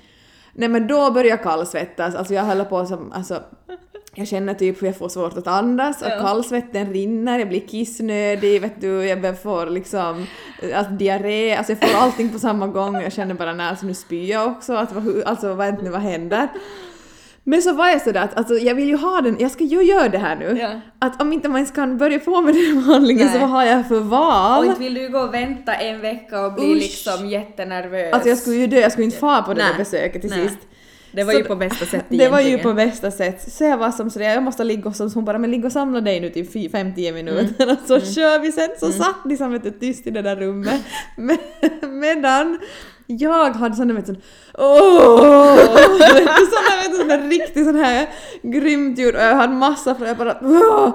Nej 0.55 0.69
men 0.69 0.87
då 0.87 1.11
börjar 1.11 1.31
jag 1.31 1.43
kallsvettas, 1.43 2.15
alltså 2.15 2.35
jag 2.35 2.43
håller 2.45 2.65
på 2.65 2.87
som, 2.87 3.13
alltså 3.13 3.43
jag 4.15 4.29
känner 4.29 4.55
typ 4.55 4.83
hur 4.83 4.87
jag 4.87 4.97
får 4.97 5.09
svårt 5.09 5.37
att 5.37 5.47
andas 5.47 6.03
och 6.03 6.09
Ja. 6.11 6.19
kallsvetten 6.21 6.93
rinner, 6.93 7.39
jag 7.39 7.49
blir 7.49 7.61
kissnödig, 7.61 8.61
vet 8.61 8.81
du, 8.81 9.05
jag 9.05 9.43
får 9.43 9.67
liksom 9.67 10.27
alltså, 10.75 10.93
diarré, 10.93 11.57
alltså 11.57 11.73
jag 11.73 11.91
får 11.91 11.99
allting 11.99 12.29
på 12.29 12.39
samma 12.39 12.67
gång, 12.67 13.03
jag 13.03 13.13
känner 13.13 13.35
bara 13.35 13.53
när 13.55 13.71
alltså 13.71 13.87
nu 13.87 13.95
spyr 13.95 14.31
jag 14.31 14.47
också, 14.49 14.73
att, 14.75 14.91
alltså 15.27 15.55
vad 15.55 15.69
inte 15.69 15.83
nu 15.85 15.91
vad 15.91 16.01
händer? 16.01 16.49
Men 17.45 17.63
så 17.63 17.73
var 17.73 17.89
jag 17.89 18.03
sådär 18.03 18.21
att 18.23 18.37
alltså, 18.37 18.55
jag 18.55 18.75
vill 18.75 18.89
ju 18.89 18.97
ha 18.97 19.21
den, 19.21 19.37
jag 19.41 19.51
ska 19.51 19.65
ju 19.65 19.83
göra 19.83 20.09
det 20.09 20.19
här 20.19 20.37
nu. 20.37 20.59
Ja. 20.61 20.81
Att 20.99 21.23
om 21.23 21.33
inte 21.33 21.49
man 21.49 21.57
ens 21.57 21.71
kan 21.71 21.99
börja 21.99 22.19
på 22.19 22.41
med 22.41 22.55
den 22.55 22.75
behandlingen 22.75 23.33
så 23.33 23.39
vad 23.39 23.49
har 23.49 23.65
jag 23.65 23.89
för 23.89 24.01
val? 24.01 24.59
Och 24.59 24.67
inte 24.67 24.81
vill 24.81 24.95
du 24.95 25.09
gå 25.09 25.19
och 25.19 25.35
vänta 25.35 25.75
en 25.75 26.01
vecka 26.01 26.47
och 26.47 26.53
bli 26.55 26.65
Usch. 26.73 26.77
liksom 26.77 27.27
jättenervös. 27.29 28.13
Alltså 28.13 28.29
jag 28.29 28.39
skulle 28.39 28.57
ju 28.57 28.67
dö, 28.67 28.77
jag 28.81 28.93
skulle 28.93 29.05
inte 29.05 29.19
få 29.19 29.43
på 29.43 29.55
det 29.55 29.63
där 29.63 29.79
besöket 29.79 30.21
till 30.21 30.31
Nej. 30.31 30.49
sist. 30.49 30.59
Det 31.15 31.25
var 31.25 31.33
Så 31.33 31.39
ju 31.39 31.45
på 31.45 31.57
bästa 31.57 31.87
sätt 31.87 32.05
Det 32.09 32.29
var 32.29 32.41
ju 32.41 32.47
egentligen. 32.47 32.77
på 32.77 32.83
bästa 32.85 33.11
sätt. 33.11 33.53
Så 33.53 33.65
jag 33.65 33.77
var 33.77 33.91
som 33.91 34.11
sådär, 34.11 34.31
jag 34.31 34.43
måste 34.43 34.65
ligga 34.65 34.89
och 34.89 34.97
så 34.97 35.09
hon 35.09 35.25
bara 35.25 35.39
men 35.39 35.51
ligg 35.51 35.65
och 35.65 35.73
samla 35.73 36.01
dig 36.01 36.21
nu 36.21 36.31
till 36.31 36.45
5-10 36.49 37.13
minuter 37.13 37.73
och 37.73 37.79
så 37.87 38.01
kör 38.01 38.39
vi 38.39 38.53
sen. 38.53 38.69
Så 38.81 38.91
satt 38.93 39.17
de 39.25 39.37
som 39.37 39.53
vet 39.53 39.63
du, 39.63 39.71
tyst 39.71 40.07
i 40.07 40.11
det 40.11 40.23
där 40.23 40.37
rummet. 40.37 40.81
Medan 41.91 42.59
jag 43.19 43.51
hade 43.51 43.75
sån 43.77 43.89
där 43.89 43.95
vet 43.95 44.07
du, 44.07 44.17
åh! 44.59 45.57
sån 45.57 45.99
där, 45.99 46.89
vet 46.89 46.97
sån 46.97 47.09
där 47.09 47.29
riktigt 47.29 47.67
sån 47.67 47.75
här 47.77 48.09
grymt 48.43 48.99
ljud 48.99 49.15
och 49.15 49.21
jag 49.21 49.35
hade 49.35 49.53
massa 49.55 49.95
frågor, 49.95 50.09
jag 50.09 50.17
bara 50.17 50.37
åh! 50.43 50.89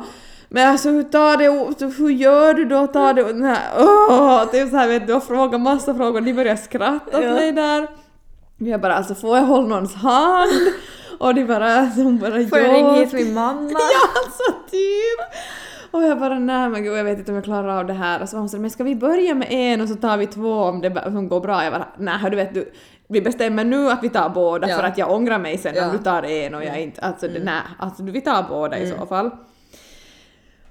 Men 0.49 0.71
alltså 0.71 0.89
hur 0.89 1.03
tar 1.03 1.38
det 1.38 1.49
hur 1.97 2.10
gör 2.10 2.53
du 2.53 2.65
då? 2.65 2.88
Tar 2.88 3.13
det 3.13 3.47
här, 3.47 3.69
åh! 3.80 4.45
Typ 4.45 4.69
så 4.69 4.75
här 4.77 4.88
vet 4.88 5.08
du, 5.08 5.13
och 5.13 5.23
fråga 5.23 5.58
massa 5.58 5.95
frågor, 5.95 6.21
de 6.21 6.34
började 6.34 6.62
skratta 6.62 7.17
åt 7.17 7.23
Ja. 7.23 7.34
mig 7.34 7.51
där. 7.51 7.88
Jag 8.58 8.82
bara 8.82 8.95
alltså 8.95 9.15
får 9.15 9.38
jag 9.38 9.45
hålla 9.45 9.67
någons 9.67 9.95
hand? 9.95 10.51
Och 11.19 11.36
de 11.36 11.45
bara, 11.45 11.82
hon 11.95 12.19
bara 12.19 12.32
Får 12.32 12.58
jag 12.60 12.67
ja. 12.67 12.73
ringa 12.73 12.93
hit 12.93 13.13
min 13.13 13.34
mamma? 13.34 13.69
Ja 13.71 14.19
alltså 14.23 14.43
typ! 14.71 15.19
Och 15.91 16.04
jag 16.04 16.19
bara 16.19 16.39
nej 16.39 16.69
men 16.69 16.84
gud 16.84 16.97
jag 16.97 17.04
vet 17.04 17.19
inte 17.19 17.32
om 17.32 17.36
jag 17.36 17.43
klarar 17.43 17.80
av 17.80 17.86
det 17.86 17.93
här. 17.93 18.21
Och 18.21 18.30
så 18.30 18.36
var 18.36 18.39
hon 18.41 18.50
så 18.50 18.58
men 18.60 18.69
ska 18.69 18.84
vi 18.84 18.95
börja 18.95 19.36
med 19.36 19.47
en 19.52 19.82
och 19.82 19.89
så 19.89 19.95
tar 19.95 20.17
vi 20.17 20.28
två 20.28 20.54
om 20.54 20.82
det 20.82 20.89
går 21.30 21.39
bra? 21.39 21.63
Jag 21.63 21.73
bara 21.73 21.88
nej 21.97 22.17
du 22.32 22.36
vet 22.36 22.54
du, 22.54 22.71
vi 23.10 23.21
bestämmer 23.21 23.63
nu 23.63 23.89
att 23.91 24.04
vi 24.04 24.10
tar 24.10 24.30
båda 24.30 24.69
Ja. 24.69 24.78
för 24.78 24.84
att 24.84 24.97
jag 24.97 25.12
ångrar 25.12 25.39
mig 25.39 25.58
sen 25.58 25.76
Ja. 25.76 25.86
om 25.86 25.97
du 25.97 26.04
tar 26.04 26.23
en 26.23 26.56
och 26.56 26.63
jag 26.63 26.82
inte, 26.82 27.02
alltså 27.02 27.28
det, 27.28 27.39
nej, 27.43 27.62
alltså 27.80 28.04
vi 28.04 28.21
tar 28.21 28.43
båda 28.50 28.78
i 28.80 28.86
Mm. 28.86 29.00
så 29.00 29.06
fall. 29.06 29.30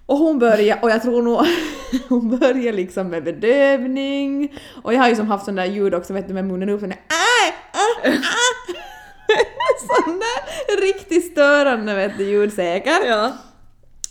Och 0.06 0.16
hon 0.18 0.38
börjar, 0.38 0.78
och 0.82 0.90
jag 0.90 1.02
tror 1.02 1.22
nog 1.22 1.40
hon 2.08 2.38
börjar 2.38 2.72
liksom 2.72 3.08
med 3.08 3.24
bedövning 3.24 4.52
och 4.82 4.94
jag 4.94 4.98
har 5.00 5.08
ju 5.08 5.16
som 5.16 5.28
haft 5.28 5.44
sån 5.44 5.54
där 5.54 5.64
ljud 5.64 5.94
också 5.94 6.12
vet 6.12 6.28
du 6.28 6.34
med 6.34 6.44
munnen 6.44 6.68
upp 6.68 6.80
sån 6.80 6.88
där 6.88 6.98
äh, 6.98 7.48
äh, 8.10 8.14
äh. 8.14 8.20
sån 10.04 10.18
där 10.18 10.80
riktigt 10.86 11.32
störande 11.32 11.94
vet 11.94 12.18
du 12.18 12.24
ljud 12.24 12.52
säkert. 12.52 13.00
Ja. 13.06 13.32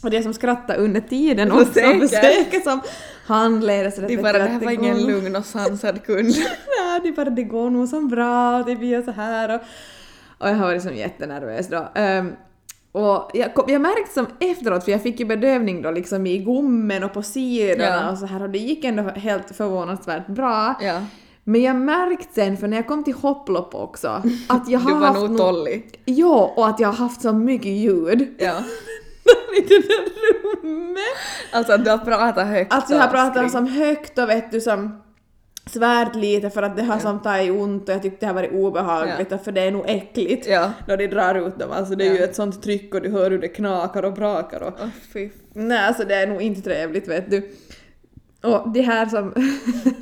Och 0.06 0.12
det 0.12 0.24
som 0.24 0.34
skrattar 0.34 0.78
under 0.78 1.02
tiden 1.02 1.50
Så 1.52 1.56
också, 1.62 1.74
säkert. 1.74 2.00
för 2.00 2.08
säkert 2.08 2.64
som 2.64 2.82
handledare 3.26 3.92
så 3.92 4.02
De 4.02 4.18
bara, 4.18 4.34
det 4.34 4.44
här 4.46 4.60
var 4.60 4.72
ingen 4.72 5.08
lugn 5.08 5.36
och 5.36 5.46
sansad 5.46 6.04
kund. 6.06 6.30
Ja, 6.80 7.00
det 7.04 7.12
bara 7.12 7.30
det 7.30 7.44
går 7.44 7.70
nog 7.70 7.88
som 7.88 8.08
bra 8.08 8.58
och 8.60 8.66
det 8.66 8.76
blir 8.76 9.02
så 9.02 9.12
här 9.12 9.56
och, 9.56 9.62
och 10.38 10.50
jag 10.50 10.56
har 10.56 10.66
varit 10.66 10.82
som 10.84 10.96
jättenervös 10.96 11.68
då. 11.68 11.88
Ehm, 11.96 12.32
och 12.92 13.32
jag, 13.34 13.50
jag 13.68 13.82
märkte 13.82 14.14
som 14.14 14.28
efteråt, 14.40 14.84
för 14.84 14.92
jag 14.92 15.04
fick 15.04 15.20
ju 15.20 15.26
bedövning 15.26 15.82
då 15.82 15.92
liksom 15.92 16.28
i 16.28 16.38
gommen 16.38 17.04
och 17.04 17.14
på 17.14 17.22
sidorna 17.24 17.84
Ja. 17.86 18.12
och 18.12 18.18
så 18.18 18.26
här 18.26 18.42
och 18.42 18.50
det 18.50 18.58
gick 18.60 18.86
ändå 18.86 19.04
helt 19.04 19.56
förvånansvärt 19.56 20.28
bra. 20.28 20.76
Ja. 20.82 21.02
Men 21.44 21.62
jag 21.62 21.76
märkte 21.76 22.34
sen, 22.34 22.58
för 22.58 22.68
när 22.68 22.78
jag 22.78 22.88
kom 22.88 23.04
till 23.04 23.14
hopplopp 23.14 23.76
också, 23.76 24.22
att 24.48 24.70
jag 24.70 24.80
har 24.86 24.92
Du 24.92 24.98
var 24.98 25.08
haft 25.08 25.20
nog 25.22 25.38
tollig. 25.38 26.00
Ja, 26.06 26.54
och 26.56 26.68
att 26.68 26.80
jag 26.80 26.88
har 26.88 26.96
haft 26.96 27.22
så 27.22 27.34
mycket 27.34 27.72
ljud 27.72 28.36
Ja. 28.38 28.54
I 29.58 29.62
det 29.62 29.80
där 29.80 30.64
rummet. 30.64 31.00
Alltså 31.52 31.74
att 31.74 31.84
du 31.86 31.90
har 31.92 31.98
pratat 31.98 32.48
högt 32.48 32.74
Alltså 32.74 32.94
jag 32.94 33.02
har 33.02 33.08
pratat 33.08 33.52
som 33.52 33.68
högt 33.68 34.18
och 34.20 34.30
vet 34.30 34.52
du 34.52 34.62
som 34.62 35.02
svärd 35.66 36.16
lite 36.16 36.50
för 36.50 36.64
att 36.64 36.78
det 36.78 36.84
har 36.84 37.00
som 37.00 37.22
tagit 37.22 37.52
ont 37.52 37.90
och 37.90 37.96
jag 37.96 38.02
tyckte 38.02 38.18
det 38.20 38.28
har 38.28 38.34
varit 38.34 38.52
obehagligt 38.54 39.32
och 39.32 39.42
för 39.44 39.52
det 39.52 39.62
är 39.62 39.72
nog 39.72 39.84
äckligt 39.88 40.48
Ja. 40.48 40.72
när 40.88 40.98
de 40.98 41.08
drar 41.08 41.48
ut 41.48 41.60
dem. 41.60 41.72
Alltså 41.72 41.96
det 41.96 42.06
är 42.06 42.12
Ja. 42.12 42.14
ju 42.18 42.24
ett 42.24 42.36
sånt 42.36 42.64
tryck 42.64 42.94
och 42.96 43.02
du 43.02 43.10
hör 43.10 43.32
hur 43.32 43.40
det 43.40 43.48
knakar 43.48 44.04
och 44.04 44.14
brakar 44.14 44.64
och 44.64 44.74
Åh 44.82 44.88
fy. 45.14 45.30
nej 45.54 45.78
alltså 45.88 46.04
det 46.04 46.16
är 46.16 46.28
nog 46.28 46.42
inte 46.42 46.62
trevligt 46.62 47.08
vet 47.08 47.32
du. 47.32 47.50
Och 48.44 48.70
det 48.70 48.82
här 48.82 49.06
som 49.06 49.34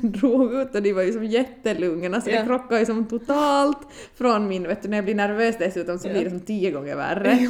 drog 0.00 0.54
ut 0.54 0.74
och 0.74 0.82
de 0.82 0.92
var 0.92 1.02
ju 1.02 1.12
som 1.12 1.24
jättelugna 1.24 2.20
så 2.20 2.30
Ja. 2.30 2.40
det 2.40 2.46
krockade 2.46 2.80
ju 2.80 2.86
som 2.86 3.04
totalt 3.08 3.78
från 4.18 4.48
min, 4.48 4.62
vet 4.68 4.82
du 4.82 4.88
när 4.88 4.96
jag 4.96 5.04
blir 5.04 5.14
nervös 5.14 5.56
dessutom 5.58 5.98
så 5.98 6.08
Ja. 6.08 6.12
blir 6.12 6.24
det 6.24 6.30
som 6.30 6.40
tio 6.40 6.70
gånger 6.70 6.96
värre. 6.96 7.38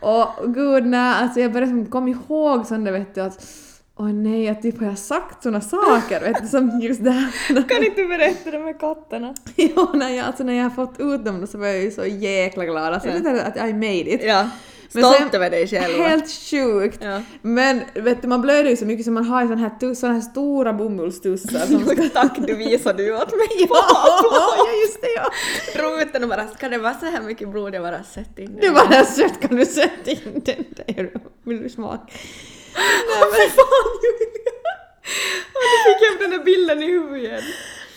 Och 0.00 0.54
gud 0.54 0.86
nej, 0.86 1.22
alltså 1.22 1.40
jag 1.40 1.52
började 1.52 1.86
komma 1.90 2.08
ihåg 2.08 2.66
där 2.84 2.92
vet 2.92 3.14
du 3.14 3.20
att 3.20 3.46
Åh 3.98 4.12
nej, 4.12 4.48
att 4.48 4.62
typ 4.62 4.80
har 4.80 4.86
jag 4.86 4.98
sagt 4.98 5.42
såna 5.42 5.60
saker 5.60 6.20
vet 6.20 6.42
du, 6.42 6.48
som 6.48 6.80
just 6.80 7.04
det 7.04 7.10
här. 7.10 7.30
Kan 7.68 7.84
inte 7.84 8.00
du 8.00 8.08
berätta 8.08 8.50
det 8.50 8.58
med 8.58 8.80
katterna? 8.80 9.34
Jo, 9.56 9.88
när 9.94 10.08
jag, 10.10 10.26
alltså 10.26 10.44
när 10.44 10.52
jag 10.52 10.62
har 10.62 10.70
fått 10.70 11.00
ut 11.00 11.24
dem 11.24 11.46
så 11.46 11.58
var 11.58 11.66
jag 11.66 11.82
ju 11.82 11.90
så 11.90 12.04
jäkla 12.06 12.64
glad. 12.64 12.94
Alltså, 12.94 13.08
Ja. 13.08 13.14
jag 13.30 13.38
att 13.38 13.56
I 13.68 13.72
made 13.72 14.14
it. 14.14 14.20
Ja. 14.24 14.48
Stolt 14.98 15.34
över 15.34 15.50
dig 15.50 15.68
själv. 15.68 16.02
Helt 16.02 16.30
sjukt. 16.30 16.98
Ja. 17.02 17.22
Men 17.42 17.82
vet 17.94 18.22
du, 18.22 18.28
man 18.28 18.40
blöder 18.40 18.70
ju 18.70 18.76
så 18.76 18.86
mycket 18.86 19.04
så 19.04 19.10
man 19.10 19.24
har 19.24 19.46
såna 19.46 19.56
här, 19.56 19.94
såna 19.94 20.12
här 20.12 20.20
stora 20.20 20.72
bomullstussar 20.72 21.66
som 21.66 21.86
ska... 21.86 22.08
Tack, 22.08 22.38
du 22.46 22.54
visade 22.54 23.02
ju 23.02 23.16
åt 23.16 23.30
mig. 23.30 23.48
ja, 23.68 24.66
just 24.84 25.00
det 25.00 25.12
ja! 25.16 25.30
Drog 25.76 26.00
ut 26.02 26.12
den 26.12 26.22
och 26.22 26.28
bara, 26.28 26.48
ska 26.48 26.68
det 26.68 26.78
vara 26.78 26.94
så 26.94 27.06
här 27.06 27.20
mycket 27.20 27.48
blod 27.48 27.74
jag 27.74 27.82
bara 27.82 28.02
sett 28.02 28.38
in 28.38 28.58
Du 28.60 28.70
bara 28.70 29.04
sött 29.04 29.40
kan 29.40 29.56
du 29.56 29.66
sätta 29.66 30.10
in 30.10 30.42
den 30.44 30.64
där. 30.76 31.10
Vill 31.44 31.62
du 31.62 31.68
smaka? 31.68 32.12
Nej 32.74 33.20
men 33.20 33.50
fan 33.50 33.90
Julia! 34.02 34.52
Och 35.56 35.62
nu 35.70 35.76
fick 35.86 36.02
jag 36.02 36.30
den 36.30 36.38
där 36.38 36.44
bilden 36.44 36.82
i 36.82 36.86
huvudet 36.86 37.22
igen. 37.22 37.42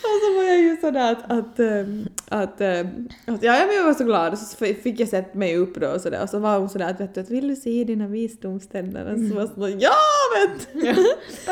Och 0.02 0.20
så 0.26 0.36
var 0.36 0.42
jag 0.44 0.58
ju 0.60 0.76
sådär 0.76 1.12
att, 1.12 1.32
att, 1.32 1.58
ehm, 1.60 2.08
att, 2.28 2.60
ehm, 2.60 3.08
att 3.26 3.42
ja, 3.42 3.52
men 3.66 3.76
jag 3.76 3.84
var 3.84 3.94
så 3.94 4.04
glad 4.04 4.32
och 4.32 4.38
så 4.38 4.56
fick 4.56 5.00
jag 5.00 5.08
sätta 5.08 5.38
mig 5.38 5.56
upp 5.56 5.74
då 5.80 5.88
och 5.88 6.00
sådär 6.00 6.22
och 6.22 6.28
så 6.28 6.38
var 6.38 6.58
hon 6.58 6.68
sådär 6.68 6.90
att 6.90 7.00
vet 7.00 7.14
du 7.14 7.22
vill 7.22 7.48
du 7.48 7.56
se 7.56 7.84
dina 7.84 8.06
visdomständer? 8.06 9.12
Och 9.12 9.18
så 9.28 9.34
var 9.34 9.40
jag 9.42 9.48
sådär 9.50 9.78
ja 9.80 9.90
vet 10.36 10.86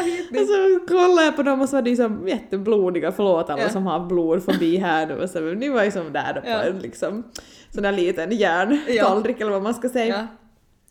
hit 0.04 0.30
Och 0.30 0.46
så 0.46 0.86
kollade 0.94 1.24
jag 1.24 1.36
på 1.36 1.42
dem 1.42 1.60
och 1.60 1.68
så 1.68 1.76
var 1.76 1.82
de 1.82 1.96
som 1.96 2.28
jätteblodiga, 2.28 3.12
förlåt 3.12 3.50
alla 3.50 3.62
Ja. 3.62 3.68
som 3.68 3.86
har 3.86 4.06
blod 4.06 4.42
förbi 4.44 4.76
här 4.76 5.06
nu 5.06 5.14
och 5.22 5.30
så, 5.30 5.40
men 5.40 5.58
ni 5.58 5.68
var 5.68 5.84
ju 5.84 5.90
som 5.90 6.12
där 6.12 6.34
på 6.34 6.48
Ja. 6.48 6.62
en 6.62 6.78
liksom 6.78 7.24
sån 7.74 7.82
där 7.82 7.92
liten 7.92 8.32
järntallrik 8.32 9.40
eller 9.40 9.50
vad 9.50 9.62
man 9.62 9.74
ska 9.74 9.88
säga. 9.88 10.14
Ja. 10.16 10.26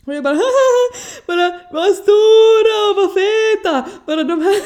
Och 0.07 0.13
jag 0.13 0.23
bara 0.23 0.39
bara 1.27 1.59
vad 1.71 1.95
stora 1.95 2.75
och 2.89 2.95
vad 2.95 3.13
feta! 3.13 3.85
Bara 4.05 4.23
de 4.23 4.41
här, 4.41 4.57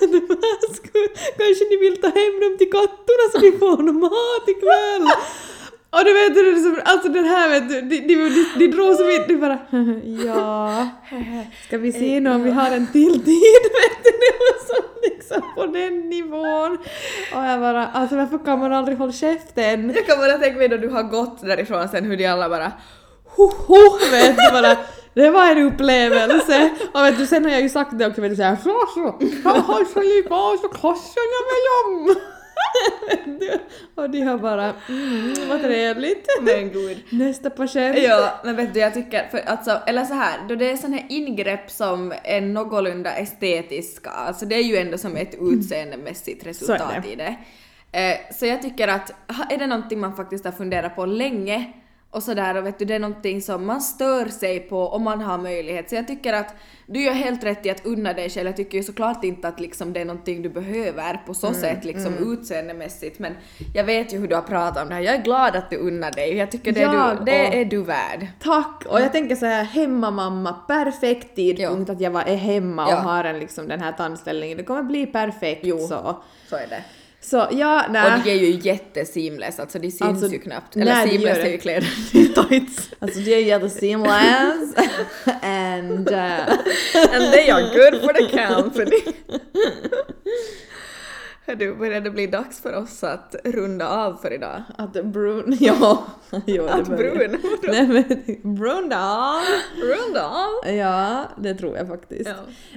de 0.00 0.20
här 0.42 0.74
skulle, 0.74 1.08
kanske 1.38 1.64
ni 1.70 1.76
vill 1.76 2.00
ta 2.00 2.08
hem 2.08 2.40
dem 2.40 2.58
till 2.58 2.70
katterna 2.70 3.24
så 3.32 3.38
de 3.38 3.58
får 3.58 3.82
någon 3.82 4.00
mat 4.00 4.48
ikväll. 4.48 5.06
Och 5.90 6.04
du 6.04 6.12
vet, 6.12 6.34
det 6.34 6.40
är 6.40 6.54
liksom, 6.54 6.80
alltså 6.84 7.08
den 7.08 7.24
här 7.24 7.48
vet 7.48 7.68
du, 7.68 7.80
de, 7.80 8.00
de, 8.00 8.14
de, 8.14 8.46
de 8.58 8.66
drog 8.66 8.96
så 8.96 9.04
vitt, 9.04 9.28
du 9.28 9.36
bara 9.36 9.58
ja, 10.26 10.88
ska 11.66 11.78
vi 11.78 11.92
se 11.92 12.20
nu 12.20 12.30
om 12.30 12.42
vi 12.42 12.50
har 12.50 12.70
en 12.70 12.86
till 12.92 13.24
tid 13.24 13.62
vet 13.80 14.04
du, 14.04 14.10
det 14.10 14.34
var 14.38 14.66
så 14.66 14.82
liksom 15.02 15.54
på 15.54 15.66
den 15.66 16.08
nivån. 16.10 16.78
Och 17.34 17.44
jag 17.44 17.60
bara, 17.60 17.86
alltså 17.86 18.16
varför 18.16 18.38
kan 18.38 18.58
man 18.58 18.72
aldrig 18.72 18.98
hålla 18.98 19.12
käften? 19.12 19.92
Jag 19.94 20.06
kan 20.06 20.18
bara 20.18 20.38
tänka 20.38 20.58
mig 20.58 20.68
när 20.68 20.78
du 20.78 20.88
har 20.88 21.02
gått 21.02 21.40
därifrån 21.40 21.88
sen 21.88 22.04
hur 22.04 22.16
de 22.16 22.26
alla 22.26 22.48
bara 22.48 22.72
Hoho, 23.36 23.98
vet 24.10 24.36
du 24.36 24.50
bara. 24.52 24.76
Det 25.14 25.30
var 25.30 25.50
en 25.50 25.58
upplevelse. 25.58 26.70
Och 26.94 27.00
vet 27.00 27.18
du, 27.18 27.26
sen 27.26 27.44
har 27.44 27.52
jag 27.52 27.60
ju 27.60 27.68
sagt 27.68 27.98
det 27.98 28.06
också, 28.06 28.20
vet 28.20 28.30
du 28.30 28.36
såhär 28.36 28.56
så 28.56 28.86
så, 28.94 29.16
jag 29.44 29.50
har 29.50 29.84
så 29.84 30.02
lite 30.02 30.34
av 30.34 30.56
så 30.56 30.68
om. 31.86 32.16
Vet 33.08 33.40
du? 33.40 33.58
Och 33.94 34.10
de 34.10 34.20
har 34.20 34.38
bara, 34.38 34.74
mm, 34.88 35.34
vad 35.48 35.62
trevligt. 35.62 36.26
men 36.40 36.72
gud. 36.72 37.04
Nästa 37.10 37.50
patient. 37.50 37.98
Ja, 37.98 38.40
men 38.44 38.56
vet 38.56 38.74
du 38.74 38.80
jag 38.80 38.94
tycker, 38.94 39.28
för 39.30 39.38
alltså, 39.38 39.80
eller 39.86 40.04
så 40.04 40.14
här, 40.14 40.48
då 40.48 40.54
det 40.54 40.70
är 40.70 40.76
såna 40.76 40.96
här 40.96 41.06
ingrepp 41.08 41.70
som 41.70 42.12
är 42.24 42.40
någorlunda 42.40 43.12
estetiska, 43.12 44.10
alltså 44.10 44.46
det 44.46 44.54
är 44.54 44.62
ju 44.62 44.76
ändå 44.76 44.98
som 44.98 45.16
ett 45.16 45.34
utseendemässigt 45.40 46.46
resultat 46.46 46.92
det. 47.02 47.12
i 47.12 47.16
det. 47.16 47.36
Eh, 47.92 48.34
så 48.34 48.46
jag 48.46 48.62
tycker 48.62 48.88
att, 48.88 49.12
är 49.50 49.58
det 49.58 49.66
någonting 49.66 50.00
man 50.00 50.16
faktiskt 50.16 50.44
har 50.44 50.52
funderat 50.52 50.96
på 50.96 51.06
länge 51.06 51.72
och 52.10 52.22
sådär 52.22 52.56
och 52.56 52.66
vet 52.66 52.78
du, 52.78 52.84
det 52.84 52.94
är 52.94 52.98
någonting 52.98 53.42
som 53.42 53.66
man 53.66 53.80
stör 53.80 54.26
sig 54.26 54.60
på 54.60 54.88
om 54.88 55.02
man 55.02 55.20
har 55.20 55.38
möjlighet. 55.38 55.88
Så 55.88 55.94
jag 55.94 56.06
tycker 56.08 56.32
att 56.32 56.54
du 56.86 57.02
gör 57.02 57.12
helt 57.12 57.44
rätt 57.44 57.66
i 57.66 57.70
att 57.70 57.86
unna 57.86 58.12
dig 58.12 58.30
själv. 58.30 58.46
Jag 58.46 58.56
tycker 58.56 58.78
ju 58.78 58.84
såklart 58.84 59.24
inte 59.24 59.48
att 59.48 59.60
liksom 59.60 59.92
det 59.92 60.00
är 60.00 60.04
någonting 60.04 60.42
du 60.42 60.48
behöver 60.48 61.20
på 61.26 61.34
så 61.34 61.52
sätt 61.54 61.84
liksom 61.84 62.32
utseendemässigt 62.32 63.18
men 63.18 63.32
jag 63.74 63.84
vet 63.84 64.12
ju 64.14 64.18
hur 64.18 64.28
du 64.28 64.34
har 64.34 64.42
pratat 64.42 64.82
om 64.82 64.88
det 64.88 64.94
här. 64.94 65.02
Jag 65.02 65.14
är 65.14 65.22
glad 65.22 65.56
att 65.56 65.70
du 65.70 65.76
unnar 65.76 66.10
dig. 66.10 66.34
Jag 66.36 66.50
tycker 66.50 66.72
det, 66.72 66.80
är 66.82 66.94
Jag 66.94 67.18
du, 67.18 67.24
det 67.24 67.60
är 67.60 67.64
du 67.64 67.82
värd. 67.82 68.26
Tack! 68.42 68.84
Och 68.88 69.00
jag 69.00 69.12
tänker 69.12 69.36
så 69.36 69.46
här 69.46 69.64
hemmamamma, 69.64 70.52
perfekt 70.52 71.36
tidpunkt 71.36 71.90
att 71.90 72.00
jag 72.00 72.28
är 72.28 72.36
hemma 72.36 72.86
och 72.86 72.92
Ja. 72.92 72.96
har 72.96 73.24
en, 73.24 73.38
liksom, 73.38 73.68
den 73.68 73.80
här 73.80 73.92
tandställningen. 73.92 74.56
Det 74.58 74.64
kommer 74.64 74.82
bli 74.82 75.06
perfekt 75.06 75.60
Jo. 75.64 75.78
så. 75.78 76.22
Så 76.48 76.56
är 76.56 76.66
det. 76.68 76.82
Så 77.22 77.48
ja, 77.50 77.84
nej. 77.90 78.04
Och 78.14 78.24
de 78.24 78.30
är 78.30 78.34
ju 78.34 78.50
jätteseamless, 78.62 79.60
alltså 79.60 79.78
de 79.78 79.90
syns 79.90 80.02
Alltså, 80.02 80.26
ju 80.28 80.38
knappt. 80.38 80.76
Eller 80.76 81.06
seamless 81.06 81.38
är 81.38 81.42
det. 81.44 81.50
ju 81.50 81.58
kläder 81.58 81.88
i 82.12 82.28
tights. 82.28 82.90
Alltså 82.98 83.20
det 83.20 83.34
är 83.34 83.40
jätteseamless 83.44 84.74
and 85.42 86.10
uh, 86.10 86.50
And 87.14 87.32
they 87.32 87.50
are 87.50 87.62
good 87.62 88.00
for 88.02 88.12
the 88.12 88.46
company. 88.46 89.14
Du, 91.58 91.74
börjar 91.74 92.00
det 92.00 92.10
bli 92.10 92.26
dags 92.26 92.60
för 92.60 92.76
oss 92.76 93.04
att 93.04 93.34
runda 93.44 93.88
av 93.88 94.14
för 94.22 94.32
idag? 94.32 94.62
att 94.78 94.92
brun, 95.04 95.56
ja. 95.60 96.04
jo, 96.46 96.66
Att 96.66 96.86
brun? 96.88 97.36
Nej 97.62 97.86
men 98.42 98.54
brun 98.54 98.92
Runda 99.82 100.24
av? 100.28 100.74
Ja, 100.74 101.24
det 101.38 101.54
tror 101.54 101.76
jag 101.76 101.88
faktiskt. 101.88 102.30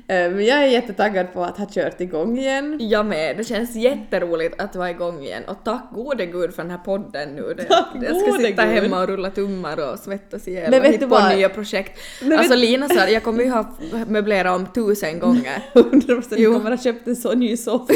Ja. 0.08 0.16
Eh, 0.16 0.42
jag 0.42 0.64
är 0.64 0.68
jättetaggad 0.68 1.34
på 1.34 1.44
att 1.44 1.58
ha 1.58 1.66
kört 1.74 2.02
igång 2.02 2.38
igen. 2.38 2.78
Jag 2.82 3.06
med, 3.06 3.38
det 3.38 3.44
känns 3.44 3.76
jätteroligt 3.76 4.62
att 4.62 4.76
vara 4.76 4.90
igång 4.90 5.22
igen 5.24 5.44
och 5.48 5.58
tack 5.64 5.84
gode 5.94 6.26
gud 6.26 6.54
för 6.54 6.62
den 6.62 6.72
här 6.72 6.78
podden 6.78 7.36
nu. 7.36 7.54
Det, 7.58 7.64
Tack 7.64 7.88
jag 8.02 8.18
ska 8.22 8.32
sitta 8.48 8.66
gud. 8.66 8.76
hemma 8.84 9.02
och 9.02 9.08
rulla 9.08 9.30
tummar 9.30 9.92
och 9.94 10.00
svettas 10.00 10.48
ihjäl 10.48 10.72
Men 10.72 10.80
och 10.82 10.86
hitta 10.88 11.06
du 11.06 11.10
på 11.10 11.36
nya 11.36 11.50
projekt. 11.50 12.00
Men 12.22 12.38
alltså 12.38 12.54
vet- 12.54 12.60
Lina 12.60 12.90
sa 12.90 13.08
jag 13.08 13.24
kommer 13.24 13.44
ju 13.44 13.50
ha 13.50 13.66
möblerat 14.08 14.56
om 14.56 14.66
tusen 14.76 15.20
gånger. 15.20 15.64
100% 15.74 16.34
Jo. 16.38 16.54
kommer 16.54 16.70
ha 16.72 16.78
köpt 16.78 17.08
en 17.08 17.16
sån 17.16 17.40
ny 17.40 17.58
soffa. 17.58 17.94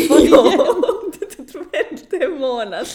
Det 1.19 1.43
tog 1.53 1.65
inte 1.91 2.17
en 2.25 2.39
månad. 2.39 2.87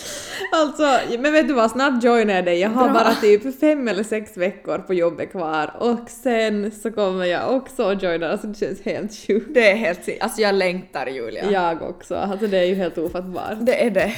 Alltså, 0.52 0.98
men 1.18 1.32
vet 1.32 1.48
du 1.48 1.54
vad, 1.54 1.70
snart 1.70 2.04
joinar 2.04 2.34
jag 2.34 2.44
dig. 2.44 2.58
Jag 2.60 2.70
har 2.70 2.84
Bra. 2.84 2.92
bara 2.92 3.14
typ 3.14 3.60
fem 3.60 3.88
eller 3.88 4.02
sex 4.04 4.36
veckor 4.36 4.78
på 4.78 4.94
jobbet 4.94 5.30
kvar 5.30 5.74
och 5.78 6.10
sen 6.10 6.70
så 6.82 6.90
kommer 6.92 7.24
jag 7.24 7.56
också 7.56 7.82
att 7.82 8.02
joina. 8.02 8.28
Alltså 8.30 8.46
det 8.46 8.58
känns 8.58 8.82
helt 8.82 9.14
sjukt. 9.26 9.46
Det 9.54 9.70
är 9.70 9.74
helt 9.76 10.04
si- 10.04 10.18
Alltså 10.20 10.40
jag 10.40 10.54
längtar 10.54 11.06
Julia. 11.06 11.50
Jag 11.50 11.82
också. 11.82 12.14
Alltså 12.14 12.46
det 12.46 12.58
är 12.58 12.64
ju 12.64 12.74
helt 12.74 12.98
ofattbart. 12.98 13.56
Det 13.60 13.84
är 13.86 13.90
det. 13.90 14.12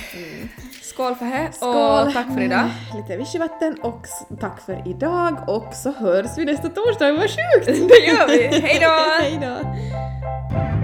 Skål 0.83 1.14
för 1.14 1.53
Skål! 1.53 2.07
och 2.07 2.12
tack 2.12 2.27
för 2.35 2.40
idag. 2.43 2.64
Lite 2.97 3.17
vichyvatten 3.17 3.79
och 3.83 4.07
tack 4.40 4.61
för 4.67 4.83
idag 4.88 5.37
och 5.49 5.75
så 5.75 5.93
hörs 5.93 6.27
vi 6.38 6.45
nästa 6.45 6.69
torsdag. 6.69 7.12
Vad 7.12 7.21
sjukt! 7.23 7.67
Det 7.88 8.07
gör 8.07 8.29
vi. 8.29 8.61
Hej 8.61 9.38
då! 9.43 9.59